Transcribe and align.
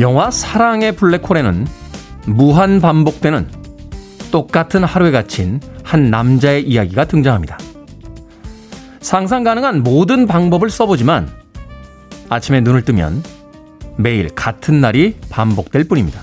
영화 0.00 0.30
사랑의 0.30 0.96
블랙홀에는 0.96 1.66
무한 2.26 2.80
반복되는 2.80 3.48
똑같은 4.30 4.84
하루에 4.84 5.10
갇힌 5.10 5.60
한 5.84 6.10
남자의 6.10 6.66
이야기가 6.66 7.04
등장합니다. 7.04 7.58
상상 9.00 9.44
가능한 9.44 9.82
모든 9.82 10.26
방법을 10.26 10.70
써보지만 10.70 11.28
아침에 12.28 12.60
눈을 12.60 12.82
뜨면 12.84 13.22
매일 13.96 14.28
같은 14.28 14.80
날이 14.80 15.16
반복될 15.30 15.84
뿐입니다. 15.84 16.20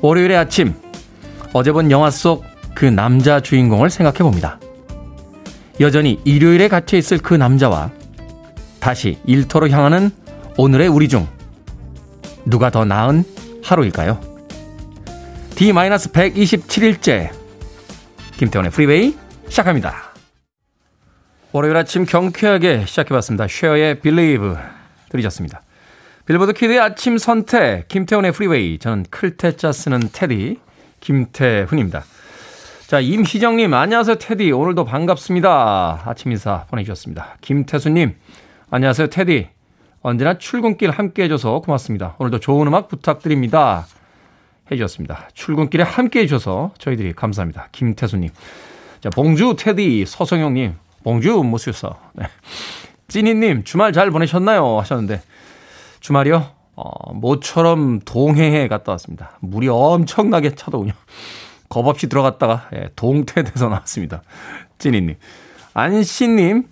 월요일의 0.00 0.36
아침, 0.36 0.74
어제 1.52 1.72
본 1.72 1.90
영화 1.90 2.10
속 2.10 2.54
그 2.74 2.84
남자 2.84 3.40
주인공을 3.40 3.88
생각해 3.88 4.18
봅니다. 4.18 4.58
여전히 5.80 6.20
일요일에 6.24 6.68
갇혀 6.68 6.96
있을 6.96 7.18
그 7.18 7.34
남자와 7.34 7.90
다시 8.80 9.18
일터로 9.24 9.70
향하는 9.70 10.10
오늘의 10.56 10.88
우리 10.88 11.08
중 11.08 11.26
누가 12.46 12.70
더 12.70 12.84
나은 12.84 13.24
하루일까요? 13.62 14.20
D-127일째 15.56 17.30
김태훈의 18.36 18.70
프리웨이 18.72 19.16
시작합니다. 19.48 20.12
월요일 21.52 21.76
아침 21.76 22.04
경쾌하게 22.04 22.84
시작해봤습니다. 22.86 23.46
쉐어의 23.48 24.00
Believe 24.00 24.54
들으셨습니다. 25.08 25.62
Billboard 26.26 26.52
kid의 26.52 26.80
아침 26.80 27.16
선택 27.18 27.86
김태훈의 27.88 28.32
프리웨이 28.32 28.78
저는 28.78 29.04
클 29.10 29.37
태자 29.37 29.70
쓰는 29.72 30.08
테디 30.12 30.58
김태훈입니다. 31.00 32.02
자 32.88 32.98
임희정님 33.00 33.72
안녕하세요 33.72 34.16
테디 34.18 34.50
오늘도 34.50 34.84
반갑습니다. 34.84 36.02
아침 36.06 36.32
인사 36.32 36.64
보내주셨습니다. 36.70 37.36
김태수님 37.40 38.16
안녕하세요 38.70 39.08
테디 39.08 39.53
언제나 40.04 40.36
출근길 40.36 40.90
함께 40.90 41.22
해줘서 41.22 41.60
고맙습니다. 41.60 42.14
오늘도 42.18 42.38
좋은 42.38 42.66
음악 42.66 42.88
부탁드립니다. 42.88 43.86
해주셨습니다. 44.70 45.30
출근길에 45.32 45.82
함께 45.82 46.20
해주셔서 46.20 46.74
저희들이 46.76 47.14
감사합니다. 47.14 47.70
김태수님. 47.72 48.28
자, 49.00 49.08
봉주, 49.08 49.56
테디, 49.58 50.04
서성영님, 50.06 50.74
봉주, 51.04 51.42
모스유서. 51.44 51.98
네. 52.12 52.26
찐이님, 53.08 53.64
주말 53.64 53.94
잘 53.94 54.10
보내셨나요? 54.10 54.78
하셨는데, 54.80 55.22
주말이요? 56.00 56.50
어, 56.76 57.14
모처럼 57.14 58.00
동해에 58.00 58.68
갔다 58.68 58.92
왔습니다. 58.92 59.38
물이 59.40 59.68
엄청나게 59.68 60.54
차더군요. 60.54 60.92
겁 61.70 61.86
없이 61.86 62.10
들어갔다가, 62.10 62.68
예, 62.74 62.90
동태돼서 62.94 63.70
나왔습니다. 63.70 64.22
찐이님. 64.76 65.16
안씨님, 65.72 66.64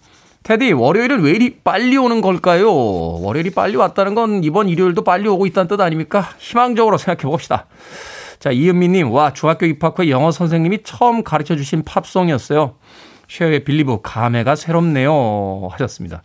테디, 0.43 0.73
월요일은 0.73 1.23
왜 1.23 1.33
이리 1.33 1.59
빨리 1.63 1.97
오는 1.97 2.21
걸까요? 2.21 2.73
월요일이 2.73 3.51
빨리 3.51 3.77
왔다는 3.77 4.15
건 4.17 4.43
이번 4.43 4.69
일요일도 4.69 5.05
빨리 5.05 5.29
오고 5.29 5.47
있다는 5.47 5.69
뜻 5.69 5.81
아닙니까? 5.81 6.31
희망적으로 6.39 6.99
생각해 6.99 7.31
봅시다. 7.31 7.67
자, 8.41 8.51
이은미님, 8.51 9.13
와, 9.13 9.33
중학교 9.33 9.67
입학 9.67 9.97
후에 9.97 10.11
영어 10.11 10.33
선생님이 10.33 10.83
처음 10.83 11.23
가르쳐 11.23 11.55
주신 11.55 11.85
팝송이었어요. 11.85 12.75
쉐어의 13.29 13.63
빌리브, 13.63 13.99
감회가 14.03 14.57
새롭네요. 14.57 15.69
하셨습니다. 15.71 16.23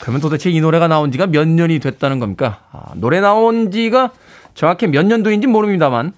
그러면 0.00 0.20
도대체 0.20 0.50
이 0.50 0.60
노래가 0.60 0.86
나온 0.86 1.10
지가 1.10 1.26
몇 1.26 1.48
년이 1.48 1.80
됐다는 1.80 2.20
겁니까? 2.20 2.60
아, 2.70 2.92
노래 2.94 3.20
나온 3.20 3.72
지가 3.72 4.12
정확히 4.54 4.86
몇 4.86 5.04
년도인지 5.06 5.48
모릅니다만, 5.48 6.12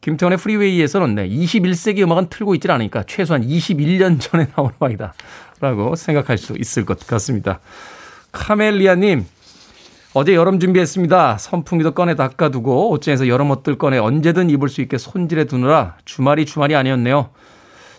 김태훈의 0.00 0.36
프리웨이에서는 0.36 1.14
네, 1.14 1.28
21세기 1.28 2.02
음악은 2.02 2.26
틀고 2.28 2.54
있질 2.56 2.70
않으니까 2.70 3.04
최소한 3.04 3.46
21년 3.46 4.20
전에 4.20 4.48
나온 4.54 4.70
음악이다. 4.78 5.14
라고 5.60 5.94
생각할 5.96 6.38
수 6.38 6.54
있을 6.58 6.84
것 6.84 7.06
같습니다. 7.06 7.60
카멜리아님, 8.32 9.24
어제 10.14 10.34
여름 10.34 10.60
준비했습니다. 10.60 11.38
선풍기도 11.38 11.92
꺼내 11.92 12.14
닦아두고 12.14 12.90
옷장에서 12.90 13.28
여름 13.28 13.50
옷들 13.50 13.78
꺼내 13.78 13.98
언제든 13.98 14.48
입을 14.50 14.68
수 14.68 14.80
있게 14.80 14.96
손질해 14.98 15.46
두느라 15.46 15.96
주말이 16.04 16.46
주말이 16.46 16.76
아니었네요. 16.76 17.30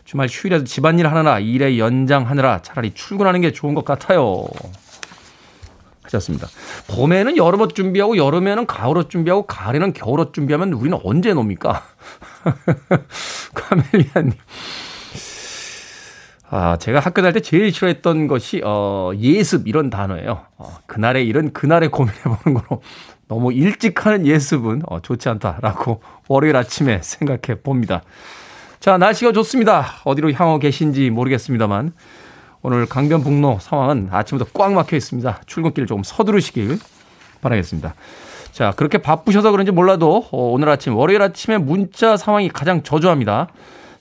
주말 0.05 0.27
휴일에도 0.29 0.63
집안일 0.63 1.07
하느라 1.07 1.39
일에 1.39 1.77
연장하느라 1.77 2.61
차라리 2.61 2.93
출근하는 2.93 3.41
게 3.41 3.51
좋은 3.51 3.73
것 3.73 3.83
같아요. 3.83 4.45
하셨습니다. 6.03 6.47
봄에는 6.87 7.37
여름 7.37 7.61
옷 7.61 7.75
준비하고 7.75 8.15
여름에는 8.15 8.65
가을 8.67 8.97
옷 8.97 9.09
준비하고 9.09 9.47
가을에는 9.47 9.93
겨울 9.93 10.19
옷 10.19 10.33
준비하면 10.33 10.73
우리는 10.73 10.97
언제 11.03 11.33
놉니까? 11.33 11.83
카멜리아님. 13.53 14.33
아, 16.49 16.77
제가 16.77 16.99
학교 16.99 17.21
다닐 17.21 17.33
때 17.33 17.39
제일 17.39 17.71
싫어했던 17.71 18.27
것이, 18.27 18.61
어, 18.63 19.11
예습 19.17 19.67
이런 19.67 19.89
단어예요. 19.89 20.41
어, 20.57 20.77
그날의 20.85 21.27
일은 21.27 21.53
그날에 21.53 21.87
고민해 21.87 22.21
보는 22.21 22.61
거로 22.61 22.81
너무 23.27 23.51
일찍 23.51 24.05
하는 24.05 24.27
예습은 24.27 24.83
어, 24.85 24.99
좋지 25.01 25.27
않다라고 25.29 26.01
월요일 26.29 26.55
아침에 26.55 27.01
생각해 27.01 27.61
봅니다. 27.63 28.03
자, 28.79 28.97
날씨가 28.97 29.31
좋습니다. 29.31 29.85
어디로 30.03 30.31
향하고 30.33 30.59
계신지 30.59 31.09
모르겠습니다만, 31.09 31.93
오늘 32.61 32.85
강변북로 32.85 33.59
상황은 33.59 34.09
아침부터 34.11 34.51
꽉 34.53 34.73
막혀 34.73 34.95
있습니다. 34.95 35.41
출근길 35.45 35.87
조금 35.87 36.03
서두르시길 36.03 36.79
바라겠습니다. 37.41 37.93
자, 38.51 38.71
그렇게 38.75 38.99
바쁘셔서 38.99 39.51
그런지 39.51 39.71
몰라도 39.71 40.27
어, 40.31 40.51
오늘 40.51 40.69
아침, 40.69 40.95
월요일 40.95 41.21
아침에 41.21 41.57
문자 41.57 42.17
상황이 42.17 42.49
가장 42.49 42.83
저조합니다. 42.83 43.49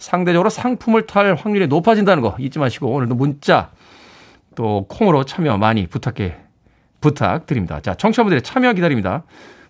상대적으로 0.05 0.51
상품을 0.51 1.07
탈 1.07 1.35
확률이 1.35 1.67
높아진다는 1.67 2.23
거 2.23 2.37
잊지 2.39 2.59
마시고 2.59 2.89
오늘도 2.89 3.15
문자 3.15 3.71
또 4.55 4.87
콩으로 4.89 5.25
참여 5.25 5.57
많이 5.57 5.87
부탁해 5.87 6.37
부탁드립니다. 7.01 7.81
자, 7.81 7.95
청취자분들의 7.95 8.43
참여 8.43 8.75
기다립니다. 8.75 9.25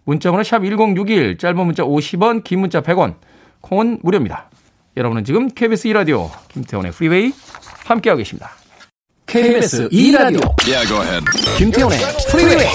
문자 0.05 0.31
번호 0.31 0.43
샵 0.43 0.61
1061, 0.61 1.39
짧은 1.39 1.57
문자 1.57 1.85
50원, 1.85 2.45
긴 2.45 2.61
문자 2.61 2.83
100원, 2.83 3.15
콩은 3.61 4.01
무료입니다. 4.03 4.51
여러분은 4.97 5.25
지금 5.25 5.49
KBS 5.49 5.89
2라디오 5.89 6.29
김태훈의 6.49 6.93
프리웨이 6.93 7.33
함께하고 7.87 8.19
계십니다. 8.19 8.51
KBS 9.27 9.89
2라디오 9.89 10.55
yeah, 10.67 11.25
김태원의 11.59 11.99
프리웨이 12.31 12.69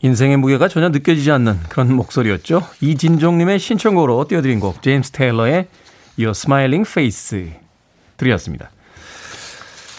인생의 0.00 0.36
무게가 0.36 0.68
전혀 0.68 0.88
느껴지지 0.88 1.30
않는 1.32 1.60
그런 1.68 1.92
목소리였죠. 1.94 2.62
이진종님의 2.80 3.58
신청곡으로 3.58 4.26
띄워드린 4.28 4.60
곡 4.60 4.82
제임스 4.82 5.12
테일러의 5.12 5.66
Your 6.18 6.30
Smiling 6.30 6.88
Face 6.88 7.67
들이었습니다. 8.18 8.70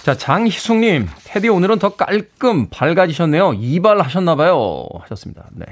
자 0.04 0.16
장희숙님 0.16 1.08
테디 1.26 1.50
오늘은 1.50 1.80
더 1.80 1.96
깔끔 1.96 2.70
밝아지셨네요. 2.70 3.54
이발 3.56 4.00
하셨나봐요 4.02 4.88
하셨습니다. 5.02 5.46
네, 5.52 5.66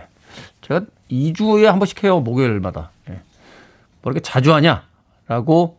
제가 0.61 0.81
2주에 1.11 1.65
한 1.65 1.77
번씩 1.79 2.03
해요 2.03 2.19
목요일마다. 2.19 2.89
네. 3.07 3.21
뭐 4.01 4.11
이렇게 4.11 4.19
자주 4.19 4.53
하냐 4.53 4.83
라고 5.27 5.77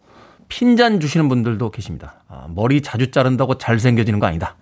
핀잔 0.48 1.00
주시는 1.00 1.28
분들도 1.28 1.70
계십니다. 1.70 2.14
아, 2.28 2.46
머리 2.48 2.80
자주 2.80 3.10
자른다고 3.10 3.58
잘생겨지는 3.58 4.18
거 4.18 4.26
아니다. 4.26 4.56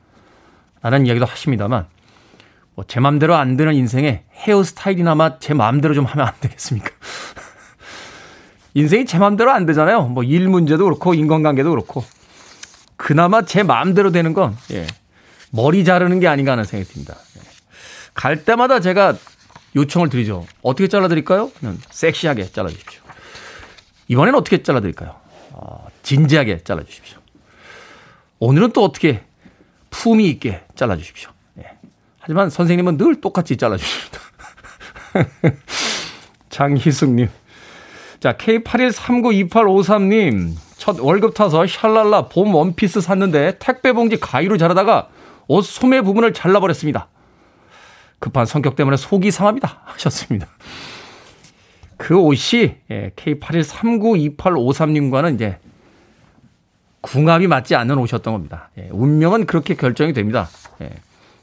라는 0.83 1.07
이야기도 1.07 1.27
하십니다만 1.27 1.87
뭐제 2.75 3.01
맘대로 3.01 3.35
안 3.35 3.57
되는 3.57 3.75
인생에 3.75 4.25
헤어스타일이나마 4.33 5.39
제 5.39 5.55
마음대로 5.55 5.95
좀 5.95 6.05
하면 6.05 6.27
안 6.27 6.35
되겠습니까? 6.41 6.91
인생이 8.77 9.07
제 9.07 9.19
마음대로 9.19 9.51
안 9.53 9.65
되잖아요. 9.65 10.03
뭐 10.09 10.23
일 10.23 10.49
문제도 10.49 10.85
그렇고 10.85 11.15
인간관계도 11.15 11.71
그렇고 11.71 12.05
그나마 12.97 13.43
제 13.43 13.63
마음대로 13.63 14.11
되는 14.13 14.35
건 14.35 14.55
예, 14.73 14.87
머리 15.51 15.83
자르는 15.85 16.21
게 16.21 16.29
아닌가 16.29 16.53
하는 16.53 16.65
생각이 16.65 16.93
듭니다. 16.93 17.17
예. 17.39 17.41
갈 18.13 18.45
때마다 18.45 18.81
제가 18.81 19.17
요청을 19.75 20.11
드리죠. 20.11 20.47
어떻게 20.63 20.89
잘라드릴까요? 20.89 21.51
섹시하게 21.91 22.51
잘라주십시오. 22.53 23.03
이번엔 24.09 24.35
어떻게 24.35 24.63
잘라드릴까요? 24.63 25.15
어, 25.53 25.87
진지하게 26.03 26.63
잘라주십시오. 26.63 27.19
오늘은 28.41 28.73
또 28.73 28.85
어떻게 28.85 29.23
품위 29.91 30.29
있게 30.29 30.63
잘라주십시오. 30.75 31.31
하지만 32.19 32.51
선생님은 32.51 32.97
늘 32.99 33.21
똑같이 33.21 33.57
잘라주십니다. 33.57 34.21
장희숙님. 36.51 37.29
자, 38.21 38.35
K81392853님. 38.35 40.53
첫 40.77 41.01
월급 41.01 41.35
타서 41.35 41.67
샬랄라 41.67 42.29
봄 42.29 42.55
원피스 42.55 43.01
샀는데 43.01 43.57
택배 43.59 43.93
봉지 43.93 44.21
가위로 44.21 44.57
자르다가 44.59 45.09
옷 45.49 45.63
소매 45.63 46.03
부분을 46.03 46.33
잘라버렸습니다. 46.33 47.09
급한 48.19 48.47
성격 48.47 48.75
때문에 48.77 48.97
속이 48.97 49.31
상합니다. 49.31 49.83
하셨습니다. 49.85 50.47
그 51.97 52.19
옷이 52.19 52.77
예, 52.91 53.13
K81392853님과는 53.17 55.37
이제 55.37 55.59
궁합이 57.01 57.47
맞지 57.47 57.75
않는 57.75 57.97
옷이었던 57.99 58.35
겁니다. 58.35 58.69
예, 58.79 58.89
운명은 58.91 59.47
그렇게 59.47 59.75
결정이 59.75 60.13
됩니다. 60.13 60.49
예, 60.83 60.91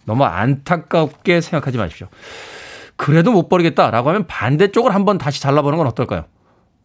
너무 0.06 0.25
안타깝게 0.25 1.42
생각하지 1.42 1.78
마십시오. 1.78 2.08
그래도 2.96 3.31
못 3.31 3.50
버리겠다라고 3.50 4.10
하면 4.10 4.28
반대쪽을 4.28 4.94
한번 4.94 5.18
다시 5.18 5.42
잘라보는 5.42 5.80
건 5.80 5.88
어떨까요? 5.88 6.25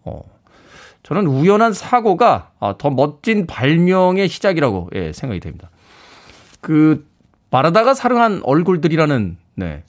어, 0.04 0.22
저는 1.02 1.26
우연한 1.26 1.72
사고가 1.72 2.50
어, 2.58 2.76
더 2.76 2.90
멋진 2.90 3.46
발명의 3.46 4.28
시작이라고 4.28 4.90
예, 4.94 5.12
생각이 5.12 5.40
됩니다. 5.40 5.70
그 6.60 7.06
바라다가 7.50 7.94
사랑한 7.94 8.40
얼굴들이라는 8.44 9.36
네. 9.54 9.82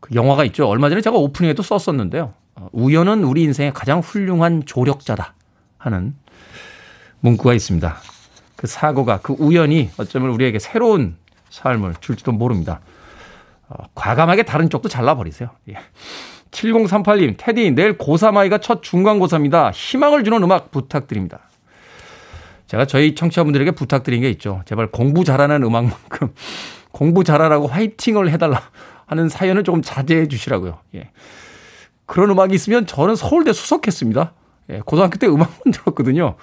그 0.00 0.14
영화가 0.14 0.44
있죠. 0.46 0.66
얼마 0.66 0.88
전에 0.88 1.00
제가 1.00 1.16
오프닝에도 1.16 1.62
썼었는데요. 1.62 2.32
어, 2.56 2.68
우연은 2.72 3.24
우리 3.24 3.42
인생의 3.42 3.72
가장 3.72 4.00
훌륭한 4.00 4.64
조력자다 4.64 5.34
하는 5.78 6.14
문구가 7.20 7.54
있습니다. 7.54 7.96
그 8.56 8.66
사고가 8.66 9.20
그 9.20 9.34
우연이 9.38 9.90
어쩌면 9.96 10.30
우리에게 10.30 10.58
새로운 10.58 11.16
삶을 11.50 11.96
줄지도 12.00 12.32
모릅니다. 12.32 12.80
어, 13.68 13.84
과감하게 13.94 14.44
다른 14.44 14.70
쪽도 14.70 14.88
잘라버리세요. 14.88 15.50
예. 15.70 15.74
7038님, 16.52 17.34
테디, 17.38 17.72
내일 17.72 17.98
고3 17.98 18.36
아이가 18.36 18.58
첫 18.58 18.82
중간고사입니다. 18.82 19.70
희망을 19.72 20.22
주는 20.22 20.40
음악 20.42 20.70
부탁드립니다. 20.70 21.40
제가 22.66 22.86
저희 22.86 23.14
청취자분들에게 23.14 23.72
부탁드린 23.72 24.20
게 24.22 24.30
있죠. 24.30 24.62
제발 24.66 24.86
공부 24.90 25.24
잘하는 25.24 25.62
음악만큼 25.62 26.32
공부 26.92 27.24
잘하라고 27.24 27.66
화이팅을 27.66 28.30
해달라 28.30 28.62
하는 29.06 29.28
사연을 29.28 29.64
조금 29.64 29.82
자제해 29.82 30.28
주시라고요. 30.28 30.78
예. 30.94 31.10
그런 32.06 32.30
음악이 32.30 32.54
있으면 32.54 32.86
저는 32.86 33.16
서울대 33.16 33.52
수석했습니다. 33.52 34.32
예, 34.70 34.80
고등학교 34.84 35.18
때 35.18 35.26
음악만 35.26 35.50
들었거든요. 35.72 36.36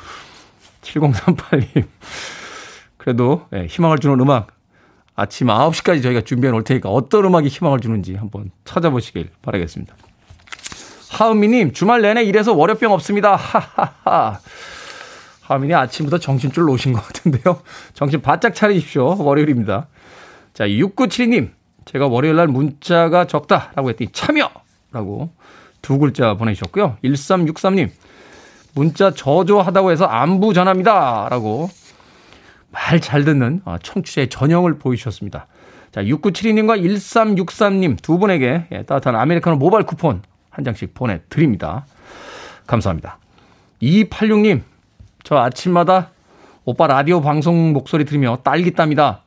7038님. 0.81 1.87
그래도 2.97 3.45
예, 3.53 3.65
희망을 3.65 3.99
주는 3.99 4.19
음악 4.19 4.58
아침 5.19 5.47
9시까지 5.47 6.01
저희가 6.01 6.21
준비해 6.21 6.51
놓을 6.51 6.63
테니까 6.63 6.89
어떤 6.89 7.25
음악이 7.25 7.49
희망을 7.49 7.81
주는지 7.81 8.15
한번 8.15 8.51
찾아보시길 8.63 9.29
바라겠습니다. 9.41 9.93
하은미님, 11.09 11.73
주말 11.73 12.01
내내 12.01 12.23
일해서 12.23 12.53
월요병 12.53 12.93
없습니다. 12.93 13.35
하하하. 13.35 14.39
하은미님 15.41 15.75
아침부터 15.75 16.19
정신줄 16.19 16.63
놓으신 16.65 16.93
것 16.93 17.05
같은데요. 17.05 17.59
정신 17.93 18.21
바짝 18.21 18.55
차리십시오. 18.55 19.21
월요일입니다. 19.21 19.87
자, 20.53 20.65
6972님. 20.65 21.51
제가 21.83 22.07
월요일 22.07 22.35
날 22.35 22.47
문자가 22.47 23.25
적다라고 23.25 23.89
했더니 23.89 24.11
참여라고 24.13 25.31
두 25.81 25.97
글자 25.97 26.35
보내주셨고요. 26.35 26.97
1363님. 27.03 27.89
문자 28.73 29.11
저조하다고 29.11 29.91
해서 29.91 30.05
안부 30.05 30.53
전합니다라고 30.53 31.69
말 32.71 32.99
잘 32.99 33.23
듣는 33.25 33.61
어, 33.65 33.77
청취자의 33.81 34.29
전형을 34.29 34.77
보여주셨습니다. 34.79 35.47
자, 35.91 36.03
6972님과 36.03 36.81
1363님 36.81 38.01
두 38.01 38.19
분에게 38.19 38.67
예, 38.71 38.83
따뜻한 38.83 39.15
아메리카노 39.15 39.57
모바일 39.57 39.85
쿠폰 39.85 40.21
한 40.49 40.63
장씩 40.63 40.93
보내드립니다. 40.93 41.85
감사합니다. 42.67 43.17
2286님, 43.81 44.61
저 45.23 45.37
아침마다 45.37 46.11
오빠 46.65 46.85
라디오 46.87 47.21
방송 47.21 47.73
목소리 47.73 48.05
들으며 48.05 48.37
딸기땀이다. 48.43 49.23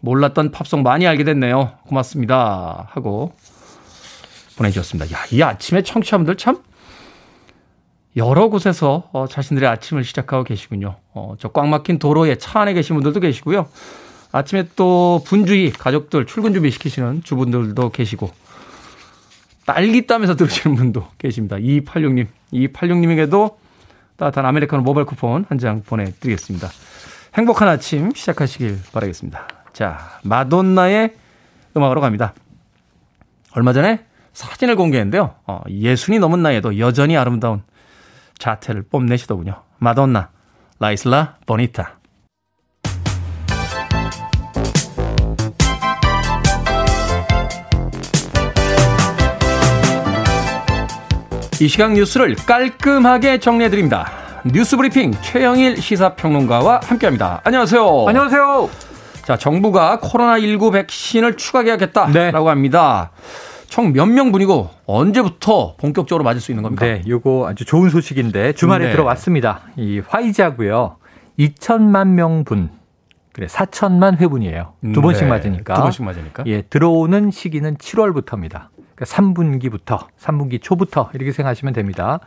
몰랐던 0.00 0.50
팝송 0.50 0.82
많이 0.82 1.06
알게 1.06 1.22
됐네요. 1.22 1.74
고맙습니다. 1.86 2.88
하고 2.90 3.34
보내주셨습니다. 4.56 5.14
야, 5.16 5.20
이 5.30 5.42
아침에 5.42 5.82
청취자분들 5.82 6.36
참 6.36 6.62
여러 8.16 8.48
곳에서 8.48 9.08
어, 9.12 9.26
자신들의 9.26 9.68
아침을 9.68 10.04
시작하고 10.04 10.44
계시군요. 10.44 10.96
어, 11.14 11.34
저 11.38 11.48
꽉 11.48 11.68
막힌 11.68 11.98
도로에 11.98 12.36
차 12.36 12.60
안에 12.60 12.74
계신 12.74 12.94
분들도 12.96 13.20
계시고요. 13.20 13.66
아침에 14.32 14.66
또 14.76 15.22
분주히 15.26 15.70
가족들 15.70 16.26
출근 16.26 16.52
준비 16.54 16.70
시키시는 16.70 17.22
주분들도 17.22 17.90
계시고 17.90 18.30
딸기 19.66 20.06
땀에서 20.06 20.36
들으시는 20.36 20.76
분도 20.76 21.06
계십니다. 21.18 21.56
2286님, 21.56 22.26
2286님에게도 22.52 23.56
따뜻한 24.16 24.44
아메리카노 24.46 24.82
모바일 24.82 25.06
쿠폰 25.06 25.44
한 25.48 25.58
장 25.58 25.82
보내드리겠습니다. 25.82 26.68
행복한 27.34 27.68
아침 27.68 28.12
시작하시길 28.14 28.78
바라겠습니다. 28.92 29.48
자, 29.72 30.18
마돈나의 30.24 31.14
음악으로 31.76 32.00
갑니다. 32.00 32.34
얼마 33.54 33.72
전에 33.72 34.04
사진을 34.32 34.76
공개했는데요. 34.76 35.34
어, 35.46 35.60
예순이 35.68 36.18
넘은 36.18 36.42
나이에도 36.42 36.78
여전히 36.78 37.16
아름다운 37.16 37.62
자태를 38.42 38.82
뽐내시더군요. 38.82 39.62
마돈나, 39.78 40.30
라이슬라 40.80 41.36
보니타. 41.46 41.98
이 51.60 51.68
시각 51.68 51.92
뉴스를 51.92 52.34
깔끔하게 52.34 53.38
정리해드립니다. 53.38 54.10
뉴스 54.44 54.76
브리핑 54.76 55.12
최영일 55.22 55.80
시사평론가와 55.80 56.80
함께합니다. 56.82 57.42
안녕하세요. 57.44 58.06
안녕하세요. 58.08 58.68
자, 59.24 59.36
정부가 59.36 60.00
코로나19 60.00 60.72
백신을 60.72 61.36
추가 61.36 61.62
계약했다라고 61.62 62.12
네. 62.12 62.32
합니다. 62.32 63.12
총 63.72 63.94
몇 63.94 64.04
명분이고 64.04 64.68
언제부터 64.84 65.76
본격적으로 65.78 66.24
맞을 66.24 66.42
수 66.42 66.52
있는 66.52 66.62
겁니까? 66.62 66.84
네, 66.84 67.02
요거 67.08 67.48
아주 67.48 67.64
좋은 67.64 67.88
소식인데 67.88 68.52
주말에 68.52 68.88
네. 68.88 68.92
들어왔습니다. 68.92 69.62
이 69.76 70.02
화이자고요. 70.06 70.96
2천만 71.38 72.08
명분. 72.08 72.68
그래, 73.32 73.46
4천만 73.46 74.18
회분이에요. 74.18 74.74
두 74.92 75.00
번씩 75.00 75.24
네. 75.24 75.30
맞으니까. 75.30 75.72
두 75.72 75.80
번씩 75.80 76.04
맞으니까. 76.04 76.44
예, 76.48 76.60
들어오는 76.60 77.30
시기는 77.30 77.76
7월부터입니다. 77.78 78.68
그러니까 78.94 79.06
3분기부터, 79.06 80.06
3분기 80.20 80.60
초부터 80.60 81.08
이렇게 81.14 81.32
생각하시면 81.32 81.72
됩니다. 81.72 82.20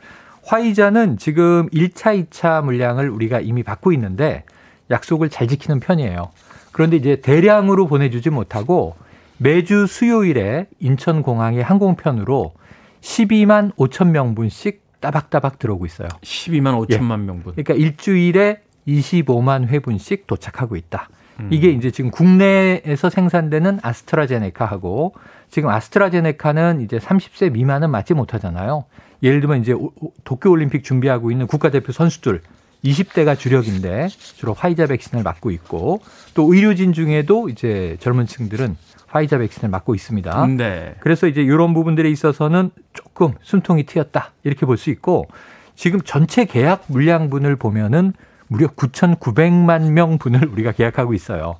화이자는 0.45 1.17
지금 1.17 1.69
1차, 1.69 2.25
2차 2.25 2.63
물량을 2.63 3.07
우리가 3.07 3.39
이미 3.39 3.61
받고 3.61 3.91
있는데 3.91 4.45
약속을 4.89 5.29
잘 5.29 5.47
지키는 5.47 5.79
편이에요. 5.79 6.31
그런데 6.71 6.97
이제 6.97 7.17
대량으로 7.17 7.85
보내주지 7.85 8.31
못하고 8.31 8.95
매주 9.38 9.88
수요일에 9.88 10.68
인천공항의 10.80 11.63
항공편으로 11.63 12.54
12만 13.01 13.75
5천 13.75 14.10
명분씩 14.10 14.84
따박따박 15.00 15.60
들어오고 15.60 15.86
있어요. 15.86 16.08
12만 16.22 16.88
5천만 16.88 17.22
예. 17.22 17.25
명분. 17.25 17.54
그러니까 17.54 17.74
일주일에 17.74 18.62
25만 18.88 19.68
회분씩 19.68 20.27
도착하고 20.27 20.75
있다. 20.75 21.10
음. 21.39 21.50
이게 21.51 21.70
이제 21.70 21.92
지금 21.92 22.12
국내에서 22.12 23.10
생산되는 23.10 23.80
아스트라제네카하고 23.82 25.13
지금 25.50 25.70
아스트라제네카는 25.70 26.82
이제 26.82 26.98
30세 26.98 27.51
미만은 27.51 27.89
맞지 27.92 28.13
못하잖아요. 28.13 28.86
예를 29.22 29.42
들면 29.42 29.62
이제 29.62 29.75
도쿄 30.24 30.50
올림픽 30.50 30.84
준비하고 30.84 31.32
있는 31.32 31.48
국가대표 31.48 31.92
선수들 31.92 32.42
20대가 32.84 33.38
주력인데 33.38 34.08
주로 34.10 34.54
화이자 34.54 34.88
백신을 34.88 35.24
맞고 35.24 35.51
있고 35.51 36.01
또 36.34 36.54
의료진 36.54 36.94
중에도 36.94 37.50
이제 37.50 37.98
젊은 38.00 38.27
층들은 38.27 38.77
화이자 39.15 39.38
백신을 39.38 39.69
맞고 39.69 39.95
있습니다. 39.95 40.48
네. 40.57 40.95
그래서 41.00 41.27
이제 41.27 41.41
이런 41.41 41.74
부분들에 41.74 42.10
있어서는 42.10 42.72
조금 42.93 43.34
숨통이 43.41 43.86
트였다 43.86 44.34
이렇게 44.43 44.65
볼 44.65 44.75
수 44.77 44.89
있고 44.89 45.27
지금 45.74 46.01
전체 46.01 46.43
계약 46.45 46.84
물량분을 46.88 47.55
보면은 47.55 48.13
무려 48.48 48.67
9,900만 48.67 49.91
명 49.91 50.17
분을 50.17 50.48
우리가 50.48 50.74
계약하고 50.74 51.13
있어요. 51.13 51.55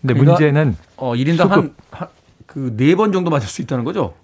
근데 0.00 0.14
그러니까 0.14 0.32
문제는 0.32 0.76
어 0.96 1.14
1인당 1.14 1.48
한, 1.48 1.74
한 1.90 2.08
그 2.52 2.74
네 2.76 2.96
번 2.96 3.12
정도 3.12 3.30
맞을 3.30 3.46
수 3.48 3.62
있다는 3.62 3.84
거죠? 3.84 4.14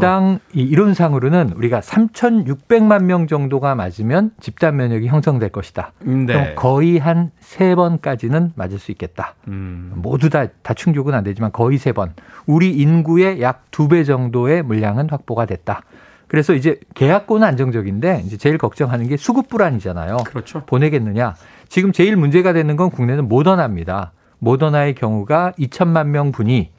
1인당 0.00 0.38
이론상으로는 0.52 1.54
우리가 1.56 1.80
3,600만 1.80 3.02
명 3.04 3.26
정도가 3.26 3.74
맞으면 3.74 4.30
집단 4.40 4.76
면역이 4.76 5.08
형성될 5.08 5.48
것이다. 5.50 5.92
음, 6.06 6.24
네. 6.26 6.32
그럼 6.34 6.54
거의 6.54 6.98
한 6.98 7.32
세 7.40 7.74
번까지는 7.74 8.52
맞을 8.56 8.78
수 8.78 8.90
있겠다. 8.92 9.34
음. 9.48 9.92
모두 9.96 10.30
다, 10.30 10.46
다 10.62 10.72
충족은 10.74 11.14
안 11.14 11.24
되지만 11.24 11.52
거의 11.52 11.78
세 11.78 11.92
번. 11.92 12.12
우리 12.46 12.70
인구의 12.76 13.40
약 13.42 13.64
두 13.70 13.88
배 13.88 14.04
정도의 14.04 14.62
물량은 14.62 15.08
확보가 15.10 15.46
됐다. 15.46 15.82
그래서 16.28 16.54
이제 16.54 16.78
계약권은 16.94 17.46
안정적인데 17.46 18.22
이제 18.24 18.36
제일 18.36 18.56
걱정하는 18.58 19.08
게 19.08 19.16
수급 19.16 19.48
불안이잖아요. 19.48 20.18
그렇죠. 20.26 20.62
보내겠느냐. 20.66 21.34
지금 21.68 21.92
제일 21.92 22.16
문제가 22.16 22.52
되는 22.52 22.76
건 22.76 22.90
국내는 22.90 23.28
모더나입니다. 23.28 24.12
모더나의 24.38 24.94
경우가 24.94 25.52
2천만 25.58 26.06
명 26.08 26.30
분이 26.32 26.70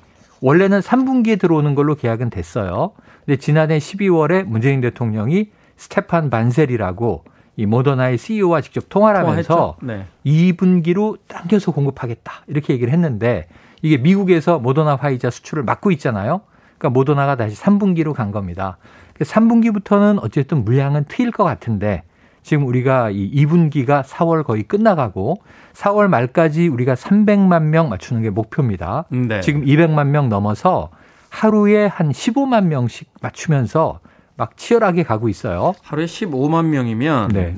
원래는 0.45 0.81
3분기에 0.81 1.39
들어오는 1.39 1.73
걸로 1.73 1.95
계약은 1.95 2.29
됐어요. 2.29 2.91
근데 3.25 3.37
지난해 3.37 3.79
12월에 3.79 4.43
문재인 4.43 4.79
대통령이 4.79 5.49
스테판 5.75 6.29
반셀이라고 6.29 7.23
이 7.55 7.65
모더나의 7.65 8.19
CEO와 8.19 8.61
직접 8.61 8.87
통화를 8.87 9.21
하면서 9.21 9.75
네. 9.81 10.05
2분기로 10.23 11.17
당겨서 11.27 11.71
공급하겠다. 11.71 12.43
이렇게 12.45 12.73
얘기를 12.73 12.93
했는데 12.93 13.47
이게 13.81 13.97
미국에서 13.97 14.59
모더나 14.59 14.97
화이자 14.97 15.31
수출을 15.31 15.63
막고 15.63 15.89
있잖아요. 15.93 16.41
그러니까 16.77 16.89
모더나가 16.91 17.35
다시 17.35 17.59
3분기로 17.59 18.13
간 18.13 18.29
겁니다. 18.31 18.77
3분기부터는 19.17 20.19
어쨌든 20.21 20.63
물량은 20.63 21.05
트일 21.05 21.31
것 21.31 21.43
같은데 21.43 22.03
지금 22.45 22.67
우리가 22.67 23.09
이 23.09 23.31
2분기가 23.31 24.03
4월 24.03 24.43
거의 24.43 24.61
끝나가고 24.61 25.41
4월 25.73 26.07
말까지 26.07 26.67
우리가 26.67 26.93
300만 26.93 27.63
명 27.63 27.89
맞추는 27.89 28.21
게 28.21 28.29
목표입니다. 28.29 29.05
네. 29.09 29.41
지금 29.41 29.65
200만 29.65 30.09
명 30.09 30.29
넘어서 30.29 30.91
하루에 31.31 31.87
한 31.87 32.11
15만 32.11 32.67
명씩 32.67 33.09
맞추면서 33.19 33.99
막 34.37 34.57
치열하게 34.57 35.01
가고 35.01 35.27
있어요. 35.27 35.73
하루에 35.81 36.05
15만 36.05 36.65
명이면 36.65 37.29
네. 37.29 37.55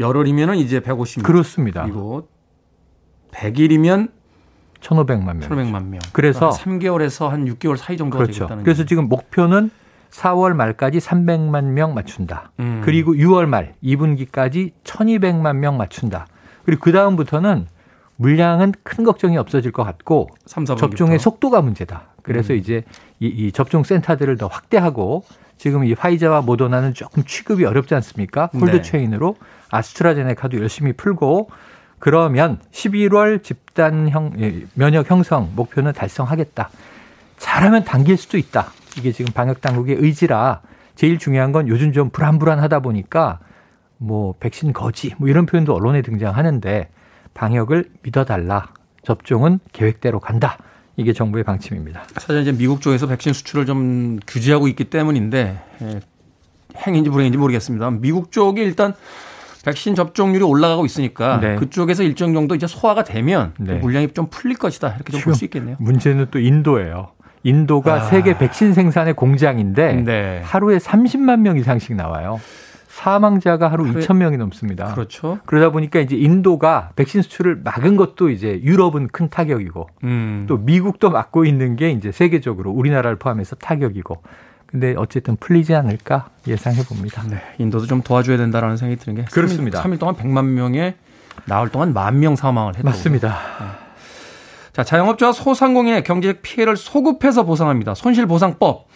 열흘이면은 0.00 0.56
이제 0.56 0.80
150명. 0.80 1.22
그렇습니다. 1.22 1.84
그리고 1.84 2.26
100일이면 3.30 4.10
1,500만 4.80 5.36
명. 5.36 5.38
1,500만 5.38 5.84
명. 5.84 6.00
그래서 6.12 6.50
3개월에서 6.50 7.28
한 7.28 7.44
6개월 7.44 7.76
사이 7.76 7.96
정도가 7.96 8.24
그렇죠. 8.24 8.40
되겠다는 8.40 8.64
그래서 8.64 8.84
지금 8.84 9.08
목표는 9.08 9.70
4월 10.12 10.54
말까지 10.54 10.98
300만 10.98 11.64
명 11.64 11.94
맞춘다. 11.94 12.52
음. 12.60 12.82
그리고 12.84 13.14
6월 13.14 13.46
말 13.46 13.74
2분기까지 13.82 14.72
1,200만 14.84 15.56
명 15.56 15.76
맞춘다. 15.76 16.26
그리고 16.64 16.82
그 16.82 16.92
다음부터는 16.92 17.66
물량은 18.16 18.74
큰 18.82 19.04
걱정이 19.04 19.36
없어질 19.38 19.72
것 19.72 19.84
같고 19.84 20.28
3, 20.46 20.64
접종의 20.66 21.18
속도가 21.18 21.62
문제다. 21.62 22.08
그래서 22.22 22.52
음. 22.52 22.58
이제 22.58 22.84
이, 23.18 23.26
이 23.26 23.52
접종 23.52 23.82
센터들을 23.82 24.36
더 24.36 24.46
확대하고 24.46 25.24
지금 25.56 25.84
이 25.84 25.92
화이자와 25.92 26.42
모더나는 26.42 26.94
조금 26.94 27.24
취급이 27.24 27.64
어렵지 27.64 27.94
않습니까? 27.94 28.48
콜드 28.48 28.76
네. 28.76 28.82
체인으로 28.82 29.36
아스트라제네카도 29.70 30.58
열심히 30.58 30.92
풀고 30.92 31.50
그러면 31.98 32.58
11월 32.72 33.42
집단 33.42 34.08
형 34.08 34.32
예, 34.38 34.66
면역 34.74 35.10
형성 35.10 35.52
목표는 35.54 35.92
달성하겠다. 35.92 36.68
잘하면 37.38 37.84
당길 37.84 38.16
수도 38.16 38.38
있다. 38.38 38.72
이게 38.98 39.12
지금 39.12 39.32
방역 39.32 39.60
당국의 39.60 39.96
의지라 39.98 40.60
제일 40.94 41.18
중요한 41.18 41.52
건 41.52 41.68
요즘 41.68 41.92
좀 41.92 42.10
불안불안하다 42.10 42.80
보니까 42.80 43.38
뭐 43.98 44.34
백신 44.40 44.72
거지 44.72 45.14
뭐 45.18 45.28
이런 45.28 45.46
표현도 45.46 45.74
언론에 45.74 46.02
등장하는데 46.02 46.88
방역을 47.34 47.86
믿어달라. 48.02 48.68
접종은 49.04 49.58
계획대로 49.72 50.20
간다. 50.20 50.58
이게 50.96 51.12
정부의 51.12 51.42
방침입니다. 51.44 52.04
사실 52.18 52.42
이제 52.42 52.52
미국 52.52 52.80
쪽에서 52.80 53.06
백신 53.08 53.32
수출을 53.32 53.66
좀 53.66 54.20
규제하고 54.28 54.68
있기 54.68 54.84
때문인데 54.84 55.60
예, 55.82 56.00
행인지 56.86 57.10
불행인지 57.10 57.36
모르겠습니다. 57.38 57.90
미국 57.90 58.30
쪽이 58.30 58.60
일단 58.60 58.94
백신 59.64 59.94
접종률이 59.94 60.44
올라가고 60.44 60.84
있으니까 60.84 61.40
네. 61.40 61.56
그쪽에서 61.56 62.02
일정 62.02 62.34
정도 62.34 62.54
이제 62.54 62.66
소화가 62.66 63.02
되면 63.04 63.54
네. 63.58 63.74
물량이 63.78 64.12
좀 64.12 64.26
풀릴 64.30 64.56
것이다 64.58 64.94
이렇게 64.96 65.12
좀 65.12 65.22
볼 65.22 65.34
수 65.34 65.44
있겠네요. 65.46 65.76
문제는 65.80 66.26
또 66.30 66.38
인도예요. 66.38 67.10
인도가 67.42 67.94
아. 67.94 68.00
세계 68.00 68.38
백신 68.38 68.72
생산의 68.74 69.14
공장인데 69.14 69.92
네. 70.04 70.40
하루에 70.44 70.78
30만 70.78 71.40
명 71.40 71.56
이상씩 71.56 71.96
나와요. 71.96 72.40
사망자가 72.88 73.70
하루 73.70 73.84
2천 73.84 74.16
명이 74.16 74.36
넘습니다. 74.36 74.92
그렇죠. 74.94 75.38
그러다 75.46 75.70
보니까 75.70 75.98
이제 76.00 76.14
인도가 76.14 76.90
백신 76.94 77.22
수출을 77.22 77.60
막은 77.64 77.96
것도 77.96 78.28
이제 78.30 78.60
유럽은 78.62 79.08
큰 79.08 79.30
타격이고 79.30 79.88
음. 80.04 80.44
또 80.46 80.58
미국도 80.58 81.10
막고 81.10 81.44
있는 81.46 81.74
게 81.76 81.90
이제 81.90 82.12
세계적으로 82.12 82.70
우리나라를 82.70 83.16
포함해서 83.16 83.56
타격이고. 83.56 84.22
근데 84.66 84.94
어쨌든 84.96 85.36
풀리지 85.36 85.74
않을까 85.74 86.28
예상해 86.46 86.82
봅니다. 86.82 87.22
네, 87.28 87.42
인도도 87.58 87.86
좀 87.86 88.00
도와줘야 88.02 88.38
된다라는 88.38 88.78
생각이 88.78 88.98
드는 89.02 89.22
게 89.22 89.24
그렇습니다. 89.30 89.82
3일, 89.82 89.96
3일 89.96 89.98
동안 89.98 90.14
100만 90.14 90.44
명의 90.46 90.94
나흘 91.46 91.68
동안 91.70 91.92
만 91.92 92.20
명 92.20 92.36
사망을 92.36 92.74
했다. 92.76 92.88
맞습니다. 92.88 93.28
네. 93.60 93.81
자, 94.72 94.82
자영업자와 94.82 95.32
소상공인의 95.32 96.02
경제적 96.02 96.40
피해를 96.40 96.76
소급해서 96.76 97.44
보상합니다. 97.44 97.94
손실보상법. 97.94 98.86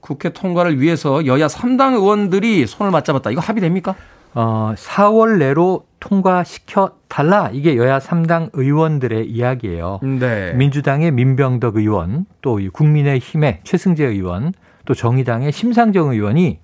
국회 0.00 0.28
통과를 0.28 0.80
위해서 0.80 1.26
여야 1.26 1.48
3당 1.48 1.94
의원들이 1.94 2.66
손을 2.66 2.92
맞잡았다. 2.92 3.32
이거 3.32 3.40
합의됩니까? 3.40 3.96
어, 4.34 4.72
4월 4.76 5.38
내로 5.38 5.86
통과시켜 5.98 6.92
달라. 7.08 7.50
이게 7.52 7.76
여야 7.76 7.98
3당 7.98 8.50
의원들의 8.52 9.28
이야기예요. 9.28 9.98
네. 10.02 10.52
민주당의 10.52 11.10
민병덕 11.10 11.76
의원, 11.76 12.26
또 12.40 12.60
국민의힘의 12.72 13.60
최승재 13.64 14.04
의원, 14.04 14.52
또 14.84 14.94
정의당의 14.94 15.50
심상정 15.50 16.10
의원이 16.10 16.60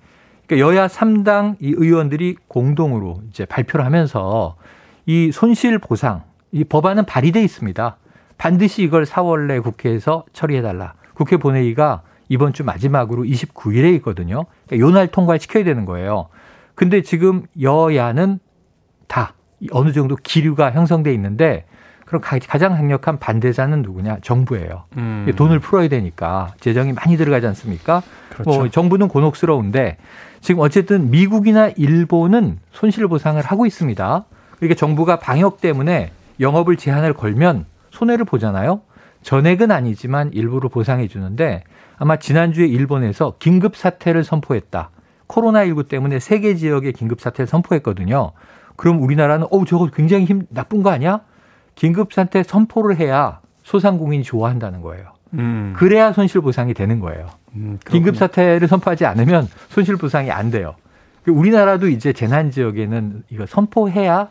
그러니까 0.47 0.67
여야 0.67 0.87
3당 0.87 1.57
이 1.59 1.73
의원들이 1.75 2.37
공동으로 2.47 3.21
이제 3.29 3.43
발표를 3.45 3.85
하면서 3.85 4.55
이 5.05 5.31
손실 5.33 5.79
보상 5.79 6.23
이 6.53 6.63
법안은 6.63 7.05
발의돼 7.05 7.43
있습니다. 7.43 7.97
반드시 8.43 8.83
이걸 8.83 9.05
4월 9.05 9.47
내 9.47 9.61
국회에서 9.61 10.25
처리해 10.33 10.61
달라. 10.61 10.95
국회 11.13 11.37
본회의가 11.37 12.01
이번 12.27 12.51
주 12.51 12.65
마지막으로 12.65 13.23
29일에 13.23 13.95
있거든요. 13.95 14.47
그러니까 14.67 14.85
요날 14.85 15.07
통과시켜야 15.07 15.63
되는 15.63 15.85
거예요. 15.85 16.27
근데 16.75 17.01
지금 17.03 17.45
여야는 17.61 18.39
다 19.07 19.33
어느 19.71 19.93
정도 19.93 20.17
기류가 20.17 20.73
형성돼 20.73 21.13
있는데 21.13 21.63
그럼 22.05 22.21
가장 22.21 22.73
강력한 22.73 23.17
반대자는 23.17 23.81
누구냐? 23.81 24.17
정부예요. 24.21 24.83
음. 24.97 25.31
돈을 25.37 25.59
풀어야 25.59 25.87
되니까 25.87 26.53
재정이 26.59 26.91
많이 26.91 27.15
들어가지 27.15 27.47
않습니까? 27.47 28.03
그렇죠. 28.29 28.49
뭐 28.49 28.67
정부는 28.67 29.07
곤혹스러운데 29.07 29.95
지금 30.41 30.59
어쨌든 30.59 31.11
미국이나 31.11 31.69
일본은 31.69 32.59
손실 32.71 33.07
보상을 33.07 33.41
하고 33.41 33.65
있습니다. 33.65 34.25
그러니까 34.57 34.77
정부가 34.77 35.19
방역 35.19 35.61
때문에 35.61 36.11
영업을 36.41 36.75
제한을 36.75 37.13
걸면 37.13 37.71
손해를 37.93 38.25
보잖아요. 38.25 38.81
전액은 39.21 39.71
아니지만 39.71 40.31
일부러 40.33 40.67
보상해 40.67 41.07
주는데 41.07 41.63
아마 41.97 42.17
지난주에 42.17 42.67
일본에서 42.67 43.35
긴급 43.39 43.77
사태를 43.77 44.23
선포했다. 44.23 44.89
코로나19 45.27 45.87
때문에 45.87 46.19
세계 46.19 46.55
지역에 46.55 46.91
긴급 46.91 47.21
사태를 47.21 47.47
선포했거든요. 47.47 48.31
그럼 48.75 49.01
우리나라는 49.01 49.47
어 49.49 49.65
저거 49.65 49.87
굉장히 49.87 50.25
힘 50.25 50.45
나쁜 50.49 50.83
거 50.83 50.89
아니야? 50.89 51.21
긴급 51.75 52.11
사태 52.13 52.43
선포를 52.43 52.97
해야 52.97 53.39
소상공인이 53.63 54.23
좋아한다는 54.23 54.81
거예요. 54.81 55.13
음. 55.35 55.73
그래야 55.77 56.11
손실 56.11 56.41
보상이 56.41 56.73
되는 56.73 56.99
거예요. 56.99 57.27
음, 57.55 57.79
긴급 57.85 58.17
사태를 58.17 58.67
선포하지 58.67 59.05
않으면 59.05 59.47
손실 59.69 59.95
보상이 59.95 60.31
안 60.31 60.51
돼요. 60.51 60.75
우리나라도 61.27 61.87
이제 61.87 62.11
재난 62.11 62.51
지역에는 62.51 63.23
이거 63.29 63.45
선포해야 63.45 64.29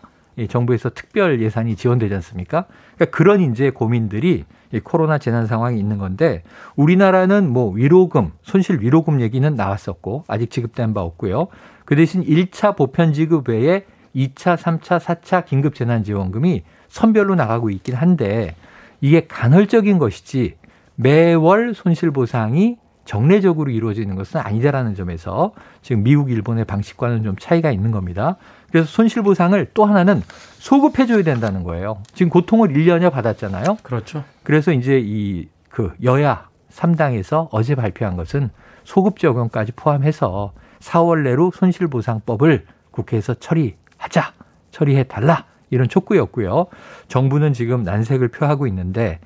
정부에서 0.48 0.90
특별 0.90 1.40
예산이 1.40 1.76
지원되지 1.76 2.14
않습니까? 2.16 2.66
그러니까 2.96 3.16
그런 3.16 3.40
이제 3.40 3.70
고민들이 3.70 4.44
이 4.72 4.80
코로나 4.80 5.18
재난 5.18 5.46
상황이 5.46 5.78
있는 5.78 5.98
건데 5.98 6.42
우리나라는 6.76 7.50
뭐 7.50 7.70
위로금, 7.70 8.32
손실 8.42 8.80
위로금 8.80 9.20
얘기는 9.20 9.54
나왔었고 9.54 10.24
아직 10.28 10.50
지급된 10.50 10.94
바 10.94 11.02
없고요. 11.02 11.48
그 11.84 11.94
대신 11.96 12.24
1차 12.24 12.76
보편 12.76 13.12
지급 13.12 13.48
외에 13.48 13.84
2차, 14.16 14.56
3차, 14.56 14.98
4차 14.98 15.44
긴급 15.44 15.74
재난 15.74 16.04
지원금이 16.04 16.62
선별로 16.88 17.34
나가고 17.34 17.70
있긴 17.70 17.94
한데 17.94 18.54
이게 19.00 19.26
간헐적인 19.26 19.98
것이지 19.98 20.56
매월 20.94 21.74
손실 21.74 22.10
보상이 22.10 22.76
정례적으로 23.04 23.70
이루어지는 23.70 24.14
것은 24.14 24.40
아니다라는 24.40 24.94
점에서 24.94 25.52
지금 25.80 26.04
미국, 26.04 26.30
일본의 26.30 26.64
방식과는 26.64 27.24
좀 27.24 27.34
차이가 27.38 27.72
있는 27.72 27.90
겁니다. 27.90 28.36
그래서 28.72 28.88
손실 28.88 29.22
보상을 29.22 29.64
또 29.74 29.84
하나는 29.84 30.22
소급해 30.58 31.06
줘야 31.06 31.22
된다는 31.22 31.62
거예요. 31.62 32.02
지금 32.14 32.30
고통을 32.30 32.70
1년여 32.70 33.12
받았잖아요. 33.12 33.76
그렇죠. 33.82 34.24
그래서 34.42 34.72
이제 34.72 34.98
이 35.00 35.46
그 35.72 35.90
여야 36.04 36.48
3당에서 36.70 37.48
어제 37.50 37.74
발표한 37.74 38.16
것은 38.16 38.50
소급 38.84 39.18
적용까지 39.18 39.72
포함해서 39.72 40.52
4월 40.80 41.22
내로 41.22 41.50
손실 41.52 41.88
보상법을 41.88 42.66
국회에서 42.90 43.34
처리하자, 43.34 44.32
처리해 44.70 45.04
달라 45.04 45.46
이런 45.70 45.88
촉구였고요. 45.88 46.66
정부는 47.08 47.54
지금 47.54 47.82
난색을 47.82 48.28
표하고 48.28 48.66
있는데 48.66 49.18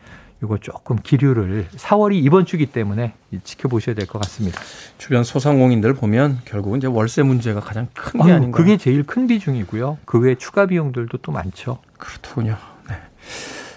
이거 0.42 0.58
조금 0.58 0.96
기류를 1.02 1.68
4월이 1.76 2.14
이번 2.22 2.44
주기 2.44 2.66
때문에 2.66 3.14
지켜보셔야 3.42 3.94
될 3.94 4.06
것 4.06 4.20
같습니다. 4.22 4.60
주변 4.98 5.24
소상공인들 5.24 5.94
보면 5.94 6.40
결국은 6.44 6.78
이제 6.78 6.86
월세 6.86 7.22
문제가 7.22 7.60
가장 7.60 7.88
큰 7.94 8.22
게 8.22 8.32
아닌가. 8.32 8.56
그게 8.56 8.76
제일 8.76 9.02
큰 9.04 9.26
비중이고요. 9.26 9.98
그 10.04 10.18
외에 10.18 10.34
추가 10.34 10.66
비용들도 10.66 11.18
또 11.18 11.32
많죠. 11.32 11.78
그렇더군요. 11.98 12.56
네. 12.88 12.96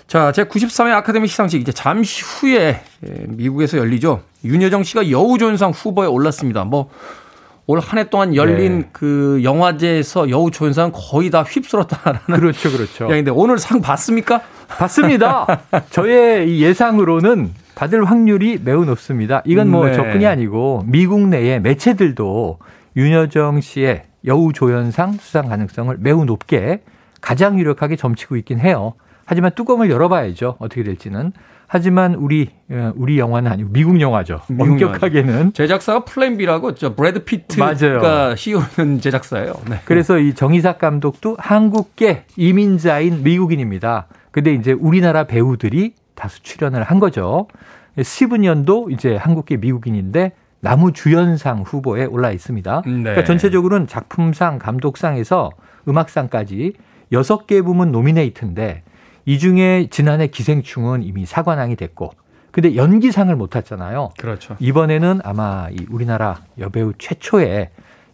자, 0.08 0.32
제 0.34 0.44
93회 0.44 0.92
아카데미 0.92 1.28
시상식 1.28 1.62
이제 1.62 1.72
잠시 1.72 2.24
후에 2.24 2.84
예, 3.08 3.26
미국에서 3.28 3.78
열리죠. 3.78 4.24
윤여정 4.44 4.84
씨가 4.84 5.10
여우조연상 5.12 5.72
후보에 5.72 6.08
올랐습니다. 6.08 6.66
뭐 6.66 6.90
올 7.70 7.80
한 7.82 8.00
해 8.00 8.10
동안 8.10 8.36
열린 8.36 8.80
네. 8.80 8.90
그 8.92 9.42
영화제에서 9.44 10.32
여우 10.32 10.50
조연상 10.50 10.92
거의 10.92 11.30
다 11.30 11.44
휩쓸었다라는 11.44 12.40
그렇죠, 12.40 12.72
그렇죠. 12.72 13.12
야인데 13.12 13.30
오늘 13.30 13.60
상 13.60 13.80
받습니까? 13.80 14.42
받습니다. 14.68 15.46
저의 15.92 16.60
예상으로는 16.62 17.52
받을 17.76 18.04
확률이 18.06 18.60
매우 18.64 18.86
높습니다. 18.86 19.44
이건 19.46 19.70
뭐 19.70 19.86
네. 19.86 19.94
접근이 19.94 20.26
아니고 20.26 20.84
미국 20.88 21.28
내의 21.28 21.62
매체들도 21.62 22.58
윤여정 22.98 23.62
씨의 23.62 24.04
여우 24.26 24.52
조연상 24.52 25.14
수상 25.14 25.48
가능성을 25.48 25.96
매우 26.00 26.26
높게 26.26 26.82
가장 27.22 27.60
유력하게 27.60 27.98
점치고 27.98 28.36
있긴 28.38 28.60
해요. 28.60 28.94
하지만 29.26 29.52
뚜껑을 29.54 29.92
열어봐야죠. 29.92 30.56
어떻게 30.58 30.82
될지는. 30.84 31.34
하지만 31.72 32.16
우리 32.16 32.50
어, 32.72 32.92
우리 32.96 33.20
영화는 33.20 33.52
아니고 33.52 33.70
미국 33.72 34.02
영화죠. 34.02 34.42
미국 34.50 34.72
엄격하게는 34.72 35.34
영화죠. 35.34 35.54
제작사가 35.54 36.04
Plan 36.04 36.36
B라고 36.36 36.74
저 36.74 36.96
브래드 36.96 37.24
피트가 37.24 38.36
CEO는 38.36 39.00
제작사예요. 39.00 39.54
네. 39.70 39.80
그래서 39.86 40.18
이 40.18 40.34
정이삭 40.34 40.80
감독도 40.80 41.38
한국계 41.38 42.24
이민자인 42.38 43.22
미국인입니다. 43.24 44.08
근데 44.32 44.52
이제 44.56 44.72
우리나라 44.72 45.26
배우들이 45.26 45.94
다수 46.16 46.42
출연을 46.42 46.82
한 46.82 47.00
거죠. 47.00 47.48
스티븐 48.02 48.55
연도 48.55 48.90
이제 48.90 49.16
한국계 49.16 49.58
미국인인데 49.58 50.32
남우 50.62 50.92
주연상 50.92 51.62
후보에 51.62 52.06
올라 52.06 52.32
있습니다. 52.32 52.82
네. 52.84 52.92
그러니까 52.92 53.24
전체적으로는 53.26 53.86
작품상, 53.86 54.58
감독상에서 54.58 55.52
음악상까지 55.88 56.74
여섯 57.12 57.46
개 57.46 57.62
부문 57.62 57.92
nominate인데 57.92 58.82
이 59.26 59.38
중에 59.40 59.88
지난해 59.92 60.28
기생충은 60.28 61.04
이미 61.04 61.26
사관왕이 61.26 61.76
됐고 61.76 62.12
근데 62.52 62.76
연기상을 62.76 63.34
못 63.36 63.52
탔잖아요. 63.52 64.12
그렇죠. 64.18 64.56
이번에는 64.60 65.20
아마 65.24 65.68
이 65.72 65.86
우리나라 65.90 66.42
여배우 66.58 66.94
최초의 66.98 67.70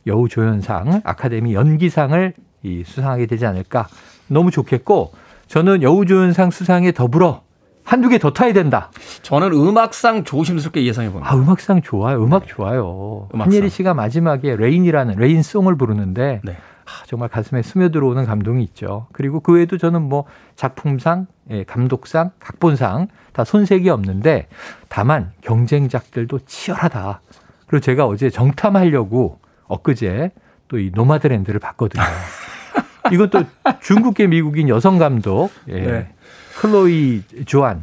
여우 0.07 0.27
조연상 0.27 1.01
아카데미 1.03 1.53
연기상을 1.53 2.33
이 2.63 2.83
수상하게 2.85 3.27
되지 3.27 3.45
않을까 3.45 3.87
너무 4.27 4.51
좋겠고 4.51 5.13
저는 5.47 5.81
여우 5.83 6.05
조연상 6.05 6.51
수상에 6.51 6.91
더불어 6.91 7.41
한두 7.83 8.09
개 8.09 8.17
더 8.17 8.31
타야 8.33 8.51
된다. 8.51 8.89
저는 9.21 9.51
음악상 9.53 10.23
조심스럽게 10.23 10.83
예상해 10.85 11.11
봅니다. 11.11 11.31
아, 11.31 11.35
음악상 11.37 11.83
좋아요. 11.83 12.23
음악 12.23 12.41
네. 12.41 12.47
좋아요. 12.47 13.29
음악상. 13.33 13.53
한예리 13.53 13.69
씨가 13.69 13.93
마지막에 13.93 14.55
Rain이라는 14.55 15.15
Rain 15.17 15.39
Song을 15.39 15.77
부르는데 15.77 16.41
네. 16.43 16.57
아, 16.85 17.05
정말 17.07 17.29
가슴에 17.29 17.61
스며들어오는 17.61 18.25
감동이 18.25 18.63
있죠. 18.65 19.07
그리고 19.11 19.39
그 19.39 19.53
외에도 19.53 19.77
저는 19.77 20.01
뭐 20.03 20.25
작품상, 20.55 21.27
예, 21.49 21.63
감독상, 21.63 22.31
각본상 22.39 23.07
다 23.33 23.43
손색이 23.43 23.89
없는데 23.89 24.47
다만 24.87 25.31
경쟁작들도 25.41 26.39
치열하다. 26.45 27.21
그리고 27.67 27.81
제가 27.81 28.05
어제 28.05 28.29
정탐하려고 28.29 29.39
엊그제 29.67 30.31
또 30.67 30.77
이 30.79 30.91
노마드랜드를 30.93 31.59
봤거든요. 31.59 32.03
이건 33.11 33.29
또 33.29 33.43
중국계 33.81 34.27
미국인 34.27 34.67
여성 34.69 34.97
감독 34.97 35.51
예. 35.69 35.79
네. 35.79 36.13
클로이 36.59 37.23
조안이 37.45 37.81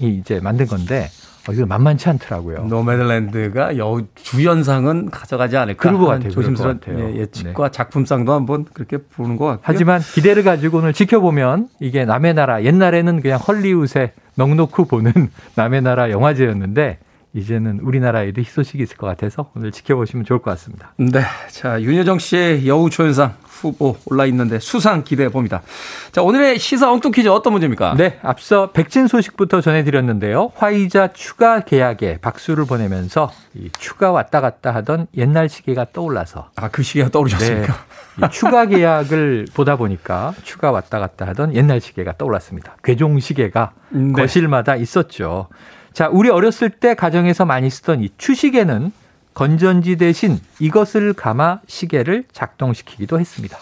이제 0.00 0.40
만든 0.40 0.66
건데 0.66 1.08
어, 1.48 1.52
이거 1.52 1.66
만만치 1.66 2.08
않더라고요. 2.08 2.64
노매들랜드가 2.64 3.76
여 3.78 4.00
주연상은 4.14 5.10
가져가지 5.10 5.56
않을까. 5.56 5.80
그럴 5.80 5.98
것 5.98 6.06
같아요. 6.06 6.30
조심스러운 6.30 6.80
예, 6.88 7.16
예측과 7.16 7.68
네. 7.68 7.72
작품상도 7.72 8.32
한번 8.32 8.64
그렇게 8.72 8.98
보는 8.98 9.36
것 9.36 9.46
같고요. 9.46 9.62
하지만 9.64 10.00
기대를 10.00 10.44
가지고 10.44 10.78
오늘 10.78 10.92
지켜보면 10.92 11.68
이게 11.80 12.04
남의 12.04 12.34
나라 12.34 12.62
옛날에는 12.62 13.20
그냥 13.20 13.38
헐리우드에 13.38 14.12
넉넉히 14.36 14.84
보는 14.88 15.12
남의 15.56 15.82
나라 15.82 16.10
영화제였는데 16.10 16.98
이제는 17.34 17.80
우리나라에도 17.82 18.40
희소식이 18.40 18.82
있을 18.82 18.96
것 18.96 19.06
같아서 19.06 19.50
오늘 19.56 19.72
지켜보시면 19.72 20.24
좋을 20.24 20.40
것 20.40 20.50
같습니다. 20.52 20.92
네. 20.96 21.22
자, 21.50 21.80
윤여정 21.80 22.18
씨의 22.18 22.68
여우 22.68 22.90
조연상 22.90 23.34
후보 23.44 23.96
올라 24.06 24.26
있는데 24.26 24.58
수상 24.58 25.04
기대해 25.04 25.28
봅니다. 25.28 25.62
자, 26.10 26.22
오늘의 26.22 26.58
시사 26.58 26.90
엉뚱 26.90 27.12
퀴즈 27.12 27.28
어떤 27.28 27.52
문제입니까? 27.52 27.94
네, 27.96 28.18
앞서 28.22 28.72
백진 28.72 29.06
소식부터 29.06 29.60
전해드렸는데요. 29.60 30.52
화이자 30.56 31.12
추가 31.14 31.60
계약에 31.60 32.18
박수를 32.20 32.66
보내면서 32.66 33.30
이 33.54 33.70
추가 33.78 34.10
왔다 34.10 34.40
갔다 34.40 34.74
하던 34.74 35.06
옛날 35.16 35.48
시계가 35.48 35.86
떠올라서 35.92 36.50
아, 36.56 36.68
그 36.68 36.82
시계가 36.82 37.10
떠오르셨습니까? 37.10 37.74
네, 38.20 38.28
추가 38.30 38.66
계약을 38.66 39.46
보다 39.54 39.76
보니까 39.76 40.34
추가 40.42 40.70
왔다 40.70 40.98
갔다 40.98 41.26
하던 41.28 41.54
옛날 41.54 41.80
시계가 41.80 42.14
떠올랐습니다. 42.18 42.76
괴종 42.82 43.20
시계가 43.20 43.72
네. 43.90 44.12
거실마다 44.12 44.76
있었죠. 44.76 45.48
자, 45.92 46.08
우리 46.10 46.30
어렸을 46.30 46.70
때 46.70 46.94
가정에서 46.94 47.44
많이 47.44 47.68
쓰던 47.70 48.02
이 48.02 48.10
추시계는 48.16 48.92
건전지 49.34 49.96
대신 49.96 50.38
이것을 50.58 51.12
감아 51.12 51.60
시계를 51.66 52.24
작동시키기도 52.32 53.18
했습니다. 53.18 53.58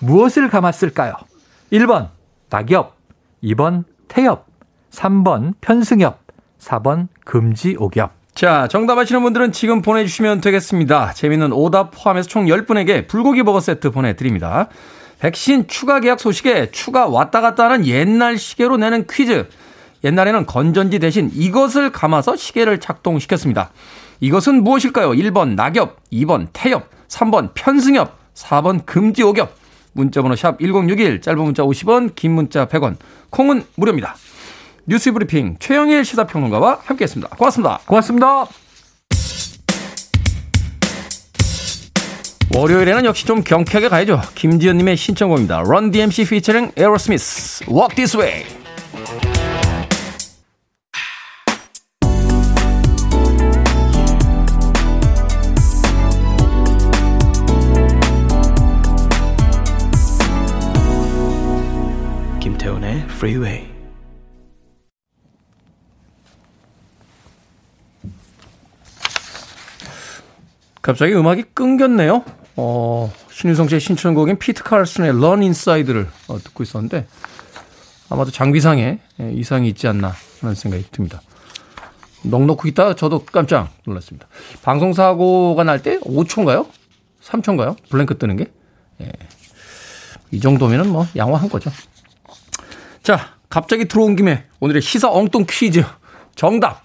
무엇을 0.00 0.48
감았을까요? 0.48 1.14
1번 1.72 2.08
낙엽, 2.50 2.96
2번 3.42 3.84
태엽, 4.06 4.46
3번 4.90 5.54
편승엽, 5.60 6.20
4번 6.60 7.08
금지옥엽. 7.24 8.12
자, 8.34 8.68
정답 8.68 8.98
아시는 8.98 9.22
분들은 9.22 9.52
지금 9.52 9.82
보내주시면 9.82 10.40
되겠습니다. 10.40 11.12
재미있는 11.12 11.52
오답 11.52 11.90
포함해서 11.92 12.28
총 12.28 12.46
10분에게 12.46 13.08
불고기 13.08 13.42
버거 13.42 13.60
세트 13.60 13.90
보내드립니다. 13.90 14.68
백신 15.18 15.66
추가 15.66 15.98
계약 15.98 16.20
소식에 16.20 16.70
추가 16.70 17.08
왔다 17.08 17.40
갔다 17.40 17.64
하는 17.64 17.84
옛날 17.86 18.38
시계로 18.38 18.76
내는 18.76 19.06
퀴즈. 19.10 19.48
옛날에는 20.04 20.46
건전지 20.46 20.98
대신 20.98 21.30
이것을 21.34 21.90
감아서 21.90 22.36
시계를 22.36 22.80
작동시켰습니다. 22.80 23.70
이것은 24.20 24.62
무엇일까요? 24.64 25.10
1번 25.10 25.54
낙엽, 25.54 25.96
2번 26.12 26.48
태엽, 26.52 26.88
3번 27.08 27.50
편승엽, 27.54 28.16
4번 28.34 28.84
금지옥엽. 28.86 29.56
문자번호 29.92 30.36
샵 30.36 30.58
1061, 30.60 31.20
짧은 31.20 31.42
문자 31.42 31.62
50원, 31.64 32.14
긴 32.14 32.32
문자 32.32 32.66
100원, 32.66 32.96
콩은 33.30 33.64
무료입니다. 33.74 34.14
뉴스 34.86 35.12
브리핑 35.12 35.56
최영일 35.58 36.04
시사평론가와 36.04 36.80
함께했습니다. 36.84 37.36
고맙습니다. 37.36 37.80
고맙습니다. 37.84 38.46
월요일에는 42.54 43.04
역시 43.04 43.26
좀 43.26 43.42
경쾌하게 43.42 43.88
가야죠. 43.88 44.22
김지연님의 44.34 44.96
신청곡입니다. 44.96 45.58
Run 45.60 45.90
DMC 45.90 46.22
featuring 46.22 46.72
Aerosmith, 46.78 47.64
Walk 47.68 47.94
This 47.94 48.16
Way. 48.16 49.37
Freeway. 62.76 63.66
갑자기 70.82 71.14
음악이 71.14 71.44
끊겼네요. 71.54 72.24
어, 72.56 73.12
신유성 73.30 73.68
씨의 73.68 73.80
신청곡인 73.80 74.38
피트 74.38 74.62
칼슨의 74.64 75.10
Run 75.10 75.42
Inside를 75.42 76.08
어, 76.28 76.38
듣고 76.38 76.62
있었는데 76.62 77.06
아마도 78.10 78.30
장비상에 78.30 78.98
예, 79.20 79.32
이상이 79.32 79.68
있지 79.68 79.86
않나 79.86 80.12
하는 80.40 80.54
생각이 80.54 80.86
듭니다. 80.90 81.20
넉넉히 82.22 82.70
있다 82.70 82.96
저도 82.96 83.24
깜짝 83.24 83.70
놀랐습니다. 83.86 84.26
방송 84.62 84.92
사고가 84.92 85.62
날 85.64 85.82
때 85.82 85.98
5초인가요? 86.00 86.68
3초인가요? 87.22 87.76
블랭크 87.90 88.18
뜨는 88.18 88.36
게? 88.36 88.50
예. 89.02 89.12
이 90.30 90.40
정도면은 90.40 90.90
뭐 90.90 91.06
양호한 91.16 91.48
거죠. 91.48 91.70
자, 93.08 93.38
갑자기 93.48 93.86
들어온 93.86 94.16
김에 94.16 94.44
오늘의 94.60 94.82
시사 94.82 95.10
엉뚱 95.10 95.46
퀴즈 95.48 95.82
정답. 96.34 96.82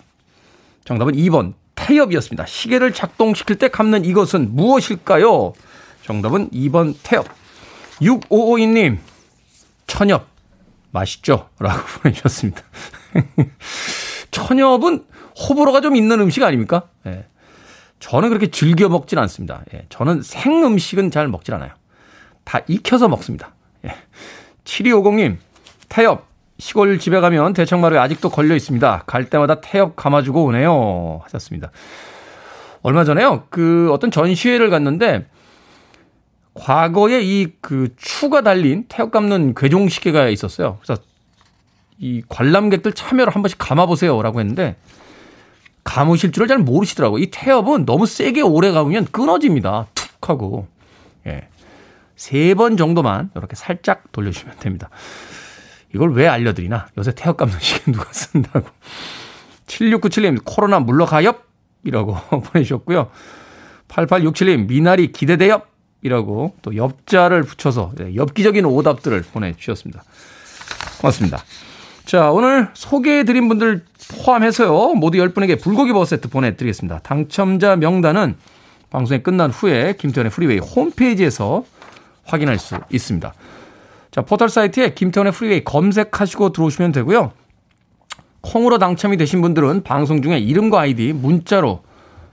정답은 0.86 1.16
2번 1.16 1.52
태엽이었습니다. 1.76 2.46
시계를 2.46 2.94
작동시킬 2.94 3.58
때 3.58 3.68
감는 3.68 4.06
이것은 4.06 4.56
무엇일까요? 4.56 5.52
정답은 6.04 6.50
2번 6.52 6.96
태엽. 7.04 7.26
6552님, 8.00 9.00
천엽. 9.86 10.26
맛있죠? 10.92 11.50
라고 11.60 11.84
보내주셨습니다. 12.00 12.62
천엽은 14.32 15.06
호불호가 15.38 15.82
좀 15.82 15.98
있는 15.98 16.22
음식 16.22 16.42
아닙니까? 16.42 16.84
예. 17.06 17.26
저는 18.00 18.30
그렇게 18.30 18.50
즐겨 18.50 18.88
먹진 18.88 19.20
않습니다. 19.20 19.66
예. 19.74 19.88
저는 19.90 20.22
생 20.22 20.64
음식은 20.64 21.12
잘 21.12 21.28
먹질 21.28 21.54
않아요. 21.56 21.74
다 22.46 22.62
익혀서 22.66 23.10
먹습니다. 23.10 23.54
예. 23.84 23.94
7250님, 24.64 25.38
태엽. 25.94 26.26
시골 26.58 26.98
집에 26.98 27.20
가면 27.20 27.54
대청마루에 27.54 28.00
아직도 28.00 28.30
걸려 28.30 28.56
있습니다. 28.56 29.04
갈 29.06 29.30
때마다 29.30 29.62
태엽 29.62 29.96
감아주고 29.96 30.44
오네요. 30.46 31.20
하셨습니다. 31.24 31.70
얼마 32.82 33.04
전에요. 33.04 33.46
그 33.52 33.92
어떤 33.92 34.10
전시회를 34.10 34.72
갔는데 34.72 35.28
과거에 36.56 37.22
이 37.22 37.52
그 37.62 37.90
추가 37.96 38.42
달린 38.42 38.86
태엽 38.88 39.12
감는 39.12 39.54
괴종 39.56 39.88
시계가 39.90 40.30
있었어요. 40.30 40.80
그래서 40.82 41.02
이 42.00 42.24
관람객들 42.28 42.94
참여를 42.94 43.34
한 43.36 43.44
번씩 43.44 43.58
감아보세요라고 43.60 44.40
했는데 44.40 44.76
감으실 45.84 46.32
줄을 46.32 46.48
잘 46.48 46.58
모르시더라고요. 46.58 47.22
이 47.22 47.30
태엽은 47.30 47.86
너무 47.86 48.06
세게 48.08 48.42
오래 48.42 48.72
감으면 48.72 49.06
끊어집니다. 49.06 49.88
툭 49.94 50.30
하고. 50.30 50.68
예. 51.28 51.48
세 52.16 52.56
번 52.56 52.78
정도만 52.78 53.32
이렇게 53.36 53.56
살짝 53.56 54.12
돌려주시면 54.12 54.56
됩니다. 54.60 54.90
이걸 55.94 56.14
왜 56.14 56.28
알려드리나? 56.28 56.88
요새 56.98 57.14
태엽 57.16 57.38
감는 57.38 57.58
시계 57.60 57.92
누가 57.92 58.12
쓴다고. 58.12 58.68
7697님, 59.68 60.42
코로나 60.44 60.80
물러가엽? 60.80 61.46
이라고 61.84 62.16
보내주셨고요. 62.42 63.10
8867님, 63.88 64.68
미나리 64.68 65.12
기대대요! 65.12 65.62
이라고 66.02 66.56
또 66.62 66.76
엽자를 66.76 67.44
붙여서 67.44 67.94
네, 67.96 68.16
엽기적인 68.16 68.66
오답들을 68.66 69.24
보내주셨습니다. 69.34 70.04
고맙습니다. 71.00 71.44
자, 72.06 72.32
오늘 72.32 72.70
소개해드린 72.74 73.48
분들 73.48 73.86
포함해서요, 74.10 74.96
모두 74.96 75.18
10분에게 75.18 75.62
불고기 75.62 75.94
버거 75.94 76.04
세트 76.06 76.30
보내드리겠습니다. 76.30 77.00
당첨자 77.00 77.78
명단은 77.78 78.36
방송이 78.90 79.24
끝난 79.24 79.50
후에 79.50 79.96
김태훈의 79.98 80.32
프리웨이 80.32 80.60
홈페이지에서 80.60 81.64
확인할 82.26 82.60
수 82.60 82.80
있습니다. 82.92 83.34
자, 84.14 84.22
포털 84.22 84.48
사이트에 84.48 84.94
김태훈의 84.94 85.34
프리웨이 85.34 85.64
검색하시고 85.64 86.54
들어오시면 86.54 86.92
되고요. 86.92 87.32
콩으로 88.42 88.78
당첨이 88.78 89.18
되신 89.18 89.42
분들은 89.42 89.82
방송 89.84 90.22
중에 90.22 90.38
이름과 90.38 90.82
아이디 90.82 91.14
문자로 91.14 91.82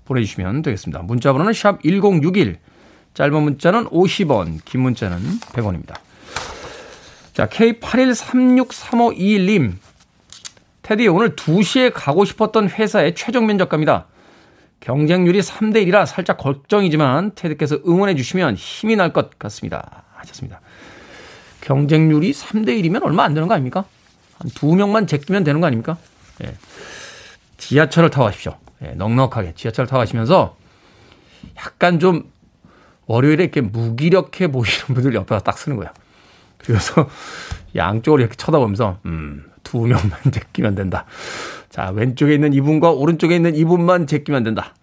보내주시면 0.04 0.60
되겠습니다. 0.60 1.00
문자 1.02 1.32
번호는 1.32 1.54
샵 1.54 1.82
1061, 1.82 2.58
짧은 3.14 3.42
문자는 3.42 3.86
50원, 3.86 4.58
긴 4.66 4.82
문자는 4.82 5.16
100원입니다. 5.54 5.94
자, 7.32 7.46
K81363521님. 7.46 9.72
테디, 10.82 11.08
오늘 11.08 11.34
2시에 11.34 11.92
가고 11.94 12.26
싶었던 12.26 12.68
회사의 12.68 13.14
최종 13.14 13.46
면접갑니다. 13.46 14.04
경쟁률이 14.80 15.40
3대1이라 15.40 16.04
살짝 16.04 16.36
걱정이지만 16.36 17.30
테드께서 17.34 17.78
응원해 17.86 18.14
주시면 18.14 18.56
힘이 18.56 18.96
날 18.96 19.14
것 19.14 19.38
같습니다. 19.38 20.02
하셨습니다. 20.16 20.60
경쟁률이 21.60 22.32
3대 22.32 22.68
1이면 22.82 23.02
얼마 23.04 23.24
안 23.24 23.34
되는 23.34 23.48
거 23.48 23.54
아닙니까? 23.54 23.84
한 24.38 24.50
두 24.54 24.74
명만 24.74 25.06
제끼면 25.06 25.44
되는 25.44 25.60
거 25.60 25.66
아닙니까? 25.66 25.98
예. 26.42 26.54
지하철을 27.58 28.10
타고 28.10 28.24
가십시오. 28.26 28.56
예, 28.82 28.92
넉넉하게 28.92 29.52
지하철을 29.54 29.86
타고 29.86 29.98
가시면서 30.00 30.56
약간 31.58 31.98
좀 31.98 32.30
월요일에 33.06 33.44
이렇게 33.44 33.60
무기력해 33.60 34.48
보이는 34.50 34.78
분들 34.94 35.14
옆에서 35.14 35.40
딱 35.40 35.58
쓰는 35.58 35.76
거예요. 35.76 35.90
그래서 36.58 37.08
양쪽으로 37.76 38.22
이렇게 38.22 38.36
쳐다보면서, 38.36 38.98
음, 39.04 39.44
두 39.62 39.80
명만 39.82 40.10
제끼면 40.32 40.74
된다. 40.74 41.04
자, 41.68 41.90
왼쪽에 41.90 42.34
있는 42.34 42.52
이분과 42.54 42.90
오른쪽에 42.92 43.36
있는 43.36 43.54
이분만 43.54 44.06
제끼면 44.06 44.42
된다. 44.44 44.74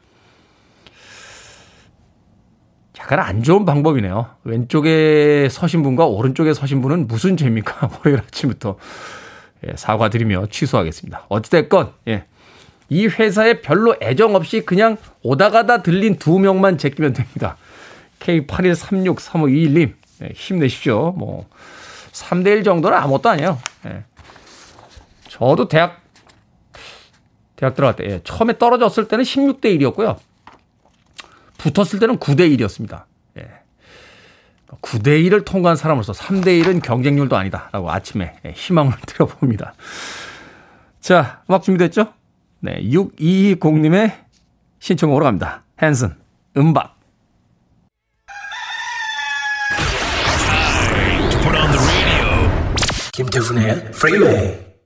약간 3.08 3.20
안 3.20 3.42
좋은 3.42 3.64
방법이네요. 3.64 4.28
왼쪽에 4.44 5.48
서신 5.50 5.82
분과 5.82 6.08
오른쪽에 6.08 6.54
서신 6.54 6.82
분은 6.82 7.08
무슨 7.08 7.38
죄입니까? 7.38 7.90
월요일 8.04 8.22
아침부터. 8.28 8.76
예, 9.66 9.74
사과드리며 9.78 10.48
취소하겠습니다. 10.48 11.26
어찌됐건, 11.30 11.94
예. 12.10 12.26
이 12.90 13.08
회사에 13.08 13.62
별로 13.62 13.96
애정 14.02 14.36
없이 14.36 14.66
그냥 14.66 14.98
오다 15.24 15.52
가다 15.52 15.84
들린 15.84 16.18
두 16.18 16.38
명만 16.38 16.78
제끼면 16.78 17.14
됩니다. 17.14 17.56
K81363521님, 18.20 19.94
예, 20.24 20.30
힘내십시오. 20.36 21.14
뭐, 21.14 21.48
3대1 22.12 22.66
정도는 22.66 22.98
아무것도 22.98 23.30
아니에요. 23.30 23.58
예. 23.86 24.04
저도 25.30 25.70
대학, 25.70 26.02
대학 27.56 27.74
들어갈 27.74 27.96
때, 27.96 28.04
예, 28.04 28.22
처음에 28.26 28.58
떨어졌을 28.58 29.08
때는 29.08 29.24
16대 29.24 29.80
1이었고요. 29.80 30.18
붙었을 31.58 32.00
때는 32.00 32.18
9대 32.18 32.56
1이었습니다. 32.58 33.04
예. 33.40 33.50
9대 34.82 35.24
1을 35.28 35.46
통과한 35.46 35.78
사람으로서 35.78 36.14
3대 36.14 36.62
1은 36.64 36.82
경쟁률도 36.82 37.36
아니다라고 37.36 37.92
아침에 37.92 38.36
예, 38.46 38.52
희망을 38.52 38.94
드려봅니다. 39.06 39.74
자, 41.00 41.42
음악 41.50 41.64
준비됐죠? 41.64 42.14
네, 42.60 42.82
6220님의 42.84 44.14
신청곡으로 44.80 45.26
갑니다. 45.26 45.64
헨슨, 45.82 46.16
음박. 46.58 46.98
김태훈의 53.14 53.92
프리웨이 53.94 54.77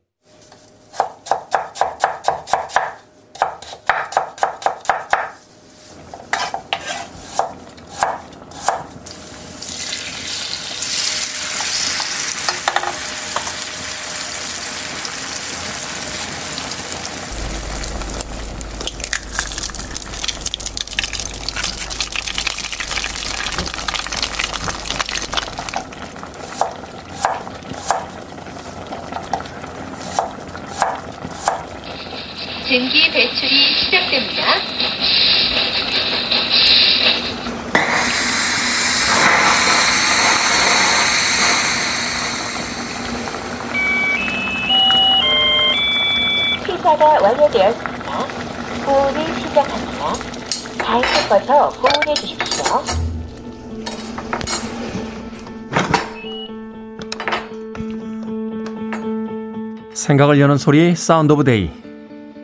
생각을 60.21 60.39
여는 60.39 60.57
소리 60.57 60.95
Sound 60.95 61.33
of 61.33 61.45
Day 61.45 61.71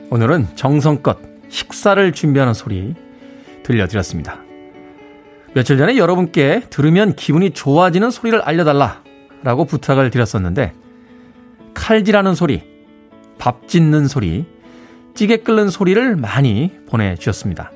오늘은 0.09 0.47
정성껏 0.55 1.19
식사를 1.49 2.11
준비하는 2.11 2.55
소리 2.55 2.95
들려드렸습니다. 3.61 4.39
며칠 5.53 5.77
전에 5.77 5.97
여러분께 5.97 6.61
들으면 6.71 7.15
기분이 7.15 7.51
좋아지는 7.51 8.09
소리를 8.09 8.41
알려달라 8.41 9.03
라고 9.43 9.65
부탁을 9.65 10.09
드렸었는데 10.09 10.73
칼질하는 11.75 12.33
소리, 12.33 12.63
밥 13.37 13.67
짓는 13.67 14.07
소리, 14.07 14.47
찌개 15.13 15.37
끓는 15.37 15.69
소리를 15.69 16.15
많이 16.15 16.71
보내주셨습니다. 16.89 17.71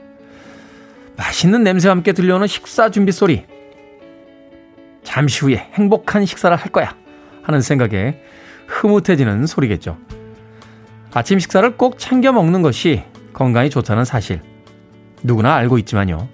맛있는 1.16 1.64
냄새와 1.64 1.94
함께 1.94 2.14
들려오는 2.14 2.48
식사 2.48 2.90
준비 2.90 3.12
소리. 3.12 3.46
잠시 5.04 5.42
후에 5.42 5.58
행복한 5.74 6.26
식사를 6.26 6.56
할 6.58 6.72
거야 6.72 6.96
하는 7.44 7.62
생각에 7.62 8.20
흐뭇해지는 8.68 9.46
소리겠죠. 9.48 9.98
아침 11.14 11.40
식사를 11.40 11.78
꼭 11.78 11.98
챙겨 11.98 12.32
먹는 12.32 12.62
것이 12.62 13.04
건강에 13.34 13.70
좋다는 13.70 14.06
사실. 14.06 14.42
누구나 15.24 15.56
알고 15.56 15.78
있지만요. 15.80 16.28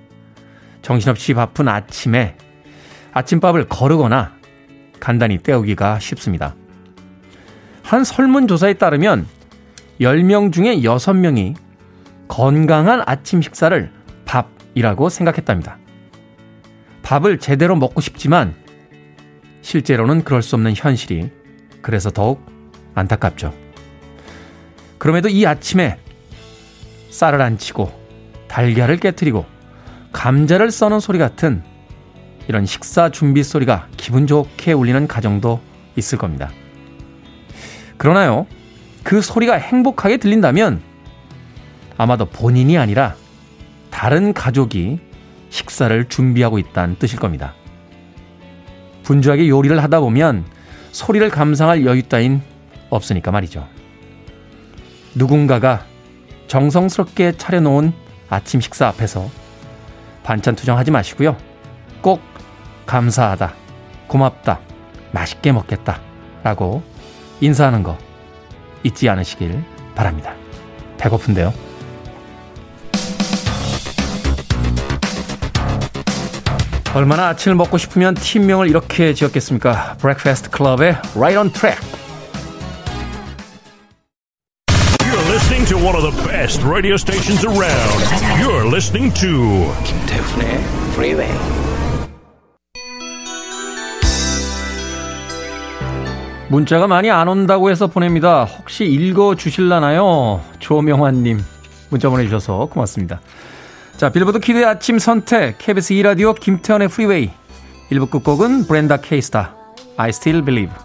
정신없이 0.82 1.34
바쁜 1.34 1.68
아침에 1.68 2.36
아침밥을 3.12 3.68
거르거나 3.68 4.34
간단히 5.00 5.38
때우기가 5.38 6.00
쉽습니다. 6.00 6.56
한 7.84 8.04
설문조사에 8.04 8.74
따르면 8.74 9.28
10명 10.00 10.52
중에 10.52 10.78
6명이 10.78 11.56
건강한 12.28 13.02
아침 13.06 13.42
식사를 13.42 13.92
밥이라고 14.26 15.10
생각했답니다. 15.10 15.78
밥을 17.02 17.40
제대로 17.40 17.76
먹고 17.76 18.02
싶지만 18.02 18.54
실제로는 19.62 20.24
그럴 20.24 20.42
수 20.42 20.56
없는 20.56 20.74
현실이 20.76 21.32
그래서 21.88 22.12
더욱 22.12 22.46
안타깝죠. 22.96 23.54
그럼에도 24.98 25.30
이 25.30 25.46
아침에 25.46 25.98
쌀을 27.10 27.42
안 27.42 27.58
치고 27.58 27.90
달걀을 28.50 28.98
깨뜨리고 28.98 29.46
감자를 30.12 30.70
써는 30.70 31.00
소리 31.00 31.18
같은 31.18 31.64
이런 32.50 32.66
식사 32.66 33.10
준비 33.10 33.42
소리가 33.42 33.88
기분 33.96 34.28
좋게 34.28 34.74
울리는 34.74 35.08
가정도 35.08 35.62
있을 35.96 36.18
겁니다. 36.18 36.50
그러나요, 37.96 38.48
그 39.04 39.22
소리가 39.22 39.54
행복하게 39.54 40.18
들린다면 40.18 40.82
아마도 41.96 42.26
본인이 42.26 42.78
아니라 42.78 43.16
다른 43.92 44.34
가족이 44.34 45.00
식사를 45.52 46.10
준비하고 46.10 46.60
있다는 46.60 46.98
뜻일 47.00 47.18
겁니다. 47.18 47.54
분주하게 49.04 49.48
요리를 49.48 49.82
하다 49.82 50.02
보면 50.02 50.57
소리를 50.98 51.30
감상할 51.30 51.86
여유 51.86 52.02
따윈 52.02 52.42
없으니까 52.90 53.30
말이죠. 53.30 53.68
누군가가 55.14 55.86
정성스럽게 56.48 57.34
차려놓은 57.34 57.94
아침 58.30 58.60
식사 58.60 58.88
앞에서 58.88 59.30
반찬 60.24 60.56
투정하지 60.56 60.90
마시고요. 60.90 61.38
꼭 62.02 62.20
감사하다, 62.88 63.54
고맙다, 64.08 64.60
맛있게 65.12 65.52
먹겠다 65.52 66.02
라고 66.42 66.82
인사하는 67.42 67.84
거 67.84 67.96
잊지 68.82 69.08
않으시길 69.08 69.64
바랍니다. 69.94 70.34
배고픈데요. 70.98 71.67
얼마나 76.98 77.28
아침을 77.28 77.56
먹고 77.58 77.78
싶으면 77.78 78.16
팀명을 78.16 78.68
이렇게 78.68 79.14
지었겠습니까? 79.14 79.98
브렉패스트 80.00 80.50
클럽의 80.50 80.96
Right 81.16 81.38
on 81.38 81.52
Track. 81.54 81.80
You're 85.06 85.32
listening 85.32 85.68
to 85.68 85.78
one 85.78 85.96
of 85.96 86.02
the 86.02 86.28
best 86.28 86.66
radio 86.66 86.96
stations 86.96 87.46
around. 87.46 88.02
You're 88.42 88.66
listening 88.66 89.14
to 89.14 89.72
김태훈의 89.86 90.56
Freeway. 90.94 91.32
문자가 96.50 96.88
많이 96.88 97.12
안 97.12 97.28
온다고 97.28 97.70
해서 97.70 97.86
보냅니다. 97.86 98.46
혹시 98.46 98.86
읽어 98.86 99.36
주실라나요? 99.36 100.42
조명환님 100.58 101.44
문자 101.90 102.10
보내주셔서 102.10 102.66
고맙습니다. 102.72 103.22
자, 103.98 104.12
Billboard 104.12 104.40
kid의 104.40 104.64
아침 104.64 105.00
선택, 105.00 105.58
KBS 105.58 105.96
2라디오 105.96 106.40
김태훈의 106.40 106.88
프리웨이. 106.88 107.32
1부 107.90 108.12
끝곡은 108.12 108.68
Brenda 108.68 108.98
K. 108.98 109.12
Starr, 109.12 109.56
I 109.98 110.10
Still 110.10 110.46
Believe. 110.46 110.76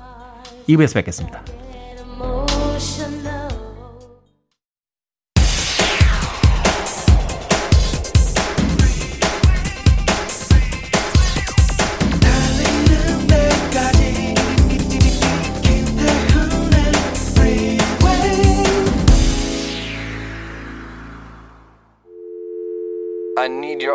2부에서 0.67 0.95
뵙겠습니다. 0.95 1.43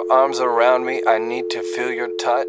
Arms 0.09 0.39
around 0.39 0.85
me. 0.85 1.01
I 1.07 1.17
need 1.17 1.49
to 1.51 1.61
feel 1.75 1.91
your 1.91 2.09
touch. 2.17 2.47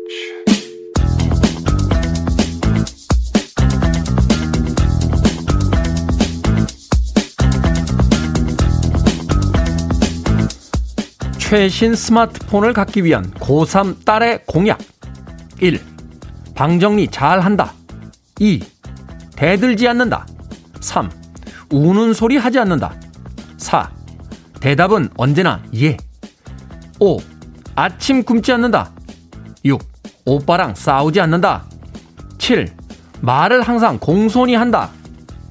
최신 11.39 11.95
스마트폰을 11.95 12.75
갖기 12.75 13.05
위한 13.05 13.31
고3 13.33 14.05
딸의 14.05 14.43
공약. 14.47 14.79
1. 15.61 15.81
방정리 16.55 17.09
잘 17.09 17.41
한다. 17.41 17.73
2. 18.39 18.61
대들지 19.35 19.89
않는다. 19.89 20.27
3. 20.81 21.11
우는 21.71 22.13
소리 22.13 22.37
하지 22.37 22.59
않는다. 22.59 22.95
4. 23.57 23.91
대답은 24.61 25.09
언제나 25.17 25.63
예. 25.75 25.97
5. 27.01 27.19
아침 27.79 28.25
굶지 28.25 28.51
않는다. 28.51 28.91
6. 29.65 29.81
오빠랑 30.25 30.75
싸우지 30.75 31.21
않는다. 31.21 31.65
7. 32.39 32.75
말을 33.21 33.63
항상 33.63 34.01
공손히 34.01 34.57
한다. 34.57 34.91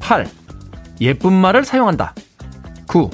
8. 0.02 0.30
예쁜 1.00 1.32
말을 1.32 1.63
사용한다. 1.63 2.13
9. 2.90 3.10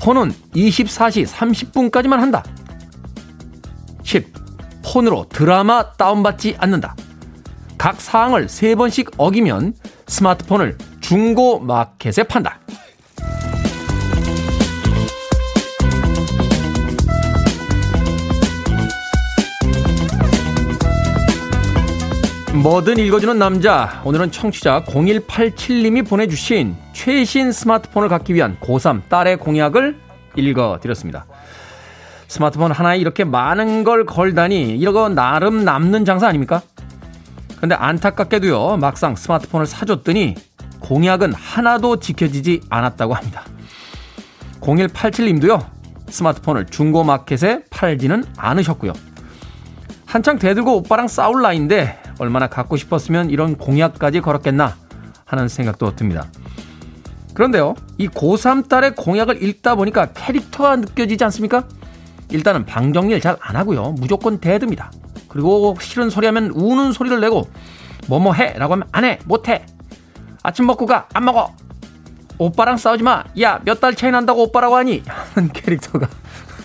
폰은 0.00 0.32
24시 0.56 1.28
30분까지만 1.28 2.16
한다. 2.16 2.42
10. 4.02 4.32
폰으로 4.84 5.26
드라마 5.28 5.92
다운받지 5.92 6.56
않는다. 6.58 6.96
각 7.78 8.00
사항을 8.00 8.48
3번씩 8.48 9.12
어기면 9.16 9.74
스마트폰을 10.08 10.76
중고 11.00 11.60
마켓에 11.60 12.24
판다. 12.24 12.58
뭐든 22.62 22.98
읽어주는 22.98 23.38
남자. 23.38 24.02
오늘은 24.04 24.32
청취자 24.32 24.84
0187님이 24.84 26.06
보내주신 26.06 26.76
최신 26.92 27.52
스마트폰을 27.52 28.10
갖기 28.10 28.34
위한 28.34 28.58
고3 28.60 29.08
딸의 29.08 29.38
공약을 29.38 29.96
읽어드렸습니다. 30.36 31.24
스마트폰 32.28 32.70
하나에 32.70 32.98
이렇게 32.98 33.24
많은 33.24 33.82
걸 33.82 34.04
걸다니 34.04 34.76
이거 34.76 35.08
나름 35.08 35.64
남는 35.64 36.04
장사 36.04 36.28
아닙니까? 36.28 36.60
근데 37.58 37.74
안타깝게도요 37.74 38.76
막상 38.76 39.16
스마트폰을 39.16 39.64
사줬더니 39.64 40.34
공약은 40.80 41.32
하나도 41.32 41.98
지켜지지 41.98 42.60
않았다고 42.68 43.14
합니다. 43.14 43.42
0187님도요 44.60 45.64
스마트폰을 46.10 46.66
중고마켓에 46.66 47.64
팔지는 47.70 48.22
않으셨고요. 48.36 48.92
한창 50.04 50.38
대들고 50.38 50.76
오빠랑 50.76 51.08
싸울 51.08 51.40
나이인데 51.40 52.09
얼마나 52.20 52.46
갖고 52.46 52.76
싶었으면 52.76 53.30
이런 53.30 53.56
공약까지 53.56 54.20
걸었겠나 54.20 54.76
하는 55.24 55.48
생각도 55.48 55.96
듭니다. 55.96 56.26
그런데요, 57.34 57.74
이 57.98 58.08
고3 58.08 58.68
딸의 58.68 58.94
공약을 58.96 59.42
읽다 59.42 59.74
보니까 59.74 60.12
캐릭터가 60.12 60.76
느껴지지 60.76 61.24
않습니까? 61.24 61.64
일단은 62.30 62.64
방정리를 62.66 63.20
잘 63.20 63.36
안 63.40 63.56
하고요. 63.56 63.92
무조건 63.98 64.38
대듭니다. 64.38 64.92
그리고 65.28 65.76
싫은 65.80 66.10
소리 66.10 66.26
하면 66.26 66.50
우는 66.50 66.92
소리를 66.92 67.20
내고 67.20 67.48
뭐뭐 68.08 68.34
해 68.34 68.52
라고 68.58 68.74
하면 68.74 68.86
안 68.92 69.04
해, 69.04 69.18
못 69.24 69.48
해. 69.48 69.64
아침 70.42 70.66
먹고 70.66 70.86
가, 70.86 71.08
안 71.14 71.24
먹어. 71.24 71.54
오빠랑 72.38 72.76
싸우지 72.76 73.02
마. 73.02 73.24
야, 73.40 73.60
몇 73.64 73.80
달 73.80 73.94
차이 73.94 74.10
난다고 74.10 74.42
오빠라고 74.44 74.76
하니? 74.76 75.02
하는 75.06 75.48
캐릭터가. 75.54 76.08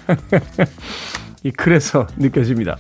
그래서 1.58 2.08
느껴집니다. 2.18 2.78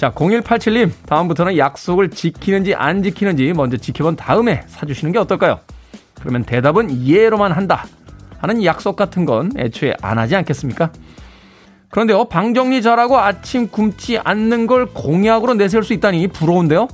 자, 0.00 0.10
0187님, 0.12 0.90
다음부터는 1.04 1.58
약속을 1.58 2.08
지키는지 2.08 2.74
안 2.74 3.02
지키는지 3.02 3.52
먼저 3.52 3.76
지켜본 3.76 4.16
다음에 4.16 4.62
사주시는 4.66 5.12
게 5.12 5.18
어떨까요? 5.18 5.60
그러면 6.14 6.44
대답은 6.44 7.06
예로만 7.06 7.52
한다. 7.52 7.84
하는 8.38 8.64
약속 8.64 8.96
같은 8.96 9.26
건 9.26 9.52
애초에 9.58 9.92
안 10.00 10.16
하지 10.16 10.36
않겠습니까? 10.36 10.90
그런데요, 11.90 12.30
방 12.30 12.54
정리 12.54 12.80
잘하고 12.80 13.18
아침 13.18 13.68
굶지 13.68 14.16
않는 14.16 14.66
걸 14.66 14.86
공약으로 14.86 15.52
내세울 15.52 15.84
수 15.84 15.92
있다니 15.92 16.28
부러운데요? 16.28 16.88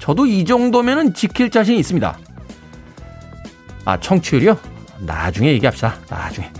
저도 0.00 0.26
이 0.26 0.44
정도면은 0.44 1.14
지킬 1.14 1.48
자신이 1.48 1.78
있습니다. 1.78 2.18
아, 3.84 4.00
청취율이요? 4.00 4.58
나중에 4.98 5.50
얘기합시다. 5.52 5.94
나중에. 6.10 6.50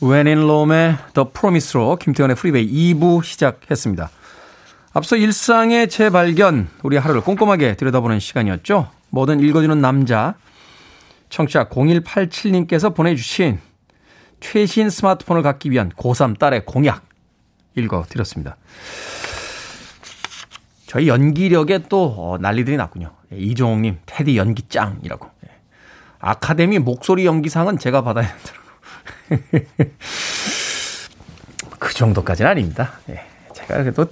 When 0.00 0.28
in 0.28 0.44
Rome의 0.44 0.96
The 1.14 1.28
Promise로 1.32 1.96
김태현의 1.96 2.36
프리베이 2.36 2.94
2부 2.94 3.24
시작했습니다. 3.24 4.10
앞서 4.92 5.16
일상의 5.16 5.88
재발견, 5.88 6.68
우리 6.82 6.96
하루를 6.96 7.20
꼼꼼하게 7.20 7.74
들여다보는 7.74 8.20
시간이었죠. 8.20 8.90
뭐든 9.10 9.40
읽어주는 9.40 9.80
남자, 9.80 10.34
청취자 11.30 11.68
0187님께서 11.68 12.94
보내주신 12.94 13.58
최신 14.40 14.88
스마트폰을 14.88 15.42
갖기 15.42 15.70
위한 15.72 15.90
고3 15.90 16.38
딸의 16.38 16.64
공약 16.64 17.04
읽어드렸습니다. 17.74 18.56
저희 20.86 21.08
연기력에 21.08 21.84
또 21.88 22.14
어, 22.16 22.38
난리들이 22.38 22.76
났군요. 22.76 23.10
예, 23.32 23.36
이종욱님, 23.36 23.98
테디 24.06 24.36
연기 24.36 24.62
짱이라고. 24.68 25.28
예. 25.46 25.50
아카데미 26.20 26.78
목소리 26.78 27.26
연기상은 27.26 27.78
제가 27.78 28.02
받아야 28.02 28.28
된다고. 28.28 28.57
그 31.78 31.94
정도까지는 31.94 32.50
아닙니다. 32.50 32.98
예. 33.10 33.24
제가 33.54 33.78
그래도 33.78 34.06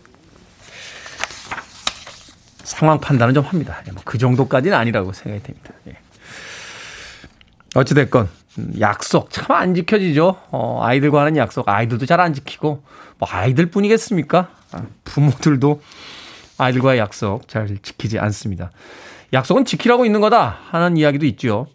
상황 2.64 2.98
판단은 3.00 3.34
좀 3.34 3.44
합니다. 3.44 3.82
예, 3.86 3.92
뭐그 3.92 4.18
정도까지는 4.18 4.76
아니라고 4.76 5.12
생각이 5.12 5.42
됩니다. 5.42 5.70
예. 5.88 5.96
어찌됐건, 7.74 8.28
음, 8.58 8.72
약속 8.80 9.30
참 9.30 9.56
안 9.56 9.74
지켜지죠. 9.74 10.36
어, 10.50 10.80
아이들과 10.82 11.20
하는 11.20 11.36
약속, 11.36 11.68
아이들도 11.68 12.06
잘 12.06 12.20
안 12.20 12.34
지키고, 12.34 12.82
뭐 13.18 13.28
아이들 13.30 13.66
뿐이겠습니까? 13.66 14.48
아, 14.72 14.82
부모들도 15.04 15.82
아이들과의 16.58 16.98
약속 16.98 17.48
잘 17.48 17.68
지키지 17.82 18.18
않습니다. 18.18 18.70
약속은 19.32 19.64
지키라고 19.64 20.06
있는 20.06 20.20
거다 20.20 20.58
하는 20.70 20.96
이야기도 20.96 21.26
있죠. 21.26 21.66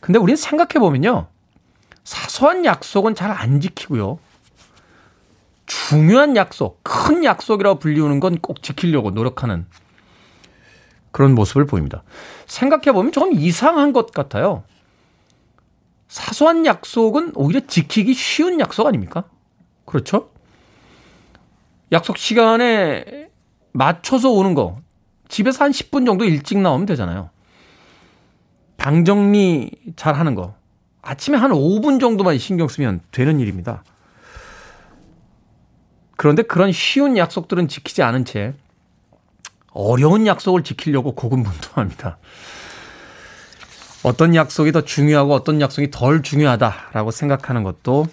근데 0.00 0.18
우리는 0.18 0.36
생각해보면요. 0.36 1.28
사소한 2.04 2.64
약속은 2.64 3.14
잘 3.14 3.30
안 3.30 3.60
지키고요. 3.60 4.18
중요한 5.66 6.36
약속, 6.36 6.80
큰 6.82 7.24
약속이라고 7.24 7.78
불리우는 7.78 8.20
건 8.20 8.36
꼭 8.42 8.62
지키려고 8.62 9.10
노력하는 9.10 9.66
그런 11.12 11.34
모습을 11.34 11.66
보입니다. 11.66 12.02
생각해보면 12.46 13.12
조금 13.12 13.32
이상한 13.32 13.92
것 13.92 14.12
같아요. 14.12 14.64
사소한 16.08 16.66
약속은 16.66 17.32
오히려 17.36 17.60
지키기 17.66 18.12
쉬운 18.14 18.60
약속 18.60 18.86
아닙니까? 18.86 19.24
그렇죠? 19.86 20.30
약속 21.90 22.18
시간에 22.18 23.28
맞춰서 23.72 24.30
오는 24.30 24.54
거. 24.54 24.78
집에서 25.28 25.64
한 25.64 25.70
10분 25.70 26.04
정도 26.04 26.24
일찍 26.24 26.58
나오면 26.58 26.86
되잖아요. 26.86 27.30
방 28.82 29.04
정리 29.04 29.70
잘 29.94 30.16
하는 30.16 30.34
거. 30.34 30.56
아침에 31.02 31.36
한 31.38 31.52
5분 31.52 32.00
정도만 32.00 32.36
신경 32.38 32.66
쓰면 32.66 33.00
되는 33.12 33.38
일입니다. 33.38 33.84
그런데 36.16 36.42
그런 36.42 36.72
쉬운 36.72 37.16
약속들은 37.16 37.68
지키지 37.68 38.02
않은 38.02 38.24
채 38.24 38.54
어려운 39.72 40.26
약속을 40.26 40.64
지키려고 40.64 41.14
고군분투합니다. 41.14 42.18
어떤 44.02 44.34
약속이 44.34 44.72
더 44.72 44.80
중요하고 44.80 45.32
어떤 45.32 45.60
약속이 45.60 45.92
덜 45.92 46.22
중요하다라고 46.24 47.12
생각하는 47.12 47.62
것도 47.62 48.06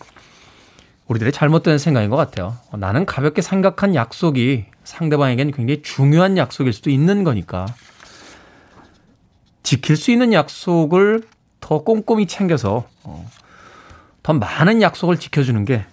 우리들의 1.07 1.33
잘못된 1.33 1.79
생각인 1.79 2.11
것 2.11 2.15
같아요. 2.15 2.55
나는 2.77 3.07
가볍게 3.07 3.41
생각한 3.41 3.95
약속이 3.95 4.65
상대방에겐 4.83 5.51
굉장히 5.51 5.81
중요한 5.81 6.37
약속일 6.37 6.73
수도 6.73 6.91
있는 6.91 7.23
거니까 7.23 7.65
지킬 9.63 9.97
수 9.97 10.11
있는 10.11 10.33
약속을 10.33 11.23
더 11.59 11.83
꼼꼼히 11.83 12.25
챙겨서 12.27 12.87
어, 13.03 13.29
더 14.23 14.33
많은 14.33 14.81
약속을 14.81 15.17
지켜주는 15.17 15.65
게 15.65 15.85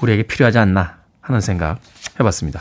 우리에게 0.00 0.24
필요하지 0.24 0.58
않나 0.58 0.98
하는 1.20 1.40
생각 1.40 1.78
해봤습니다. 2.18 2.60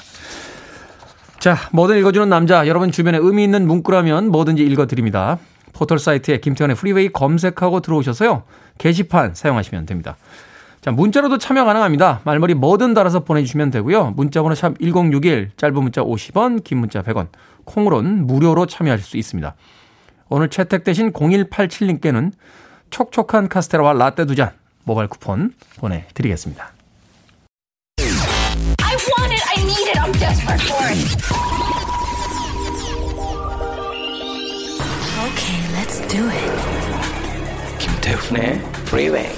자, 1.39 1.57
뭐든 1.73 1.97
읽어주는 1.97 2.29
남자, 2.29 2.67
여러분 2.67 2.91
주변에 2.91 3.17
의미 3.17 3.43
있는 3.43 3.67
문구라면 3.67 4.29
뭐든지 4.31 4.63
읽어드립니다. 4.63 5.39
포털 5.73 5.99
사이트에 5.99 6.37
김태훈의 6.37 6.77
프리웨이 6.77 7.09
검색하고 7.09 7.81
들어오셔서요. 7.81 8.43
게시판 8.77 9.35
사용하시면 9.35 9.85
됩니다. 9.85 10.15
자, 10.79 10.91
문자로도 10.91 11.37
참여 11.39 11.65
가능합니다. 11.65 12.21
말머리 12.23 12.53
뭐든 12.53 12.93
달아서 12.93 13.21
보내주시면 13.21 13.71
되고요. 13.71 14.11
문자번호 14.15 14.55
샵 14.55 14.79
1061, 14.79 15.51
짧은 15.57 15.75
문자 15.75 16.01
50원, 16.01 16.63
긴 16.63 16.77
문자 16.77 17.01
100원, 17.01 17.27
콩으로는 17.65 18.27
무료로 18.27 18.65
참여하실 18.67 19.05
수 19.05 19.17
있습니다. 19.17 19.55
오늘 20.29 20.49
채택되신 20.49 21.11
0187님께는 21.13 22.31
촉촉한 22.89 23.49
카스테라와 23.49 23.93
라떼 23.93 24.25
두 24.25 24.35
잔 24.35 24.51
모바일 24.83 25.07
쿠폰 25.09 25.53
보내드리겠습니다. 25.77 26.71
I 27.99 28.95
want 28.95 29.33
it. 29.33 29.43
I 29.55 29.63
need 29.63 29.89
it. 29.89 29.97
I'm 29.99 30.11
desperate 30.19 30.61
for 30.61 30.85
it. 30.91 31.23
Okay, 35.29 35.59
let's 35.73 35.99
do 36.07 36.29
it. 36.29 36.51
김태훈의 37.79 38.61
프리웨이 38.85 39.29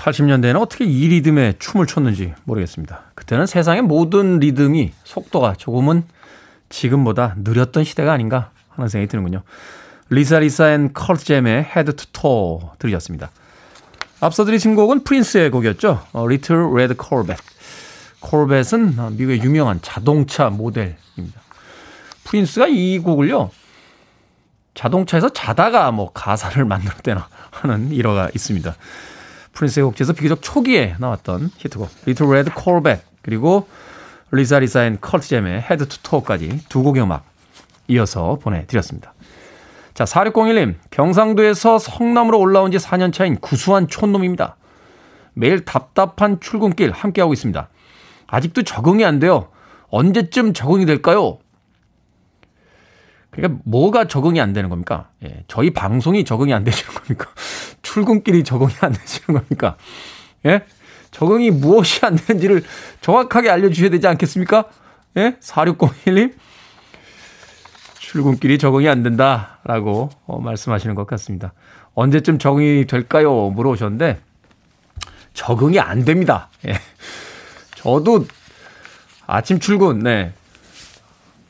80년대에는 0.00 0.60
어떻게 0.60 0.84
이 0.84 1.08
리듬에 1.08 1.54
춤을 1.58 1.86
췄는지 1.86 2.32
모르겠습니다. 2.44 3.02
그때는 3.14 3.46
세상의 3.46 3.82
모든 3.82 4.38
리듬이 4.38 4.92
속도가 5.04 5.54
조금은 5.58 6.04
지금보다 6.70 7.34
느렸던 7.38 7.84
시대가 7.84 8.12
아닌가 8.12 8.50
하는 8.70 8.88
생각이 8.88 9.10
드는군요. 9.10 9.42
Lisa 10.08 10.38
Lisa 10.38 10.72
and 10.72 10.92
Cult 10.92 11.24
Jam의 11.24 11.64
Head 11.76 11.94
to 11.94 12.06
Toe 12.12 12.72
들으셨습니다. 12.78 13.30
앞서 14.20 14.44
들으신 14.44 14.74
곡은 14.74 15.04
프린스의 15.04 15.50
곡이었죠. 15.50 16.06
어, 16.12 16.24
Little 16.24 16.64
Red 16.72 16.94
Corvette. 17.00 17.44
Corvette은 18.20 19.16
미국의 19.16 19.42
유명한 19.42 19.80
자동차 19.80 20.50
모델입니다. 20.50 21.40
프린스가 22.24 22.66
이 22.68 22.98
곡을요. 22.98 23.50
자동차에서 24.74 25.30
자다가 25.30 25.90
뭐 25.90 26.12
가사를 26.12 26.62
만들었대나 26.66 27.28
하는 27.50 27.90
일화가 27.92 28.30
있습니다. 28.34 28.74
프린스의 29.52 29.84
곡 29.84 29.92
중에서 29.92 30.12
비교적 30.12 30.42
초기에 30.42 30.96
나왔던 30.98 31.50
히트곡 31.56 31.88
Little 32.06 32.30
Red 32.30 32.52
Corvette 32.56 33.04
그리고 33.22 33.68
Lisa 34.32 34.58
Lisa 34.58 34.84
and 34.84 34.98
Cult 35.00 35.28
Jam의 35.28 35.62
Head 35.62 35.88
to 35.88 35.98
Toe까지 36.02 36.60
두 36.68 36.82
곡의 36.82 37.02
음악 37.02 37.24
이어서 37.88 38.38
보내드렸습니다. 38.40 39.14
자, 39.94 40.04
4601님, 40.04 40.76
경상도에서 40.90 41.78
성남으로 41.78 42.38
올라온 42.38 42.70
지 42.70 42.78
4년 42.78 43.12
차인 43.12 43.36
구수한 43.36 43.88
촌놈입니다. 43.88 44.56
매일 45.34 45.64
답답한 45.64 46.40
출근길 46.40 46.92
함께하고 46.92 47.32
있습니다. 47.32 47.68
아직도 48.28 48.62
적응이 48.62 49.04
안 49.04 49.18
돼요. 49.18 49.48
언제쯤 49.88 50.54
적응이 50.54 50.86
될까요? 50.86 51.38
그러니까 53.30 53.60
뭐가 53.64 54.06
적응이 54.06 54.40
안 54.40 54.52
되는 54.52 54.68
겁니까? 54.68 55.08
예, 55.24 55.44
저희 55.48 55.70
방송이 55.70 56.24
적응이 56.24 56.52
안 56.52 56.64
되시는 56.64 56.94
겁니까? 56.94 57.28
출근길이 57.82 58.44
적응이 58.44 58.72
안 58.80 58.92
되시는 58.92 59.40
겁니까? 59.40 59.76
예? 60.46 60.64
적응이 61.10 61.50
무엇이 61.50 62.04
안 62.04 62.16
되는지를 62.16 62.62
정확하게 63.00 63.50
알려주셔야 63.50 63.90
되지 63.90 64.06
않겠습니까? 64.06 64.64
예? 65.16 65.36
4601님? 65.40 66.34
출근길이 67.98 68.58
적응이 68.58 68.88
안 68.88 69.02
된다라고 69.02 70.10
어, 70.26 70.40
말씀하시는 70.40 70.94
것 70.94 71.06
같습니다. 71.06 71.52
언제쯤 71.94 72.38
적응이 72.38 72.86
될까요? 72.86 73.50
물어보셨는데 73.50 74.20
적응이 75.34 75.78
안 75.78 76.04
됩니다. 76.04 76.48
예. 76.66 76.74
저도 77.76 78.26
아침 79.26 79.60
출근, 79.60 80.00
네. 80.00 80.32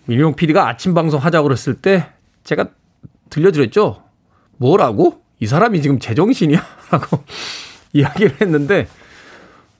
민용 0.07 0.35
PD가 0.35 0.69
아침 0.69 0.95
방송 0.95 1.21
하자고 1.21 1.49
그랬을 1.49 1.75
때 1.75 2.09
제가 2.45 2.67
들려드렸죠? 3.31 4.03
뭐라고? 4.57 5.23
이 5.39 5.47
사람이 5.47 5.81
지금 5.83 5.99
제정신이야? 5.99 6.65
라고 6.91 7.25
이야기를 7.93 8.41
했는데 8.41 8.89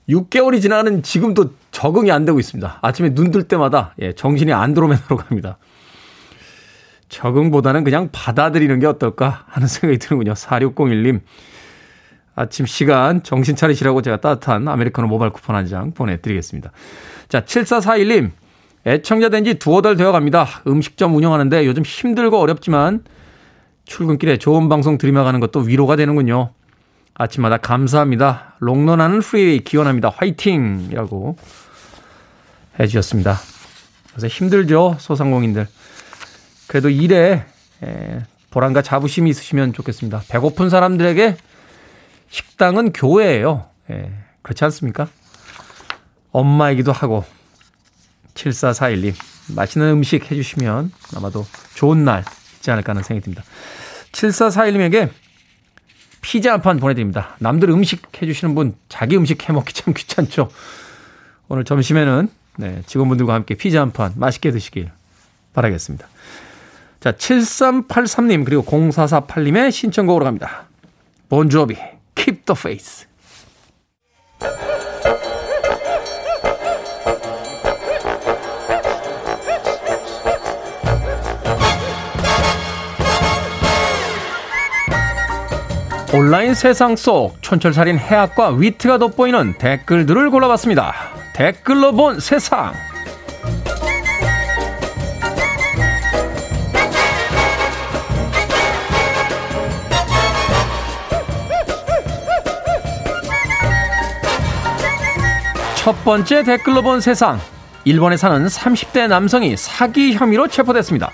6개월이 0.09 0.61
지나는 0.61 1.03
지금도 1.03 1.53
적응이 1.71 2.11
안 2.11 2.25
되고 2.25 2.39
있습니다. 2.39 2.79
아침에 2.81 3.13
눈 3.13 3.31
뜰 3.31 3.43
때마다 3.43 3.93
예, 3.99 4.13
정신이 4.13 4.51
안드로메다로 4.51 5.17
갑니다. 5.17 5.57
적응보다는 7.09 7.83
그냥 7.83 8.09
받아들이는 8.11 8.79
게 8.79 8.87
어떨까 8.87 9.43
하는 9.47 9.67
생각이 9.67 9.99
드는군요. 9.99 10.33
4601님. 10.33 11.19
아침 12.35 12.65
시간 12.65 13.21
정신 13.23 13.55
차리시라고 13.57 14.01
제가 14.01 14.17
따뜻한 14.21 14.67
아메리카노 14.67 15.07
모바일 15.07 15.31
쿠폰 15.31 15.55
한 15.55 15.67
장 15.67 15.91
보내드리겠습니다. 15.91 16.71
자, 17.27 17.41
7441님. 17.41 18.31
애청자 18.85 19.29
된 19.29 19.43
지 19.43 19.55
두어 19.55 19.81
달 19.81 19.95
되어 19.95 20.11
갑니다. 20.11 20.47
음식점 20.67 21.15
운영하는데 21.15 21.65
요즘 21.65 21.83
힘들고 21.83 22.39
어렵지만 22.39 23.03
출근길에 23.85 24.37
좋은 24.37 24.69
방송 24.69 24.97
들으며 24.97 25.23
가는 25.23 25.39
것도 25.39 25.59
위로가 25.59 25.95
되는군요. 25.95 26.53
아침마다 27.13 27.57
감사합니다. 27.57 28.55
롱런하는 28.59 29.19
프리웨이 29.19 29.59
기원합니다. 29.63 30.11
화이팅! 30.15 30.87
이라고 30.91 31.35
해주셨습니다. 32.79 33.37
그래서 34.11 34.27
힘들죠, 34.27 34.95
소상공인들. 34.99 35.67
그래도 36.67 36.89
일에 36.89 37.45
보람과 38.49 38.81
자부심이 38.81 39.29
있으시면 39.29 39.73
좋겠습니다. 39.73 40.23
배고픈 40.29 40.69
사람들에게 40.69 41.37
식당은 42.29 42.93
교회예요. 42.93 43.65
예, 43.91 44.11
그렇지 44.41 44.63
않습니까? 44.65 45.07
엄마이기도 46.31 46.91
하고 46.93 47.25
7441님 48.33 49.13
맛있는 49.55 49.89
음식 49.91 50.31
해주시면 50.31 50.91
아마도 51.15 51.45
좋은 51.75 52.05
날 52.05 52.23
있지 52.55 52.71
않을까 52.71 52.91
하는 52.91 53.03
생각이 53.03 53.23
듭니다. 53.23 53.43
7441님에게 54.11 55.09
피자 56.21 56.53
한 56.53 56.61
판 56.61 56.79
보내드립니다. 56.79 57.35
남들 57.39 57.69
음식 57.69 58.21
해주시는 58.21 58.53
분 58.55 58.75
자기 58.89 59.17
음식 59.17 59.47
해먹기 59.47 59.73
참 59.73 59.93
귀찮죠. 59.93 60.49
오늘 61.47 61.63
점심에는 61.65 62.29
네, 62.57 62.83
직원분들과 62.85 63.33
함께 63.33 63.55
피자 63.55 63.81
한 63.81 63.91
판 63.91 64.13
맛있게 64.15 64.51
드시길 64.51 64.91
바라겠습니다. 65.53 66.07
자, 66.99 67.11
7383님 67.13 68.45
그리고 68.45 68.63
0448님의 68.63 69.71
신청곡으로 69.71 70.25
갑니다. 70.25 70.67
본조비 71.29 71.75
Keep 72.15 72.45
the 72.45 72.55
Faith. 72.55 73.05
온라인 86.13 86.53
세상 86.53 86.97
속 86.97 87.41
촌철살인 87.41 87.97
해학과 87.97 88.49
위트가 88.49 88.97
돋보이는 88.97 89.53
댓글들을 89.57 90.29
골라봤습니다. 90.29 90.93
댓글로 91.33 91.93
본 91.93 92.19
세상. 92.19 92.73
첫 105.77 106.03
번째 106.03 106.43
댓글로 106.43 106.81
본 106.81 106.99
세상. 106.99 107.39
일본에 107.85 108.17
사는 108.17 108.45
30대 108.45 109.07
남성이 109.07 109.55
사기 109.55 110.13
혐의로 110.13 110.49
체포됐습니다. 110.49 111.09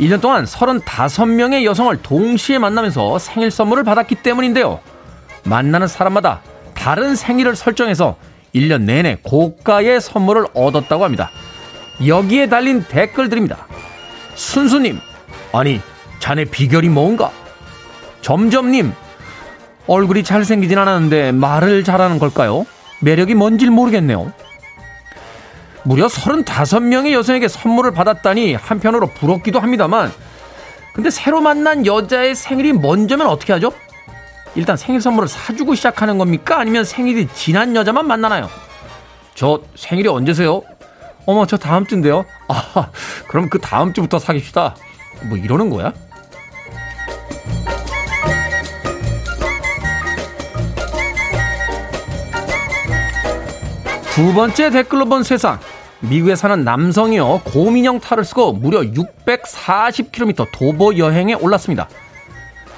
1년 0.00 0.20
동안 0.22 0.46
35명의 0.46 1.64
여성을 1.64 1.94
동시에 2.02 2.58
만나면서 2.58 3.18
생일 3.18 3.50
선물을 3.50 3.84
받았기 3.84 4.16
때문인데요. 4.16 4.80
만나는 5.44 5.86
사람마다 5.88 6.40
다른 6.74 7.14
생일을 7.14 7.54
설정해서 7.54 8.16
1년 8.54 8.82
내내 8.82 9.18
고가의 9.22 10.00
선물을 10.00 10.46
얻었다고 10.54 11.04
합니다. 11.04 11.30
여기에 12.06 12.48
달린 12.48 12.82
댓글들입니다. 12.88 13.66
순수님, 14.34 14.98
아니, 15.52 15.80
자네 16.18 16.46
비결이 16.46 16.88
뭔가? 16.88 17.30
점점님, 18.22 18.92
얼굴이 19.86 20.24
잘생기진 20.24 20.78
않았는데 20.78 21.32
말을 21.32 21.84
잘하는 21.84 22.18
걸까요? 22.18 22.64
매력이 23.00 23.34
뭔지 23.34 23.66
모르겠네요. 23.66 24.32
무려 25.84 26.06
35명의 26.06 27.12
여성에게 27.12 27.48
선물을 27.48 27.92
받았다니 27.92 28.54
한편으로 28.54 29.08
부럽기도 29.08 29.60
합니다만 29.60 30.12
근데 30.92 31.10
새로 31.10 31.40
만난 31.40 31.86
여자의 31.86 32.34
생일이 32.34 32.72
먼저면 32.72 33.26
어떻게 33.26 33.52
하죠? 33.54 33.72
일단 34.54 34.76
생일 34.76 35.00
선물을 35.00 35.28
사주고 35.28 35.74
시작하는 35.74 36.18
겁니까? 36.18 36.58
아니면 36.58 36.84
생일이 36.84 37.28
지난 37.32 37.76
여자만 37.76 38.06
만나나요? 38.06 38.50
저 39.34 39.62
생일이 39.76 40.08
언제세요? 40.08 40.62
어머 41.26 41.46
저 41.46 41.56
다음 41.56 41.86
주인데요. 41.86 42.24
아 42.48 42.88
그럼 43.28 43.48
그 43.48 43.58
다음 43.60 43.92
주부터 43.92 44.18
사귀시다. 44.18 44.74
뭐 45.28 45.38
이러는 45.38 45.70
거야? 45.70 45.92
두 54.20 54.34
번째 54.34 54.68
댓글로 54.68 55.06
본 55.06 55.22
세상. 55.22 55.58
미국에 56.00 56.36
사는 56.36 56.62
남성이요 56.62 57.40
곰인형 57.42 58.00
탈을 58.00 58.22
쓰고 58.22 58.52
무려 58.52 58.80
640km 58.82 60.46
도보 60.52 60.98
여행에 60.98 61.32
올랐습니다. 61.32 61.88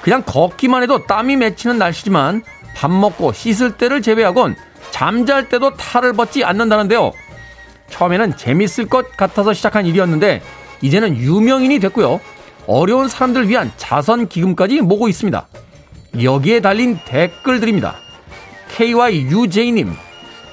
그냥 0.02 0.22
걷기만 0.24 0.84
해도 0.84 1.04
땀이 1.04 1.34
맺히는 1.34 1.78
날씨지만 1.78 2.44
밥 2.76 2.92
먹고 2.92 3.32
씻을 3.32 3.76
때를 3.76 4.02
제외하곤 4.02 4.54
잠잘 4.92 5.48
때도 5.48 5.74
탈을 5.74 6.12
벗지 6.12 6.44
않는다는데요. 6.44 7.10
처음에는 7.90 8.36
재밌을 8.36 8.86
것 8.86 9.10
같아서 9.16 9.52
시작한 9.52 9.84
일이었는데 9.84 10.42
이제는 10.80 11.16
유명인이 11.16 11.80
됐고요. 11.80 12.20
어려운 12.68 13.08
사람들 13.08 13.48
위한 13.48 13.72
자선 13.76 14.28
기금까지 14.28 14.80
모고 14.80 15.08
있습니다. 15.08 15.48
여기에 16.22 16.60
달린 16.60 17.00
댓글들입니다. 17.04 17.96
KYUJ님, 18.76 19.92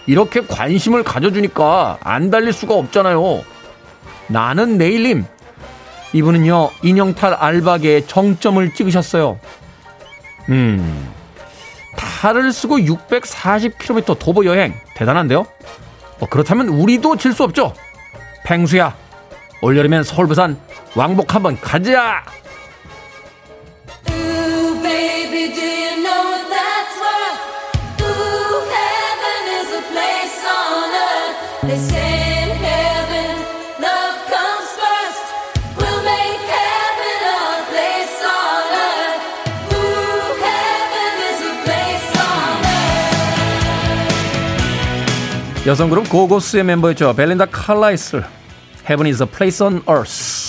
이렇게 0.06 0.42
관심을 0.42 1.04
가져주니까 1.04 2.00
안 2.02 2.30
달릴 2.32 2.54
수가 2.54 2.74
없잖아요. 2.76 3.44
나는 4.28 4.78
내일님, 4.78 5.26
이분은요, 6.14 6.72
인형탈 6.84 7.34
알바계에 7.34 8.06
정점을 8.08 8.74
찍으셨어요. 8.74 9.40
음, 10.50 11.10
탈을 11.96 12.52
쓰고 12.52 12.78
640km 12.80 14.18
도보 14.18 14.46
여행, 14.46 14.74
대단한데요? 14.96 15.46
어, 16.20 16.26
그렇다면 16.30 16.70
우리도 16.70 17.18
질 17.18 17.34
수 17.34 17.44
없죠? 17.44 17.74
펭수야, 18.46 18.96
올여름엔 19.62 20.04
서울, 20.04 20.28
부산, 20.28 20.58
왕복 20.96 21.36
한번 21.36 21.60
가자! 21.60 22.24
여성 45.70 45.88
그룹 45.92 46.10
고고스의 46.10 46.64
멤버였죠. 46.64 47.14
벨린다 47.14 47.46
칼라이슬. 47.46 48.24
Heaven 48.90 49.06
is 49.06 49.22
a 49.22 49.30
place 49.30 49.64
on 49.64 49.84
earth. 49.88 50.49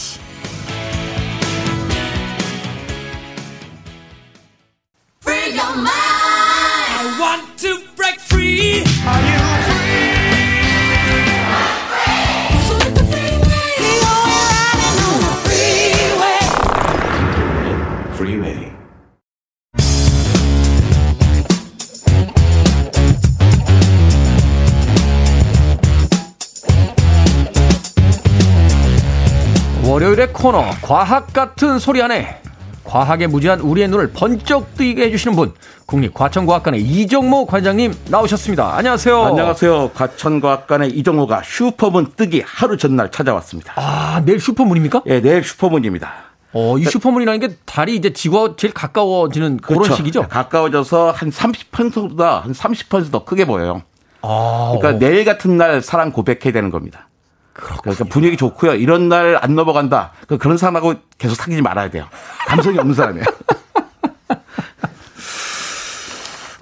월요일의 30.20 30.32
코너 30.34 30.64
과학 30.82 31.32
같은 31.32 31.78
소리 31.78 32.02
안에 32.02 32.42
과학에 32.84 33.26
무지한 33.26 33.60
우리의 33.60 33.88
눈을 33.88 34.12
번쩍 34.12 34.74
뜨이게 34.74 35.04
해주시는 35.04 35.34
분 35.34 35.54
국립과천과학관의 35.86 36.82
이정모 36.82 37.46
관장님 37.46 37.94
나오셨습니다. 38.08 38.76
안녕하세요. 38.76 39.22
안녕하세요. 39.22 39.90
과천과학관의 39.94 40.90
이정호가 40.90 41.42
슈퍼문 41.44 42.12
뜨기 42.16 42.42
하루 42.44 42.76
전날 42.76 43.10
찾아왔습니다. 43.10 43.72
아 43.76 44.22
내일 44.24 44.40
슈퍼문입니까? 44.40 45.02
예, 45.06 45.20
내일 45.22 45.42
슈퍼문입니다. 45.42 46.12
어, 46.52 46.76
이 46.78 46.84
슈퍼문이라는 46.84 47.40
게 47.40 47.54
달이 47.64 47.96
이제 47.96 48.12
지구와 48.12 48.54
제일 48.56 48.74
가까워지는 48.74 49.58
그런 49.58 49.82
그렇죠. 49.82 49.96
시기죠. 49.96 50.28
가까워져서 50.28 51.12
한 51.12 51.30
30%보다 51.30 52.40
한 52.40 52.52
30%더 52.52 53.24
크게 53.24 53.46
보여요. 53.46 53.82
아, 54.22 54.76
그러니까 54.78 54.98
내일 54.98 55.24
같은 55.24 55.56
날 55.56 55.80
사랑 55.80 56.12
고백해야 56.12 56.52
되는 56.52 56.70
겁니다. 56.70 57.09
그러니까 57.52 58.04
분위기 58.04 58.36
좋고요. 58.36 58.74
이런 58.74 59.08
날 59.08 59.38
안 59.42 59.54
넘어간다. 59.54 60.12
그 60.28 60.38
그런 60.38 60.56
사람하고 60.56 60.94
계속 61.18 61.34
사귀지 61.34 61.62
말아야 61.62 61.90
돼요. 61.90 62.06
감성이 62.46 62.78
없는 62.78 62.94
사람이에요. 62.94 63.24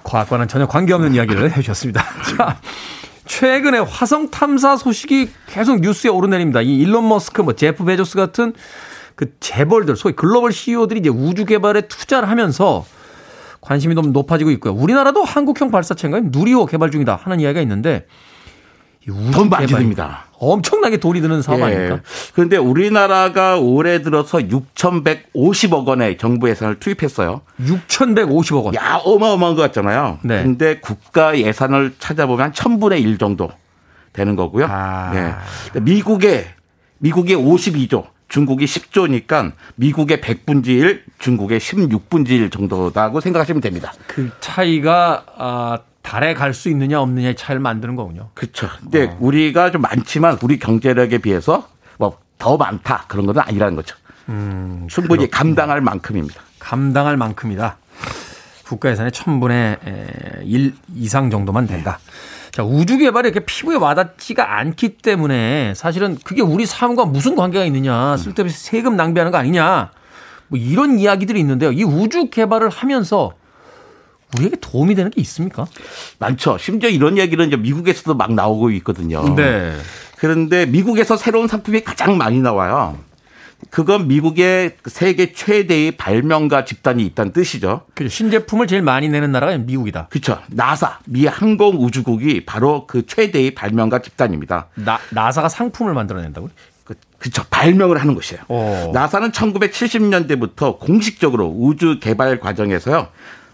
과학과는 0.03 0.47
전혀 0.47 0.67
관계없는 0.67 1.13
이야기를 1.13 1.51
해주셨습니다. 1.51 2.03
자, 2.37 2.57
최근에 3.25 3.79
화성 3.79 4.31
탐사 4.31 4.75
소식이 4.75 5.29
계속 5.47 5.81
뉴스에 5.81 6.09
오르내립니다. 6.09 6.61
이 6.61 6.77
일론 6.79 7.07
머스크, 7.07 7.41
뭐 7.41 7.53
제프 7.53 7.83
베조스 7.85 8.15
같은 8.15 8.53
그 9.15 9.33
재벌들, 9.39 9.95
소위 9.95 10.15
글로벌 10.15 10.51
CEO들이 10.51 11.01
이제 11.01 11.09
우주 11.09 11.45
개발에 11.45 11.81
투자를 11.81 12.29
하면서 12.29 12.85
관심이 13.61 13.93
너무 13.93 14.07
높아지고 14.09 14.49
있고요. 14.51 14.73
우리나라도 14.73 15.23
한국형 15.23 15.69
발사체인가요? 15.69 16.23
누리호 16.27 16.65
개발 16.65 16.89
중이다 16.91 17.19
하는 17.21 17.39
이야기가 17.41 17.61
있는데 17.61 18.07
돈 19.05 19.49
많이 19.49 19.67
듭니다. 19.67 20.25
엄청나게 20.37 20.97
돈이 20.97 21.21
드는 21.21 21.41
사업 21.41 21.61
아닙니까? 21.61 21.95
예. 21.95 22.01
그런데 22.33 22.57
우리나라가 22.57 23.57
올해 23.57 24.01
들어서 24.01 24.37
6,150억 24.39 25.85
원의 25.85 26.17
정부 26.17 26.49
예산을 26.49 26.79
투입했어요. 26.79 27.41
6,150억 27.61 28.63
원. 28.65 28.75
야, 28.75 28.99
어마어마한 29.03 29.55
것 29.55 29.61
같잖아요. 29.63 30.19
네. 30.23 30.43
근데 30.43 30.79
국가 30.79 31.37
예산을 31.37 31.95
찾아보면 31.99 32.45
한 32.45 32.51
1000분의 32.53 33.01
1 33.01 33.17
정도 33.17 33.49
되는 34.13 34.35
거고요. 34.35 34.67
아. 34.69 35.11
네. 35.73 35.79
미국의, 35.81 36.47
미국의 36.99 37.35
52조, 37.35 38.05
중국이 38.29 38.65
10조니까 38.65 39.51
미국의 39.75 40.19
100분지 40.21 40.67
1, 40.67 41.03
중국의 41.19 41.59
16분지 41.59 42.29
1 42.29 42.49
정도라고 42.49 43.19
생각하시면 43.19 43.61
됩니다. 43.61 43.91
그 44.07 44.31
차이가 44.39 45.25
아, 45.37 45.79
달에 46.01 46.33
갈 46.33 46.53
수 46.53 46.69
있느냐 46.69 47.01
없느냐의 47.01 47.35
차이를 47.35 47.59
만드는 47.59 47.95
거군요. 47.95 48.29
그렇죠. 48.33 48.69
근데 48.81 49.15
우리가 49.19 49.71
좀 49.71 49.81
많지만 49.81 50.37
우리 50.41 50.59
경제력에 50.59 51.19
비해서 51.19 51.67
뭐 51.97 52.17
더 52.39 52.55
많다 52.55 53.03
그런 53.09 53.25
건 53.25 53.37
아니라는 53.37 53.75
거죠. 53.75 53.97
충분히 54.87 55.29
감당할 55.29 55.81
만큼입니다. 55.81 56.41
감당할 56.57 57.17
만큼이다. 57.17 57.77
국가 58.65 58.89
예산의 58.91 59.11
천분의 59.11 59.77
1 60.43 60.73
이상 60.95 61.29
정도만 61.29 61.67
된다. 61.67 61.99
자, 62.51 62.63
우주 62.63 62.97
개발이 62.97 63.27
이렇게 63.27 63.45
피부에 63.45 63.75
와닿지가 63.75 64.57
않기 64.57 64.99
때문에 64.99 65.73
사실은 65.75 66.17
그게 66.23 66.41
우리 66.41 66.65
삶과 66.65 67.05
무슨 67.05 67.35
관계가 67.35 67.65
있느냐. 67.65 68.15
쓸데없이 68.15 68.57
세금 68.57 68.95
낭비하는 68.95 69.33
거 69.33 69.37
아니냐. 69.37 69.91
뭐 70.47 70.57
이런 70.57 70.97
이야기들이 70.97 71.39
있는데요. 71.41 71.73
이 71.73 71.83
우주 71.83 72.29
개발을 72.29 72.69
하면서 72.69 73.33
우리에게 74.37 74.57
도움이 74.61 74.95
되는 74.95 75.11
게 75.11 75.21
있습니까? 75.21 75.65
많죠. 76.19 76.57
심지어 76.57 76.89
이런 76.89 77.17
얘기는 77.17 77.45
이제 77.47 77.55
미국에서도 77.57 78.13
막 78.15 78.33
나오고 78.33 78.71
있거든요. 78.71 79.23
네. 79.35 79.75
그런데 80.17 80.65
미국에서 80.65 81.17
새로운 81.17 81.47
상품이 81.47 81.81
가장 81.83 82.17
많이 82.17 82.39
나와요. 82.39 82.97
그건 83.71 84.07
미국의 84.07 84.77
세계 84.85 85.33
최대의 85.33 85.91
발명가 85.97 86.63
집단이 86.63 87.05
있다는 87.07 87.33
뜻이죠. 87.33 87.81
그 87.93 88.07
신제품을 88.07 88.67
제일 88.67 88.81
많이 88.81 89.09
내는 89.09 89.31
나라가 89.33 89.57
미국이다. 89.57 90.07
그렇죠. 90.09 90.39
나사, 90.47 90.99
미 91.05 91.25
항공우주국이 91.25 92.45
바로 92.45 92.87
그 92.87 93.05
최대의 93.05 93.51
발명가 93.55 93.99
집단입니다. 94.01 94.67
나, 94.75 94.99
나사가 95.09 95.49
상품을 95.49 95.93
만들어낸다고요? 95.93 96.51
그- 96.85 96.95
그렇죠. 97.17 97.43
발명을 97.49 97.99
하는 97.99 98.15
것이에요. 98.15 98.43
오. 98.47 98.91
나사는 98.93 99.31
1970년대부터 99.31 100.79
공식적으로 100.79 101.47
우주 101.47 101.99
개발 101.99 102.39
과정에서요. 102.39 103.07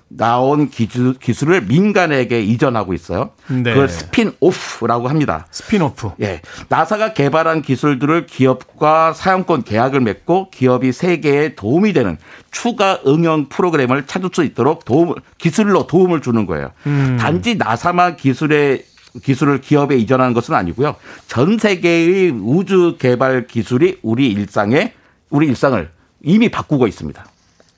나온 0.07 0.69
기술, 0.69 1.13
기술을 1.15 1.61
민간에게 1.61 2.41
이전하고 2.41 2.93
있어요. 2.93 3.31
네. 3.47 3.73
그걸 3.73 3.89
spin-off라고 3.89 5.07
합니다. 5.07 5.47
스피노프. 5.51 6.11
예. 6.21 6.41
나사가 6.69 7.13
개발한 7.13 7.61
기술들을 7.61 8.27
기업과 8.27 9.13
사용권 9.13 9.63
계약을 9.63 10.01
맺고 10.01 10.51
기업이 10.51 10.91
세계에 10.91 11.55
도움이 11.55 11.93
되는 11.93 12.17
추가 12.51 12.99
응용 13.07 13.49
프로그램을 13.49 14.05
찾을 14.05 14.29
수 14.31 14.43
있도록 14.43 14.85
도움, 14.85 15.15
기술로 15.37 15.87
도움을 15.87 16.21
주는 16.21 16.45
거예요. 16.45 16.71
단지 17.19 17.55
나사만 17.55 18.15
기술에 18.15 18.83
기술을 19.23 19.61
기업에 19.61 19.95
이전하는 19.95 20.33
것은 20.33 20.53
아니고요. 20.53 20.95
전 21.27 21.57
세계의 21.57 22.31
우주 22.31 22.97
개발 22.99 23.47
기술이 23.47 23.99
우리 24.01 24.27
일상에 24.29 24.93
우리 25.29 25.47
일상을 25.47 25.89
이미 26.23 26.49
바꾸고 26.49 26.87
있습니다. 26.87 27.25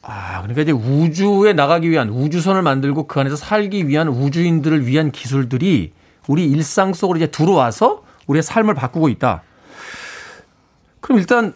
아, 0.10 0.42
그러니까 0.42 0.62
이제 0.62 0.72
우주에 0.72 1.52
나가기 1.52 1.90
위한 1.90 2.10
우주선을 2.10 2.62
만들고 2.62 3.08
그 3.08 3.20
안에서 3.20 3.36
살기 3.36 3.90
위한 3.90 4.08
우주인들을 4.08 4.88
위한 4.88 5.12
기술들이 5.12 5.92
우리 6.28 6.46
일상 6.50 6.94
속으로 6.94 7.18
이제 7.18 7.28
들어와서 7.28 8.04
우리의 8.28 8.42
삶을 8.42 8.74
바꾸고 8.74 9.10
있다. 9.10 9.44
그럼 11.02 11.20
일단 11.20 11.54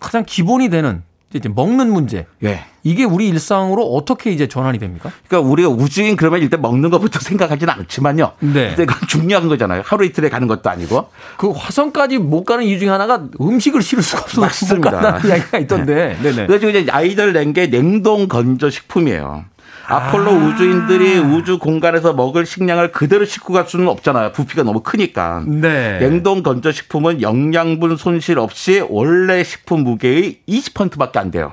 가장 0.00 0.24
기본이 0.26 0.68
되는 0.68 1.02
이제 1.38 1.48
먹는 1.48 1.92
문제. 1.92 2.26
예. 2.44 2.64
이게 2.84 3.04
우리 3.04 3.28
일상으로 3.28 3.82
어떻게 3.94 4.30
이제 4.30 4.46
전환이 4.46 4.78
됩니까? 4.78 5.10
그러니까 5.26 5.50
우리가 5.50 5.68
우주인 5.68 6.16
그러면 6.16 6.40
일단 6.42 6.60
먹는 6.62 6.90
것부터 6.90 7.18
생각하지는 7.18 7.72
않지만요. 7.72 8.32
네. 8.40 8.68
근데 8.68 8.84
그건 8.84 9.08
중요한 9.08 9.48
거잖아요. 9.48 9.82
하루 9.84 10.04
이틀에 10.04 10.28
가는 10.28 10.46
것도 10.46 10.68
아니고. 10.70 11.08
그 11.36 11.50
화성까지 11.50 12.18
못 12.18 12.44
가는 12.44 12.64
이유 12.64 12.78
중에 12.78 12.88
하나가 12.90 13.24
음식을 13.40 13.82
실을 13.82 14.02
수가 14.02 14.22
없어서 14.22 14.40
못 14.40 14.46
맞습니다. 14.46 15.18
이야기가 15.26 15.58
있던데. 15.58 16.16
네네. 16.22 16.46
그래서 16.46 16.68
이제 16.68 16.86
아이디어 16.90 17.32
낸 17.32 17.52
게 17.54 17.68
냉동 17.70 18.26
건조 18.28 18.68
식품이에요. 18.70 19.44
아폴로 19.86 20.30
아. 20.30 20.34
우주인들이 20.34 21.18
우주 21.18 21.58
공간에서 21.58 22.12
먹을 22.12 22.46
식량을 22.46 22.92
그대로 22.92 23.24
싣고 23.24 23.52
갈 23.52 23.66
수는 23.66 23.88
없잖아요. 23.88 24.32
부피가 24.32 24.62
너무 24.62 24.80
크니까. 24.80 25.44
네. 25.46 25.98
냉동 25.98 26.42
건조 26.42 26.72
식품은 26.72 27.22
영양분 27.22 27.96
손실 27.96 28.38
없이 28.38 28.84
원래 28.88 29.44
식품 29.44 29.84
무게의 29.84 30.40
20%밖에 30.48 31.18
안 31.18 31.30
돼요. 31.30 31.52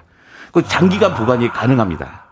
그 0.52 0.64
장기간 0.64 1.16
보관이 1.16 1.50
가능합니다. 1.50 2.31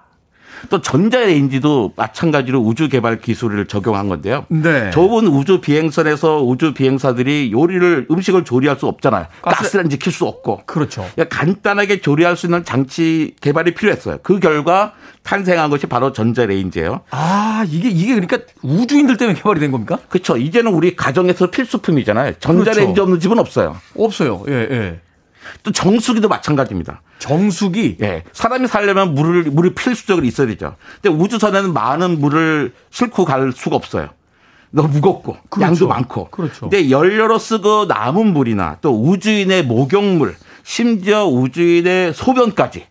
또 0.70 0.82
전자레인지도 0.82 1.93
마찬가지로 1.95 2.60
우주 2.60 2.89
개발 2.89 3.20
기술을 3.20 3.66
적용한 3.68 4.10
건데요. 4.10 4.45
네. 4.49 4.89
좁은 4.91 5.28
우주 5.28 5.62
비행선에서 5.62 6.43
우주 6.43 6.74
비행사들이 6.74 7.51
요리를 7.51 8.07
음식을 8.12 8.43
조리할 8.43 8.78
수 8.78 8.88
없잖아요. 8.88 9.26
가스- 9.41 9.64
가스레인지 9.64 9.97
킬 9.99 10.12
수 10.12 10.26
없고. 10.26 10.64
그렇죠. 10.66 11.05
그러니까 11.16 11.38
간단하게 11.38 12.01
조리할 12.01 12.36
수 12.36 12.47
있는 12.47 12.64
장치 12.66 13.36
개발이 13.41 13.74
필요했어요. 13.76 14.18
그 14.24 14.39
결과 14.39 14.93
탄생한 15.24 15.70
것이 15.70 15.86
바로 15.88 16.12
전자레인지예요. 16.12 17.01
아, 17.12 17.64
이게, 17.70 17.89
이게 17.89 18.14
그러니까 18.16 18.39
우주인들 18.64 19.18
때문에 19.18 19.38
개발이 19.38 19.60
된 19.60 19.72
겁니까? 19.72 19.99
그렇죠. 20.10 20.36
이제는 20.38 20.74
우리 20.74 20.95
가정에서 20.95 21.51
필수품이잖아요. 21.51 22.34
전자레인지 22.39 22.93
그렇죠. 22.95 23.03
없는 23.03 23.20
집은 23.20 23.38
없어요. 23.39 23.78
없어요. 23.95 24.43
예, 24.47 24.53
예. 24.72 24.99
또 25.63 25.71
정수기도 25.71 26.27
마찬가지입니다. 26.27 27.01
정수기. 27.19 27.97
예. 28.01 28.23
사람이 28.33 28.67
살려면 28.67 29.13
물을, 29.13 29.43
물이 29.43 29.73
필수적으로 29.75 30.25
있어야 30.25 30.47
되죠. 30.47 30.75
근데 31.01 31.15
우주선에는 31.15 31.73
많은 31.73 32.19
물을 32.19 32.73
싣고 32.91 33.25
갈 33.25 33.51
수가 33.51 33.75
없어요. 33.75 34.09
너무 34.71 34.89
무겁고 34.89 35.37
그렇죠. 35.49 35.65
양도 35.65 35.87
많고. 35.87 36.29
그렇죠. 36.29 36.69
근데 36.69 36.89
연료로 36.91 37.39
쓰고 37.39 37.85
남은 37.85 38.33
물이나 38.33 38.77
또 38.81 38.91
우주인의 38.91 39.65
목욕물, 39.65 40.35
심지어 40.63 41.25
우주인의 41.25 42.13
소변까지 42.13 42.85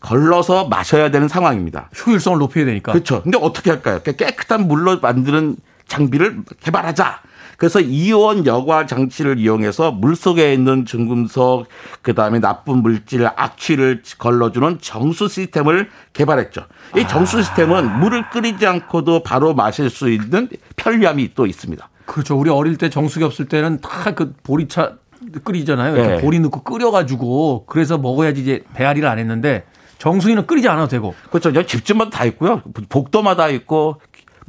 걸러서 0.00 0.68
마셔야 0.68 1.10
되는 1.10 1.28
상황입니다. 1.28 1.90
효율성을 2.06 2.38
높여야 2.38 2.64
되니까. 2.64 2.92
그렇죠. 2.92 3.22
근데 3.22 3.38
어떻게 3.40 3.70
할까요? 3.70 4.00
깨끗한 4.02 4.66
물로 4.66 4.98
만드는 5.00 5.56
장비를 5.88 6.42
개발하자. 6.62 7.20
그래서 7.60 7.78
이온 7.78 8.46
여과 8.46 8.86
장치를 8.86 9.38
이용해서 9.38 9.92
물 9.92 10.16
속에 10.16 10.54
있는 10.54 10.86
중금속, 10.86 11.66
그 12.00 12.14
다음에 12.14 12.40
나쁜 12.40 12.78
물질, 12.78 13.26
악취를 13.36 14.02
걸러주는 14.16 14.78
정수 14.80 15.28
시스템을 15.28 15.90
개발했죠. 16.14 16.62
이 16.96 17.06
정수 17.06 17.42
시스템은 17.42 18.00
물을 18.00 18.30
끓이지 18.30 18.66
않고도 18.66 19.22
바로 19.24 19.52
마실 19.52 19.90
수 19.90 20.08
있는 20.08 20.48
편리함이 20.76 21.32
또 21.34 21.44
있습니다. 21.44 21.86
그렇죠. 22.06 22.38
우리 22.38 22.48
어릴 22.48 22.78
때 22.78 22.88
정수기 22.88 23.26
없을 23.26 23.44
때는 23.44 23.82
다 23.82 24.14
그 24.14 24.32
보리차 24.42 24.94
끓이잖아요. 25.44 25.96
이렇게 25.96 26.14
네. 26.14 26.20
보리 26.22 26.40
넣고 26.40 26.62
끓여가지고 26.62 27.66
그래서 27.66 27.98
먹어야지 27.98 28.40
이제 28.40 28.64
배앓이를 28.72 29.06
안 29.06 29.18
했는데 29.18 29.64
정수기는 29.98 30.46
끓이지 30.46 30.66
않아도 30.66 30.88
되고. 30.88 31.14
그렇죠. 31.28 31.52
집집마다 31.66 32.10
다 32.10 32.24
있고요. 32.24 32.62
복도마다 32.88 33.48
있고 33.48 34.00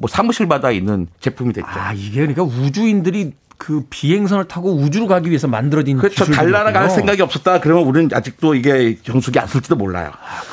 뭐 0.01 0.09
사무실마다 0.09 0.71
있는 0.71 1.07
제품이 1.19 1.53
됐죠. 1.53 1.67
아 1.69 1.93
이게 1.93 2.25
그러니까 2.25 2.43
우주인들이 2.43 3.33
그 3.57 3.85
비행선을 3.91 4.47
타고 4.47 4.73
우주로 4.73 5.05
가기 5.05 5.29
위해서 5.29 5.47
만들어진 5.47 5.97
그렇죠. 5.97 6.25
달나라 6.25 6.71
갈 6.71 6.89
생각이 6.89 7.21
없었다. 7.21 7.61
그러면 7.61 7.85
우리는 7.85 8.09
아직도 8.11 8.55
이게 8.55 8.97
정수기 9.03 9.37
안 9.37 9.45
쓸지도 9.45 9.75
몰라요. 9.75 10.11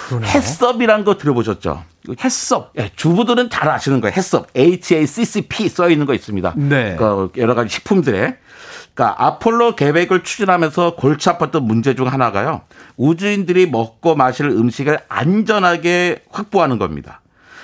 그러네. 0.08 0.28
해썹이란 0.28 1.04
거 1.04 1.16
들어보셨죠? 1.16 1.84
했어. 2.22 2.70
예, 2.78 2.90
주부들은 2.94 3.48
잘 3.48 3.70
아시는 3.70 4.02
거예요. 4.02 4.12
해썹. 4.14 4.48
HACCP 4.54 5.70
써 5.70 5.88
있는 5.88 6.04
거 6.04 6.12
있습니다. 6.12 6.52
네. 6.56 6.96
그 6.98 7.30
여러 7.38 7.54
가지 7.54 7.74
식품들에. 7.74 8.36
그러니까 8.92 9.24
아폴로 9.24 9.74
계획을 9.74 10.22
추진하면서 10.22 10.96
골치 10.96 11.30
아팠던 11.30 11.62
문제 11.62 11.94
중 11.94 12.08
하나가요. 12.08 12.62
우주인들이 12.98 13.70
먹고 13.70 14.16
마실 14.16 14.46
음식을 14.46 14.98
안전하게 15.08 16.24
확보하는 16.30 16.78
겁니다. 16.78 17.22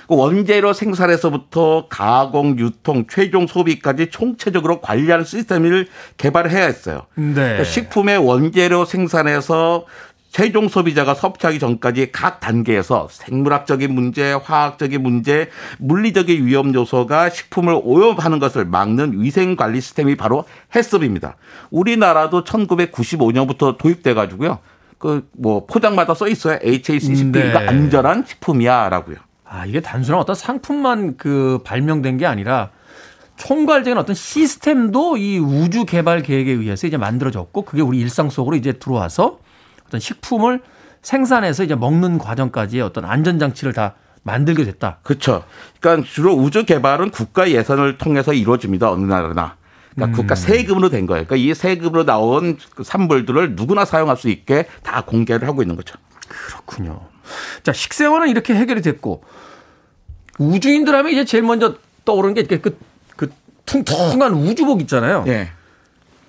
그 0.09 0.16
원재료 0.16 0.72
생산에서부터 0.72 1.86
가공, 1.88 2.59
유통, 2.59 3.07
최종 3.09 3.46
소비까지 3.46 4.11
총체적으로 4.11 4.80
관리하는 4.80 5.24
시스템을 5.24 5.88
개발해야 6.16 6.64
했어요. 6.64 7.02
네. 7.14 7.34
그러니까 7.34 7.64
식품의 7.64 8.18
원재료 8.18 8.84
생산에서 8.84 9.86
최종 10.30 10.68
소비자가 10.68 11.14
섭취하기 11.14 11.61
전까지 11.61 12.11
각 12.11 12.40
단계에서 12.40 13.07
생물학적인 13.09 13.94
문제, 13.94 14.32
화학적인 14.32 15.00
문제, 15.00 15.48
물리적인 15.78 16.44
위험 16.44 16.74
요소가 16.74 17.30
식품을 17.30 17.80
오염하는 17.84 18.40
것을 18.40 18.64
막는 18.64 19.22
위생 19.22 19.55
관리 19.55 19.80
시스템이 19.80 20.16
바로 20.16 20.44
해썹입니다. 20.74 21.36
우리나라도 21.70 22.42
1995년부터 22.42 23.78
도입돼 23.78 24.14
가지고요. 24.14 24.59
그 24.98 25.28
뭐 25.36 25.66
포장마다 25.66 26.14
써 26.14 26.28
있어요. 26.28 26.59
HACCP가 26.62 27.61
네. 27.61 27.66
안전한 27.66 28.24
식품이야라고요. 28.26 29.16
아 29.55 29.66
이게 29.66 29.80
단순한 29.80 30.20
어떤 30.20 30.34
상품만 30.34 31.16
그 31.16 31.61
발명된 31.64 32.18
게 32.18 32.26
아니라 32.26 32.70
총괄적인 33.36 33.96
어떤 33.96 34.14
시스템도 34.14 35.16
이 35.16 35.38
우주 35.38 35.84
개발 35.84 36.22
계획에 36.22 36.50
의해서 36.50 36.88
이제 36.88 36.96
만들어졌고 36.96 37.62
그게 37.62 37.80
우리 37.80 38.00
일상 38.00 38.30
속으로 38.30 38.57
이제 38.57 38.72
들어와서 38.72 39.38
어떤 39.86 40.00
식품을 40.00 40.61
생산해서 41.02 41.62
이제 41.62 41.76
먹는 41.76 42.18
과정까지의 42.18 42.82
어떤 42.82 43.05
안전 43.05 43.38
장치를 43.38 43.72
다 43.72 43.94
만들게 44.24 44.64
됐다. 44.64 44.98
그렇죠. 45.02 45.44
그러니까 45.78 46.09
주로 46.09 46.34
우주 46.34 46.64
개발은 46.64 47.11
국가 47.11 47.48
예산을 47.48 47.98
통해서 47.98 48.32
이루어집니다. 48.32 48.90
어느 48.90 49.05
나라나. 49.05 49.57
그러니까 49.94 50.16
국가 50.16 50.34
세금으로 50.34 50.88
된 50.88 51.07
거예요. 51.07 51.26
그러니까 51.26 51.36
이 51.36 51.55
세금으로 51.55 52.05
나온 52.05 52.59
그 52.74 52.82
산물들을 52.82 53.55
누구나 53.55 53.84
사용할 53.84 54.16
수 54.16 54.28
있게 54.30 54.66
다 54.82 55.02
공개를 55.02 55.46
하고 55.46 55.62
있는 55.62 55.76
거죠. 55.76 55.96
그렇군요. 56.26 57.13
자, 57.62 57.72
식생활은 57.72 58.28
이렇게 58.28 58.54
해결이 58.54 58.82
됐고 58.82 59.22
우주인들 60.38 60.94
하면 60.94 61.12
이제 61.12 61.24
제일 61.24 61.44
먼저 61.44 61.74
떠오르는 62.04 62.34
게 62.34 62.58
그, 62.58 62.76
그 63.16 63.30
퉁퉁한 63.66 64.32
우주복 64.34 64.80
있잖아요. 64.82 65.24
예. 65.28 65.50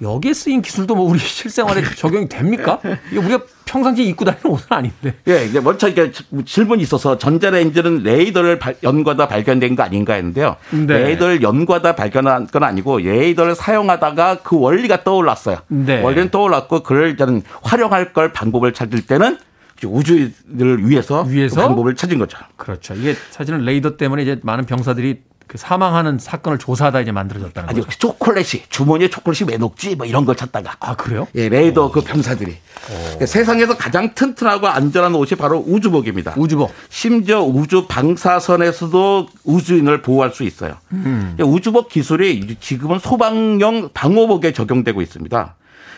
여기에 0.01 0.33
쓰인 0.33 0.61
기술도 0.61 0.93
뭐 0.95 1.09
우리 1.09 1.19
실생활에 1.19 1.81
적용이 1.95 2.27
됩니까? 2.27 2.79
이게 3.09 3.17
우리가 3.17 3.39
평상시에 3.63 4.03
입고 4.05 4.25
다니는 4.25 4.45
옷은 4.45 4.67
아닌데. 4.69 5.15
예, 5.27 5.45
이제 5.45 5.59
먼저 5.61 5.87
이게 5.87 6.11
질문이 6.45 6.83
있어서 6.83 7.17
전자레인지는 7.17 8.03
레이더를 8.03 8.59
발- 8.59 8.75
연구하다 8.83 9.27
발견된 9.29 9.75
거 9.75 9.83
아닌가 9.83 10.13
했는데요. 10.15 10.57
네. 10.71 10.85
레이더를 10.99 11.41
연구하다 11.41 11.95
발견한 11.95 12.47
건 12.47 12.63
아니고 12.63 12.99
레이더를 12.99 13.55
사용하다가 13.55 14.39
그 14.43 14.59
원리가 14.59 15.03
떠올랐어요. 15.05 15.59
네. 15.69 16.01
원리는 16.01 16.29
떠올랐고 16.29 16.83
그를 16.83 17.15
저는 17.15 17.41
활용할 17.63 18.11
걸 18.11 18.33
방법을 18.33 18.73
찾을 18.73 19.01
때는 19.07 19.37
우주인을 19.83 20.87
위해서, 20.87 21.23
위해서? 21.23 21.55
그 21.55 21.67
방법을 21.67 21.95
찾은 21.95 22.17
거죠. 22.17 22.37
그렇죠. 22.55 22.93
이게 22.93 23.15
사실은 23.31 23.65
레이더 23.65 23.97
때문에 23.97 24.23
이제 24.23 24.39
많은 24.43 24.65
병사들이 24.65 25.21
그 25.47 25.57
사망하는 25.59 26.17
사건을 26.17 26.57
조사하다 26.57 27.01
이제 27.01 27.11
만들어졌다는 27.11 27.69
아니 27.69 27.81
거죠. 27.81 27.97
초콜릿이 27.99 28.63
주머니에 28.69 29.09
초콜릿이 29.09 29.45
왜 29.47 29.57
녹지 29.57 29.95
뭐 29.95 30.05
이런 30.05 30.25
걸 30.25 30.35
찾다가 30.35 30.75
아, 30.79 30.95
그래요? 30.95 31.27
예, 31.35 31.49
레이더 31.49 31.91
그 31.91 32.01
병사들이 32.01 32.55
그러니까 32.87 33.25
세상에서 33.25 33.77
가장 33.77 34.13
튼튼하고 34.15 34.67
안전한 34.67 35.13
옷이 35.13 35.37
바로 35.37 35.63
우주복입니다. 35.65 36.33
우주복. 36.37 36.73
심지어 36.89 37.43
우주 37.43 37.85
방사선에서도 37.87 39.27
우주인을 39.43 40.01
보호할 40.01 40.31
수 40.31 40.43
있어요. 40.43 40.77
음. 40.93 41.37
우주복 41.39 41.89
기술이 41.89 42.57
지금은 42.59 42.99
소방용 42.99 43.89
방호복에 43.93 44.51
적용되고 44.51 45.01
있습니다. 45.01 45.55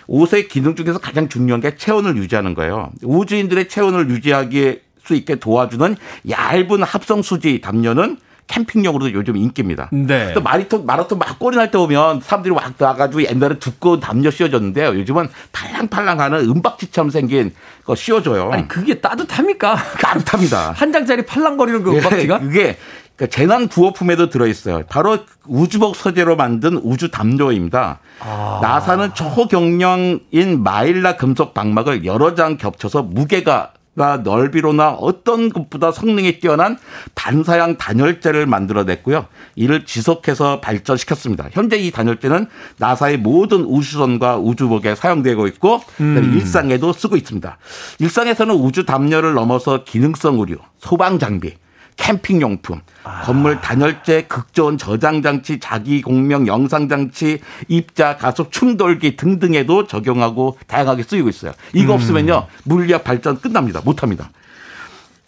옷의 0.08 0.48
기능 0.48 0.76
중에서 0.76 1.00
가장 1.00 1.30
중요한 1.30 1.62
게 1.62 1.76
체온을 1.76 2.16
유지하는 2.18 2.54
거예요. 2.54 2.92
우주인들의 3.04 3.68
체온을 3.70 4.10
유지하기 4.10 4.80
수 5.04 5.16
있게 5.16 5.36
도와주는 5.36 5.96
얇은 6.30 6.84
합성 6.84 7.22
수지 7.22 7.62
담요는 7.62 8.18
캠핑용으로도 8.48 9.12
요즘 9.14 9.36
인기입니다. 9.36 9.90
네. 9.92 10.34
또 10.34 10.42
마리톤 10.42 10.86
마라톤 10.86 11.20
막 11.20 11.38
꼬리 11.38 11.58
날 11.58 11.70
때 11.70 11.78
오면 11.78 12.22
사람들이 12.22 12.54
막 12.56 12.74
나가지고 12.78 13.24
옛날에 13.26 13.60
두꺼운 13.60 14.00
담요 14.00 14.32
씌워줬는데요. 14.32 14.98
요즘은 15.00 15.28
팔랑팔랑하는 15.52 16.40
은박지처럼 16.50 17.10
생긴 17.10 17.54
거 17.84 17.94
씌워줘요. 17.96 18.50
아니 18.52 18.66
그게 18.68 19.02
따뜻합니까? 19.02 19.76
따뜻합니다. 20.02 20.72
한 20.76 20.94
장짜리 20.94 21.26
팔랑거리는 21.26 21.84
그 21.84 21.96
예, 21.96 22.00
음악지가? 22.00 22.40
그게 22.40 22.78
그 23.18 23.28
재난 23.28 23.68
구호품에도 23.68 24.30
들어있어요. 24.30 24.84
바로 24.88 25.18
우주복 25.48 25.96
소재로 25.96 26.36
만든 26.36 26.78
우주 26.78 27.10
담요입니다. 27.10 28.00
아. 28.20 28.60
나사는 28.62 29.16
초경량인 29.16 30.64
마일라 30.64 31.18
금속 31.18 31.56
방막을 31.56 32.06
여러 32.06 32.36
장 32.36 32.58
겹쳐서 32.58 33.02
무게가 33.04 33.74
가 33.98 34.18
넓이로나 34.18 34.92
어떤 34.92 35.50
것보다 35.50 35.92
성능이 35.92 36.40
뛰어난 36.40 36.78
반사양 37.16 37.78
단열재를 37.78 38.46
만들어냈고요. 38.46 39.26
이를 39.56 39.86
지속해서 39.86 40.62
발전시켰습니다. 40.62 41.48
현재 41.52 41.78
이 41.78 41.90
단열재는 41.90 42.46
나사의 42.78 43.18
모든 43.18 43.64
우주선과 43.64 44.38
우주복에 44.38 44.94
사용되고 44.94 45.48
있고 45.48 45.82
음. 46.00 46.34
일상에도 46.36 46.94
쓰고 46.94 47.18
있습니다. 47.18 47.58
일상에서는 47.98 48.54
우주 48.54 48.86
담요를 48.86 49.34
넘어서 49.34 49.84
기능성 49.84 50.42
의류, 50.42 50.58
소방 50.78 51.18
장비, 51.18 51.56
캠핑 51.98 52.42
용품, 52.42 52.80
건물 53.26 53.60
단열재, 53.60 54.26
극저온 54.28 54.78
저장 54.78 55.22
장치, 55.22 55.60
자기 55.60 56.02
공명 56.02 56.48
영상 56.48 56.88
장치, 56.88 57.40
입자, 57.68 58.16
가속 58.18 58.52
충돌기 58.52 59.18
등등에도 59.18 59.88
적용하고 59.88 60.58
다양하게 60.68 61.04
쓰이고 61.04 61.28
있어요. 61.28 61.52
이거 61.74 61.94
없으면요 61.94 62.48
물리학 62.64 63.04
발전 63.04 63.42
끝납니다. 63.42 63.82
못합니다. 63.84 64.32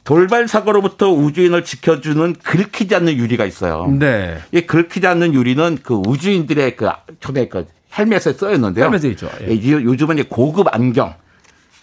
돌발 0.03 0.47
사고로부터 0.47 1.11
우주인을 1.11 1.63
지켜주는 1.63 2.35
긁히지 2.41 2.95
않는 2.95 3.17
유리가 3.17 3.45
있어요. 3.45 3.87
네. 3.87 4.39
이 4.51 4.61
긁히지 4.61 5.05
않는 5.05 5.33
유리는 5.33 5.79
그 5.83 5.95
우주인들의 5.95 6.75
그 6.77 6.89
처음에 7.19 7.47
그 7.47 7.67
헬멧에 7.97 8.33
써있는데요. 8.33 8.85
헬멧에 8.85 9.09
있죠. 9.11 9.29
예. 9.41 9.49
요즘은 9.49 10.23
고급 10.29 10.73
안경, 10.73 11.13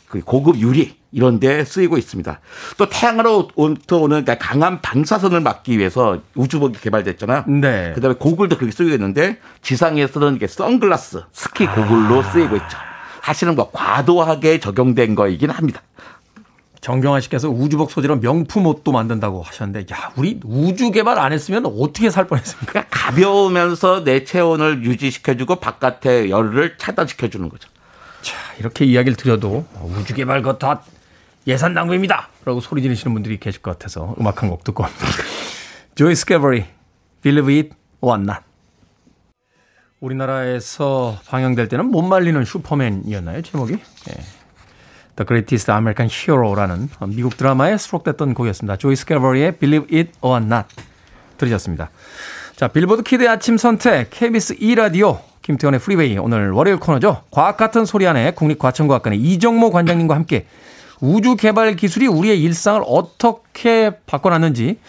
그 0.09 0.21
고급 0.21 0.59
유리 0.59 0.97
이런 1.13 1.41
데 1.41 1.65
쓰이고 1.65 1.97
있습니다. 1.99 2.41
또 2.77 2.89
태양으로부터 2.89 3.99
오는 3.99 4.25
그러니까 4.25 4.39
강한 4.39 4.83
방사선을 4.83 5.41
막기 5.41 5.79
위해서 5.79 6.21
우주복이 6.35 6.81
개발됐잖아요. 6.81 7.45
네. 7.47 7.93
그다음에 7.95 8.17
고글도 8.19 8.57
그렇게 8.57 8.73
쓰이고 8.75 8.93
있는데 8.95 9.39
지상에서는 9.63 10.37
이게 10.37 10.47
선글라스, 10.47 11.23
스키 11.33 11.67
고글로 11.67 12.23
쓰이고 12.23 12.57
있죠. 12.57 12.79
사실은 13.23 13.57
뭐 13.57 13.71
과도하게 13.73 14.61
적용된 14.61 15.15
거이긴 15.15 15.51
합니다. 15.51 15.83
정경환 16.81 17.21
씨께서 17.21 17.49
우주복 17.49 17.91
소재로 17.91 18.21
명품 18.21 18.67
옷도 18.67 18.93
만든다고 18.93 19.43
하셨는데, 19.43 19.93
야, 19.93 20.13
우리 20.15 20.39
우주 20.45 20.93
개발 20.93 21.19
안 21.19 21.33
했으면 21.33 21.67
어떻게 21.67 22.11
살 22.11 22.29
뻔했습니까? 22.29 22.71
그러니까 22.71 22.97
가벼우면서 22.97 24.05
내 24.05 24.23
체온을 24.23 24.85
유지시켜주고 24.85 25.57
바깥의 25.57 26.31
열을 26.31 26.79
차단시켜주는 26.79 27.49
거죠. 27.49 27.69
자, 28.27 28.37
이렇게 28.59 28.85
이야기를 28.85 29.17
드려도 29.17 29.65
우주 29.83 30.15
개발 30.15 30.43
것 30.43 30.59
다 30.59 30.83
예산 31.47 31.75
낭비입니다. 31.75 32.29
라고 32.45 32.61
소리 32.61 32.83
지르시는 32.83 33.15
분들이 33.15 33.39
계실 33.39 33.63
것 33.63 33.71
같아서 33.73 34.17
음악 34.21 34.43
한 34.43 34.51
곡 34.51 34.65
듣고 34.65 34.83
합니다. 34.83 35.07
조이 35.95 36.15
스캐버리, 36.17 36.65
Believe 37.23 37.57
It 37.57 37.71
or 38.01 38.21
Not. 38.21 38.41
우리나라에서 40.01 41.21
방영될 41.29 41.69
때는 41.69 41.87
못 41.87 42.03
말리는 42.03 42.45
슈퍼맨이었나요? 42.45 43.43
제목이? 43.43 43.75
예. 43.75 44.13
The 45.17 45.27
Greatest 45.27 45.71
American 45.71 46.11
Hero라는 46.13 46.91
미국 47.15 47.37
드라마에 47.37 47.77
수록됐던 47.79 48.35
곡이었습니다. 48.35 48.77
조이 48.77 48.97
스캐버리의 48.97 49.57
Believe 49.59 49.97
It 49.99 50.13
or 50.21 50.43
Not 50.43 50.67
들으셨습니다. 51.39 51.91
자, 52.57 52.69
빌보드 52.69 53.03
키드의 53.05 53.29
아침 53.29 53.57
선택, 53.57 54.11
KBS 54.11 54.57
2라디오, 54.57 55.21
김태훈의 55.47 55.79
프리웨이, 55.79 56.19
오늘 56.19 56.51
월요일 56.51 56.81
코너죠. 56.81 57.23
과학 57.31 57.57
같은 57.57 57.85
소리 57.85 58.05
안에 58.09 58.33
국립과천과학관의 58.33 59.21
이정모 59.21 59.71
관장님과 59.71 60.13
함께 60.13 60.45
우주 61.01 61.37
개발 61.37 61.77
기술이 61.77 62.09
우리의 62.09 62.43
일상을 62.43 62.83
어떻게 62.85 63.93
바꿔놨는지 64.07 64.81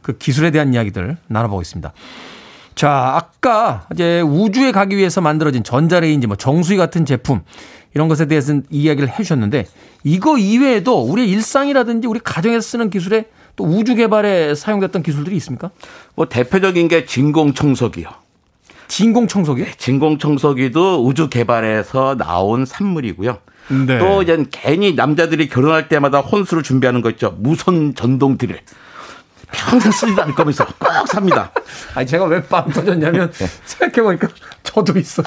그 0.00 0.16
기술에 0.16 0.50
대한 0.50 0.72
이야기들 0.72 1.18
나눠보겠습니다. 1.26 1.92
자, 2.74 2.90
아까 2.90 3.86
이제 3.92 4.22
우주에 4.22 4.72
가기 4.72 4.96
위해서 4.96 5.20
만들어진 5.20 5.62
전자레인지, 5.62 6.26
뭐 6.26 6.36
정수기 6.36 6.78
같은 6.78 7.04
제품 7.04 7.42
이런 7.92 8.08
것에 8.08 8.24
대해서 8.24 8.60
이야기를 8.70 9.10
해 9.10 9.16
주셨는데 9.18 9.66
이거 10.04 10.38
이외에도 10.38 11.02
우리의 11.02 11.28
일상이라든지 11.28 12.08
우리 12.08 12.18
가정에서 12.18 12.66
쓰는 12.66 12.88
기술에 12.88 13.26
또 13.56 13.64
우주 13.64 13.94
개발에 13.94 14.54
사용됐던 14.54 15.02
기술들이 15.02 15.36
있습니까? 15.36 15.70
뭐 16.14 16.30
대표적인 16.30 16.88
게 16.88 17.04
진공 17.04 17.52
청소기요. 17.52 18.21
진공 18.88 19.26
청소기? 19.28 19.66
진공 19.78 20.18
청소기도 20.18 21.04
우주 21.04 21.28
개발에서 21.28 22.16
나온 22.16 22.64
산물이고요. 22.66 23.38
네. 23.86 23.98
또 23.98 24.22
이제 24.22 24.44
괜히 24.50 24.94
남자들이 24.94 25.48
결혼할 25.48 25.88
때마다 25.88 26.20
혼수를 26.20 26.62
준비하는 26.62 27.00
거 27.00 27.10
있죠. 27.10 27.34
무선 27.38 27.94
전동 27.94 28.36
드릴. 28.36 28.60
평생 29.52 29.92
쓰지도 29.92 30.22
않을 30.22 30.34
거면서 30.34 30.64
꼭 30.66 31.06
삽니다. 31.06 31.52
아니 31.94 32.06
제가 32.06 32.24
왜 32.24 32.40
빵 32.42 32.68
터졌냐면 32.70 33.30
네. 33.32 33.46
생각해보니까 33.64 34.28
저도 34.62 34.98
있어요. 34.98 35.26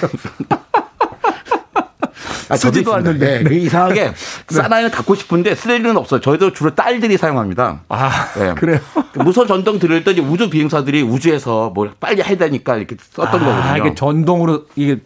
아, 2.50 2.56
쓰지도. 2.58 2.94
않는데. 2.94 3.38
네, 3.40 3.44
그 3.44 3.54
이상하게 3.54 4.14
사나이는 4.48 4.92
갖고 4.92 5.16
싶은데 5.16 5.56
쓸 5.56 5.80
일은 5.80 5.98
없어요. 5.98 6.20
저희도 6.22 6.54
주로 6.54 6.76
딸들이 6.76 7.18
사용합니다. 7.18 7.82
아 7.90 8.12
네. 8.38 8.54
그래요? 8.58 8.80
그 9.14 9.20
무선 9.20 9.48
전동 9.48 9.80
드릴 9.80 10.04
때 10.04 10.12
우주 10.20 10.50
비행사들이 10.50 11.02
우주에서 11.02 11.72
뭘 11.72 11.92
빨리 12.00 12.22
해야 12.22 12.38
되니까 12.38 12.78
이렇게 12.78 12.96
썼던 13.00 13.42
아, 13.42 13.46
거거든요. 13.46 13.78
이게 13.86 13.96
전동으로 13.96 14.66
이게 14.76 15.00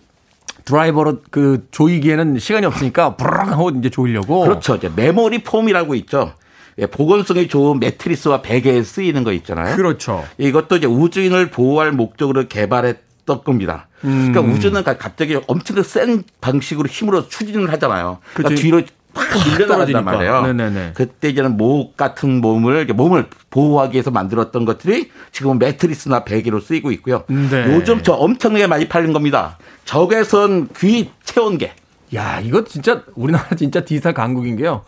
드라이버로 0.65 1.21
그 1.31 1.65
조이기에는 1.71 2.37
시간이 2.39 2.65
없으니까 2.65 3.15
부르릉 3.15 3.53
하고 3.53 3.69
이제 3.71 3.89
조이려고. 3.89 4.41
그렇죠. 4.41 4.75
이제 4.75 4.91
메모리 4.95 5.43
폼이라고 5.43 5.95
있죠. 5.95 6.33
예, 6.77 6.85
보건성이 6.85 7.47
좋은 7.47 7.79
매트리스와 7.79 8.41
베개에 8.41 8.83
쓰이는 8.83 9.23
거 9.23 9.33
있잖아요. 9.33 9.75
그렇죠. 9.75 10.23
이것도 10.37 10.77
이제 10.77 10.87
우주인을 10.87 11.49
보호할 11.49 11.91
목적으로 11.91 12.47
개발했 12.47 12.97
던 13.29 13.43
겁니다. 13.43 13.87
음. 14.03 14.31
그러니까 14.31 14.53
우주는 14.53 14.83
갑자기 14.83 15.39
엄청 15.47 15.81
센 15.83 16.23
방식으로 16.41 16.87
힘으로 16.89 17.27
추진을 17.27 17.71
하잖아요. 17.73 18.17
그러니까 18.33 18.49
그치. 18.49 18.63
뒤로 18.63 18.81
팍 19.13 19.23
밀려나간단 19.33 19.67
떨어지니까. 19.67 20.01
말이에요. 20.01 20.41
네네네. 20.47 20.91
그때 20.95 21.29
이제는 21.29 21.57
목 21.57 21.95
같은 21.95 22.41
몸을 22.41 22.85
몸을 22.87 23.27
보호하기 23.49 23.93
위해서 23.93 24.11
만들었던 24.11 24.65
것들이 24.65 25.11
지금은 25.31 25.59
매트리스나 25.59 26.23
베개로 26.23 26.59
쓰이고 26.59 26.91
있고요. 26.91 27.23
네. 27.27 27.73
요즘 27.73 28.01
저 28.03 28.13
엄청나게 28.13 28.67
많이 28.67 28.87
팔린 28.89 29.13
겁니다. 29.13 29.57
적외선 29.85 30.69
귀 30.77 31.11
체온계. 31.23 31.73
야, 32.15 32.39
이거 32.39 32.63
진짜 32.63 33.03
우리나라 33.15 33.47
진짜 33.55 33.81
디지털 33.85 34.13
강국인 34.13 34.57
게요. 34.57 34.83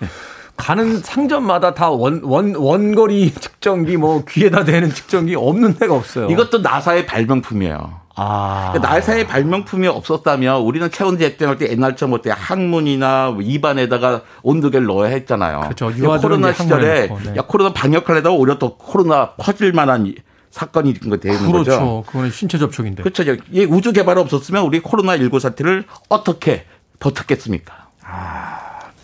가는 0.57 0.99
상점마다 0.99 1.73
다 1.73 1.89
원, 1.89 2.21
원, 2.23 2.55
원거리 2.55 3.33
측정기, 3.39 3.97
뭐 3.97 4.23
귀에다 4.25 4.63
대는 4.63 4.91
측정기 4.93 5.35
없는 5.35 5.77
데가 5.77 5.95
없어요. 5.95 6.29
이것도 6.29 6.59
나사의 6.59 7.05
발명품이에요. 7.07 8.00
아. 8.15 8.71
그러니까 8.73 8.93
나사의 8.93 9.27
발명품이 9.27 9.87
없었다면 9.87 10.61
우리는 10.61 10.89
체온 10.91 11.17
재정할 11.17 11.57
때 11.57 11.69
옛날처럼 11.71 12.13
어때 12.13 12.29
항문이나 12.33 13.31
뭐 13.31 13.41
입안에다가 13.41 14.21
온도계를 14.43 14.85
넣어야 14.87 15.09
했잖아요. 15.11 15.61
그렇죠. 15.61 15.91
코로나 16.19 16.51
시절에 16.53 17.07
넣고, 17.07 17.19
네. 17.23 17.35
야 17.37 17.41
코로나 17.47 17.73
방역하려다가 17.73 18.35
오히려 18.35 18.59
더 18.59 18.75
코로나 18.75 19.31
퍼질 19.31 19.71
만한 19.73 20.07
이- 20.07 20.15
사건이 20.49 20.93
되는 20.95 21.09
그렇죠. 21.19 21.51
거죠. 21.51 22.03
그거는 22.07 22.29
신체 22.31 22.57
접촉인데. 22.57 23.03
그렇죠. 23.03 23.23
이 23.51 23.63
우주 23.63 23.93
개발 23.93 24.17
없었으면 24.17 24.63
우리 24.65 24.81
코로나 24.81 25.15
19 25.17 25.39
사태를 25.39 25.85
어떻게 26.09 26.65
버텼겠습니까? 26.99 27.73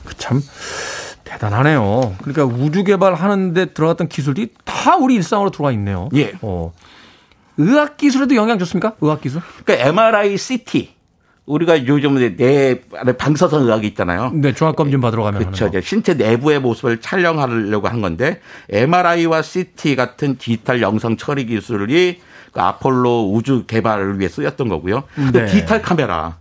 그참 0.05 0.41
대단하네요. 1.23 2.15
그러니까 2.21 2.43
우주 2.45 2.83
개발하는데 2.83 3.65
들어갔던 3.67 4.07
기술이 4.09 4.49
다 4.65 4.95
우리 4.97 5.15
일상으로 5.15 5.49
들어와 5.51 5.71
있네요. 5.71 6.09
예. 6.15 6.33
어. 6.41 6.73
의학 7.57 7.97
기술에도 7.97 8.35
영향 8.35 8.59
줬습니까? 8.59 8.93
의학 9.01 9.21
기술? 9.21 9.41
그러니까 9.65 9.87
MRI, 9.87 10.37
CT 10.37 10.95
우리가 11.45 11.87
요즘 11.87 12.15
내 12.35 12.81
방사선 13.17 13.63
의학이 13.63 13.87
있잖아요. 13.87 14.31
네, 14.33 14.53
종합 14.53 14.75
검진 14.75 14.99
받으러 14.99 15.23
가면 15.23 15.51
그렇죠. 15.53 15.71
신체 15.81 16.13
내부의 16.13 16.59
모습을 16.59 16.99
촬영하려고 16.99 17.87
한 17.87 18.01
건데 18.01 18.41
MRI와 18.69 19.41
CT 19.41 19.95
같은 19.95 20.37
디지털 20.37 20.81
영상 20.81 21.15
처리 21.15 21.45
기술이 21.45 22.19
그 22.51 22.61
아폴로 22.61 23.31
우주 23.31 23.65
개발을 23.65 24.19
위해 24.19 24.27
쓰였던 24.27 24.67
거고요. 24.67 25.03
또 25.15 25.39
네. 25.39 25.45
디지털 25.45 25.81
카메라. 25.81 26.37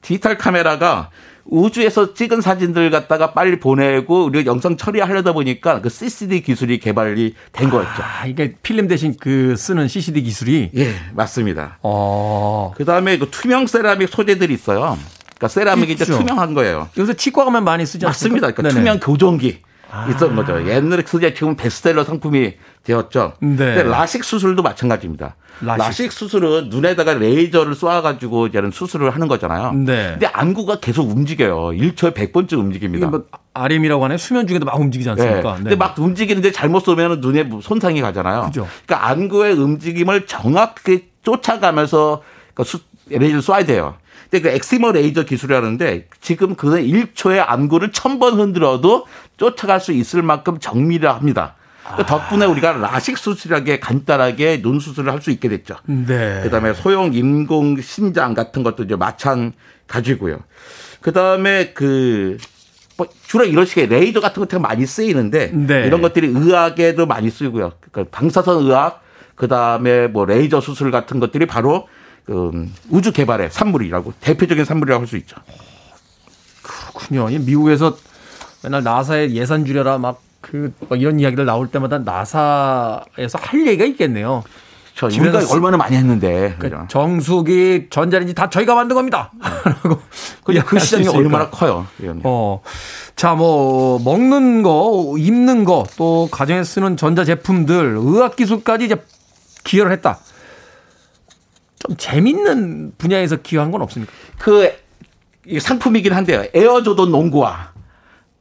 디지털 0.00 0.38
카메라가 0.38 1.10
우주에서 1.48 2.14
찍은 2.14 2.40
사진들 2.40 2.90
갖다가 2.90 3.32
빨리 3.32 3.58
보내고 3.60 4.24
우리가 4.26 4.46
영상 4.50 4.76
처리하려다 4.76 5.32
보니까 5.32 5.80
그 5.80 5.88
CCD 5.88 6.42
기술이 6.42 6.78
개발이 6.78 7.34
된 7.52 7.70
거였죠. 7.70 8.02
아, 8.02 8.26
이게 8.26 8.54
필름 8.62 8.88
대신 8.88 9.16
그 9.18 9.56
쓰는 9.56 9.88
CCD 9.88 10.22
기술이 10.22 10.70
예, 10.76 10.94
맞습니다. 11.14 11.78
어. 11.82 12.72
그 12.76 12.84
다음에 12.84 13.18
그 13.18 13.28
투명 13.30 13.66
세라믹 13.66 14.08
소재들이 14.08 14.52
있어요. 14.54 14.98
그러니까 15.36 15.48
세라믹이 15.48 15.92
이제 15.92 16.04
있죠. 16.04 16.18
투명한 16.18 16.54
거예요. 16.54 16.88
요새 16.98 17.14
치과 17.14 17.44
가면 17.44 17.64
많이 17.64 17.84
쓰지 17.86 18.06
않습니까? 18.06 18.46
맞습니다. 18.48 18.54
그러니까. 18.54 18.80
투명 18.80 19.00
교정기. 19.00 19.60
있었던 20.10 20.36
거죠. 20.36 20.68
옛날에 20.68 21.02
그게 21.02 21.32
지금 21.32 21.56
베스트셀러 21.56 22.04
상품이 22.04 22.54
되었죠. 22.86 23.32
네. 23.40 23.56
근데 23.56 23.82
라식 23.82 24.22
수술도 24.24 24.62
마찬가지입니다. 24.62 25.34
라식. 25.60 25.78
라식. 25.82 26.12
수술은 26.12 26.68
눈에다가 26.68 27.14
레이저를 27.14 27.74
쏴가지고 27.74 28.48
이제는 28.48 28.70
수술을 28.70 29.10
하는 29.10 29.26
거잖아요. 29.26 29.72
네. 29.72 30.10
근데 30.12 30.26
안구가 30.26 30.80
계속 30.80 31.10
움직여요. 31.10 31.70
1초에 31.78 32.14
100번씩 32.14 32.44
이게 32.46 32.56
움직입니다. 32.56 33.06
뭐 33.08 33.24
REM이라고 33.54 34.04
하나요? 34.04 34.18
수면 34.18 34.46
중에도 34.46 34.64
막 34.66 34.78
움직이지 34.78 35.08
네. 35.08 35.10
않습니까? 35.22 35.56
근데 35.56 35.74
막 35.76 35.98
움직이는데 35.98 36.52
잘못 36.52 36.80
쏘면 36.80 37.20
눈에 37.20 37.42
뭐 37.42 37.60
손상이 37.60 38.00
가잖아요. 38.00 38.44
그죠. 38.46 38.68
그러니까 38.86 39.08
안구의 39.08 39.54
움직임을 39.54 40.26
정확하게 40.26 41.06
쫓아가면서 41.22 42.22
그 42.54 42.64
수- 42.64 42.80
레이저를 43.08 43.40
쏴야 43.40 43.66
돼요. 43.66 43.94
근데 44.30 44.42
그 44.48 44.54
엑시머 44.56 44.92
레이저 44.92 45.22
기술이라는데 45.24 46.08
지금 46.20 46.54
그는 46.56 46.82
1초에 46.84 47.42
안구를 47.46 47.92
1000번 47.92 48.34
흔들어도 48.38 49.06
쫓아갈 49.36 49.80
수 49.80 49.92
있을 49.92 50.22
만큼 50.22 50.58
정밀합니다. 50.58 51.54
그 51.96 52.04
덕분에 52.04 52.46
우리가 52.46 52.72
라식 52.72 53.16
수술하게 53.18 53.80
간단하게 53.80 54.62
눈 54.62 54.80
수술을 54.80 55.12
할 55.12 55.20
수 55.20 55.30
있게 55.30 55.48
됐죠. 55.48 55.76
네. 55.86 56.40
그다음에 56.42 56.74
소형 56.74 57.14
인공 57.14 57.80
심장 57.80 58.34
같은 58.34 58.62
것도 58.62 58.84
이제 58.84 58.96
마찬가지고요. 58.96 60.40
그다음에 61.00 61.72
그 61.72 62.38
뭐 62.96 63.06
주로 63.26 63.44
이런 63.44 63.66
식의 63.66 63.88
레이저 63.88 64.20
같은 64.20 64.40
것들이 64.40 64.60
많이 64.60 64.86
쓰이는데 64.86 65.50
네. 65.52 65.86
이런 65.86 66.00
것들이 66.00 66.28
의학에도 66.28 67.06
많이 67.06 67.30
쓰이고요. 67.30 67.72
그러니까 67.90 68.16
방사선 68.16 68.64
의학 68.64 69.02
그다음에 69.34 70.06
뭐 70.08 70.24
레이저 70.24 70.60
수술 70.60 70.90
같은 70.90 71.20
것들이 71.20 71.46
바로 71.46 71.88
그 72.24 72.68
우주 72.88 73.12
개발의 73.12 73.50
산물이라고 73.50 74.14
대표적인 74.20 74.64
산물이라고 74.64 75.02
할 75.02 75.06
수 75.06 75.16
있죠. 75.18 75.36
그렇군요. 76.62 77.30
이 77.30 77.38
미국에서 77.38 77.96
맨날 78.64 78.82
나사에 78.82 79.30
예산 79.32 79.64
줄여라 79.64 79.98
막 79.98 80.22
그 80.50 80.72
이런 80.92 81.18
이야기들 81.18 81.44
나올 81.44 81.68
때마다 81.68 81.98
나사에서 81.98 83.38
할 83.40 83.66
얘기가 83.66 83.84
있겠네요. 83.86 84.44
저 84.94 85.06
우리가 85.08 85.40
쓰- 85.40 85.52
얼마나 85.52 85.76
많이 85.76 85.96
했는데 85.96 86.54
그러니까 86.56 86.58
그죠? 86.58 86.84
정수기, 86.88 87.88
전자레인지 87.90 88.32
다 88.34 88.48
저희가 88.48 88.74
만든 88.76 88.94
겁니다. 88.94 89.30
라고 89.64 90.00
그, 90.44 90.54
그 90.64 90.78
시장이. 90.78 91.08
얼마나 91.08 91.50
커요. 91.50 91.86
어. 92.24 92.62
자, 93.16 93.34
뭐, 93.34 93.98
먹는 93.98 94.62
거, 94.62 95.14
입는 95.18 95.64
거, 95.64 95.84
또 95.98 96.28
가정에 96.30 96.62
쓰는 96.64 96.96
전자 96.96 97.24
제품들, 97.24 97.96
의학 97.98 98.36
기술까지 98.36 98.84
이제 98.86 98.96
기여를 99.64 99.90
했다. 99.92 100.18
좀 101.78 101.96
재밌는 101.96 102.92
분야에서 102.96 103.36
기여한 103.36 103.70
건 103.72 103.82
없습니까? 103.82 104.12
그 104.38 104.70
상품이긴 105.60 106.12
한데요. 106.12 106.44
에어조던 106.54 107.10
농구화. 107.10 107.72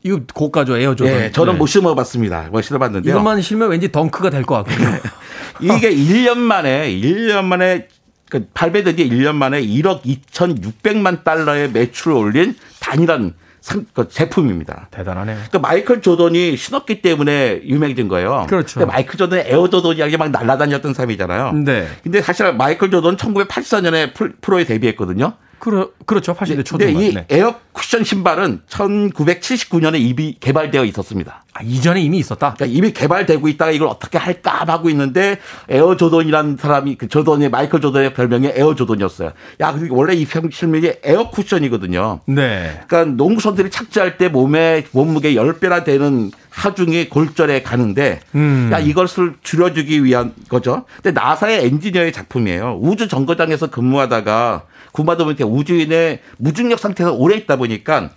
이거 0.06 0.22
고가죠, 0.36 0.78
에어조던. 0.78 1.14
예, 1.16 1.32
저는 1.32 1.53
네. 1.53 1.58
못 1.60 1.66
신어봤습니다. 1.66 2.49
못 2.51 2.62
신어봤는데요. 2.62 3.12
이것만 3.12 3.41
신으면 3.41 3.72
왠지 3.72 3.91
덩크가 3.91 4.30
될 4.30 4.43
것 4.45 4.64
같거든요. 4.64 4.99
이게 5.60 5.89
1년 5.89 6.38
만에 6.38 6.91
1년 6.91 7.45
만에 7.45 7.88
그 8.30 8.45
발매된 8.53 8.97
지 8.97 9.10
1년 9.10 9.34
만에 9.34 9.62
1억 9.66 10.03
2,600만 10.03 11.24
달러의 11.24 11.72
매출을 11.72 12.16
올린 12.16 12.56
단일한 12.80 13.34
상, 13.62 13.84
그 13.93 14.08
제품입니다. 14.08 14.89
대단하네요. 14.91 15.39
그 15.51 15.58
마이클 15.58 15.99
조던이 16.03 16.56
신었기 16.56 17.01
때문에 17.01 17.62
유명해진 17.64 18.08
거예요. 18.08 18.45
그렇죠. 18.47 18.80
근데 18.80 18.91
마이클 18.93 19.18
조던은 19.18 19.45
에어 19.47 19.68
조던이라고 19.70 20.18
막 20.18 20.30
날아다녔던 20.30 20.93
사람이잖아요. 20.93 21.53
네. 21.53 21.88
근데 22.03 22.22
사실 22.22 22.53
마이클 22.53 22.91
조던 22.91 23.18
1984년에 23.18 24.14
프로에 24.39 24.66
데뷔했거든요. 24.66 25.34
그러, 25.60 25.89
그렇죠. 26.06 26.34
80대 26.34 26.47
근데 26.47 26.64
초중반. 26.64 27.01
이 27.03 27.14
네. 27.14 27.26
에어 27.30 27.56
쿠션 27.72 28.03
신발은 28.03 28.62
1979년에 28.70 29.99
이미 29.99 30.38
개발되어 30.39 30.86
있었습니다. 30.86 31.43
아, 31.53 31.62
이전에 31.64 32.01
이미 32.01 32.18
있었다? 32.20 32.53
그러니까 32.53 32.78
이미 32.78 32.91
개발되고 32.91 33.47
있다가 33.47 33.72
이걸 33.72 33.88
어떻게 33.88 34.18
할까 34.18 34.64
하고 34.68 34.89
있는데 34.89 35.39
에어 35.70 35.95
조던이라는 35.95 36.58
사람이 36.58 36.95
그 36.95 37.08
조던의 37.08 37.49
마이클 37.49 37.80
조던의 37.80 38.14
별명이 38.14 38.51
에어 38.56 38.76
조던이었어요. 38.76 39.32
야, 39.62 39.72
그리고 39.72 39.95
원래 39.95 40.14
이 40.14 40.28
신발명이 40.51 40.93
에어 41.03 41.30
쿠션이거든요. 41.30 42.22
네. 42.26 42.82
그러니까 42.88 43.16
농구 43.16 43.41
선수들이 43.41 43.70
착지할 43.70 44.18
때 44.18 44.28
몸에 44.28 44.86
몸무게 44.91 45.34
10배나 45.34 45.84
되는 45.84 46.32
하중이 46.49 47.10
관절에 47.10 47.64
가는데 47.64 48.22
음. 48.34 48.70
야 48.72 48.80
이것을 48.80 49.36
줄여주기 49.41 50.03
위한 50.03 50.34
거죠. 50.47 50.86
근데 51.01 51.12
나사의 51.20 51.66
엔지니어의 51.66 52.14
작품이에요. 52.14 52.80
우주 52.82 53.08
정거장에서 53.08 53.70
근무하다가 53.70 54.64
구마도한테 55.00 55.43
우주인의 55.43 56.22
무중력 56.38 56.80
상태에서 56.80 57.14
오래 57.14 57.36
있다 57.36 57.58
보니까 57.58 58.12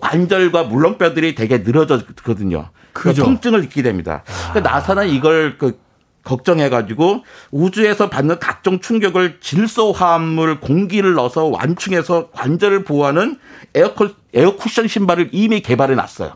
관절과 0.00 0.64
물렁뼈들이 0.64 1.34
되게 1.34 1.58
늘어졌거든요. 1.58 2.70
그죠. 2.94 3.22
통증을 3.24 3.60
느끼게 3.62 3.82
됩니다. 3.82 4.22
그러니까 4.50 4.70
나사는 4.72 5.08
이걸 5.08 5.58
그 5.58 5.78
걱정해가지고 6.24 7.24
우주에서 7.50 8.08
받는 8.08 8.38
각종 8.38 8.80
충격을 8.80 9.40
질소 9.40 9.92
화합물 9.92 10.60
공기를 10.60 11.14
넣어서 11.14 11.46
완충해서 11.46 12.30
관절을 12.30 12.84
보호하는 12.84 13.38
에어컨 13.74 14.14
에어 14.32 14.56
쿠션 14.56 14.88
신발을 14.88 15.30
이미 15.32 15.60
개발해 15.60 15.94
놨어요. 15.94 16.34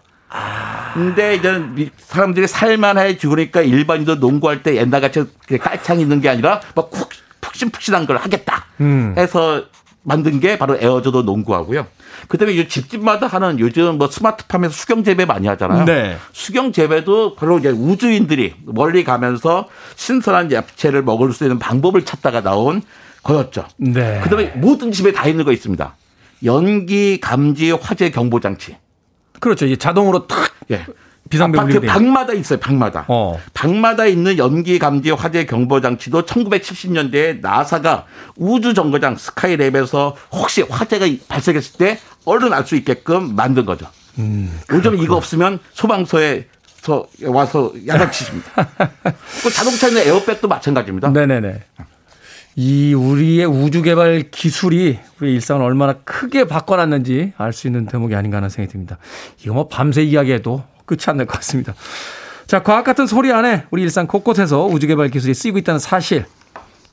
근데 0.93 1.37
이제 1.37 1.57
미- 1.59 1.91
사람들이 1.99 2.47
살만해 2.49 3.17
죽으니까 3.17 3.63
일반인도 3.63 4.17
농구할 4.17 4.63
때 4.63 4.77
옛날같이 4.77 5.25
깔창 5.61 6.01
있는 6.01 6.21
게 6.21 6.29
아니라 6.29 6.61
막 6.75 6.91
푹, 6.91 7.09
푹신푹신한 7.41 8.07
걸 8.07 8.17
하겠다 8.17 8.65
음. 8.81 9.15
해서 9.17 9.65
만든 10.07 10.39
게 10.39 10.57
바로 10.57 10.79
에어조도 10.81 11.23
농구하고요. 11.23 11.85
그다음에 12.29 12.55
이 12.55 12.69
집집마다 12.69 13.27
하는 13.27 13.59
요즘 13.59 13.99
뭐 13.99 14.09
스마트팜에서 14.09 14.73
수경 14.73 15.03
재배 15.03 15.25
많이 15.25 15.49
하잖아요. 15.49 15.85
네. 15.85 16.17
수경 16.33 16.71
재배도 16.71 17.35
바로 17.35 17.59
이제 17.59 17.71
우주인들이 17.71 18.55
멀리 18.65 19.03
가면서 19.03 19.69
신선한 19.97 20.53
야채를 20.53 21.03
먹을 21.03 21.33
수 21.33 21.43
있는 21.43 21.59
방법을 21.59 22.05
찾다가 22.05 22.43
나온 22.43 22.83
거였죠. 23.25 23.67
네. 23.79 24.21
그다음에 24.23 24.53
모든 24.55 24.93
집에 24.93 25.11
다 25.11 25.27
있는 25.27 25.45
거 25.45 25.51
있습니다. 25.51 25.97
연기 26.45 27.19
감지 27.21 27.73
화재 27.73 28.11
경보 28.11 28.39
장치. 28.39 28.77
그렇죠. 29.41 29.67
이게 29.67 29.75
자동으로 29.75 30.29
탁 30.29 30.53
예. 30.71 30.87
아파트 31.41 31.81
돼. 31.81 31.87
방마다 31.87 32.33
있어요. 32.33 32.59
방마다. 32.61 33.05
어. 33.09 33.39
방마다 33.55 34.07
있는 34.07 34.39
연기 34.39 34.79
감지 34.79 35.11
화재 35.11 35.45
경보 35.47 35.81
장치도 35.81 36.25
1970년대에 36.27 37.41
나사가 37.41 38.05
우주 38.37 38.75
정거장 38.75 39.17
스카이랩에서 39.17 40.15
혹시 40.33 40.63
화재가 40.63 41.07
발생했을 41.29 41.79
때 41.79 41.99
얼른 42.25 42.53
알 42.53 42.65
수 42.67 42.77
있게끔 42.77 43.35
만든 43.37 43.65
거죠. 43.65 43.87
음, 44.19 44.61
요즘 44.73 44.97
이거 45.03 45.17
없으면 45.17 45.59
소방서에 45.73 46.47
서 46.81 47.07
와서 47.25 47.73
야단치십니다. 47.87 48.51
그 49.43 49.51
자동차 49.51 49.89
있는 49.89 50.03
에어백도 50.07 50.47
마찬가지입니다. 50.49 51.11
네네네. 51.11 51.63
이 52.59 52.95
우리의 52.95 53.45
우주 53.45 53.83
개발 53.83 54.31
기술이 54.31 54.99
우리 55.21 55.35
일상을 55.35 55.63
얼마나 55.65 55.93
크게 56.05 56.45
바꿔놨는지 56.47 57.33
알 57.37 57.53
수 57.53 57.67
있는 57.67 57.87
대목이 57.87 58.15
아닌가 58.15 58.39
하는 58.39 58.49
생각이 58.49 58.73
듭니다. 58.73 58.99
이거 59.43 59.53
뭐 59.55 59.69
밤새 59.69 60.03
이야기해도 60.03 60.65
끝이 60.87 61.01
안 61.09 61.17
날 61.17 61.27
것 61.27 61.35
같습니다. 61.35 61.75
자, 62.47 62.63
과학 62.63 62.85
같은 62.85 63.07
소리 63.07 63.33
안에 63.33 63.65
우리 63.71 63.83
일상 63.83 64.07
곳곳에서 64.07 64.67
우주 64.67 64.87
개발 64.87 65.09
기술이 65.09 65.35
쓰이고 65.35 65.59
있다는 65.59 65.79
사실. 65.81 66.25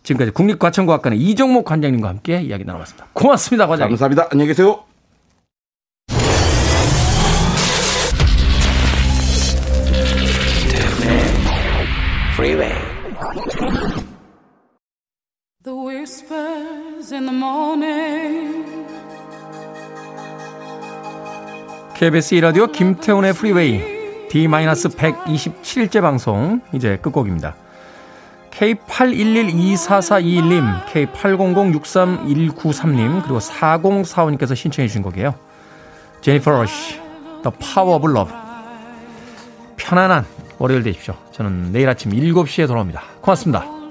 지금까지 0.04 0.32
국립과천과학관의 0.32 1.20
이종목 1.20 1.64
관장님과 1.64 2.10
함께 2.10 2.42
이야기 2.42 2.66
나눠봤습니다. 2.66 3.08
고맙습니다, 3.14 3.68
관장님. 3.68 3.92
감사합니다. 3.96 4.28
안녕히 4.32 4.48
계세요. 4.50 4.84
The 15.64 15.74
whispers 15.74 17.12
in 17.14 17.26
the 17.26 17.32
morning. 17.32 18.43
KBS 21.96 22.36
1라디오 22.36 22.72
김태훈의 22.72 23.34
프리웨이 23.34 23.82
D-127째 24.30 26.02
방송 26.02 26.62
이제 26.74 26.98
끝곡입니다. 26.98 27.56
K81124421님, 28.52 30.86
K80063193님, 30.86 33.24
그리고 33.24 33.40
4045님께서 33.40 34.56
신청해 34.56 34.88
주신 34.88 35.02
곡이에요. 35.04 35.36
제니퍼 36.22 36.52
러쉬, 36.52 37.00
The 37.44 37.58
Power 37.74 37.96
of 37.96 38.10
Love. 38.10 38.34
편안한 39.78 40.26
월요일 40.58 40.82
되십시오. 40.84 41.16
저는 41.32 41.72
내일 41.72 41.88
아침 41.90 42.12
7시에 42.12 42.68
돌아옵니다. 42.68 43.02
고맙습니다. 43.22 43.83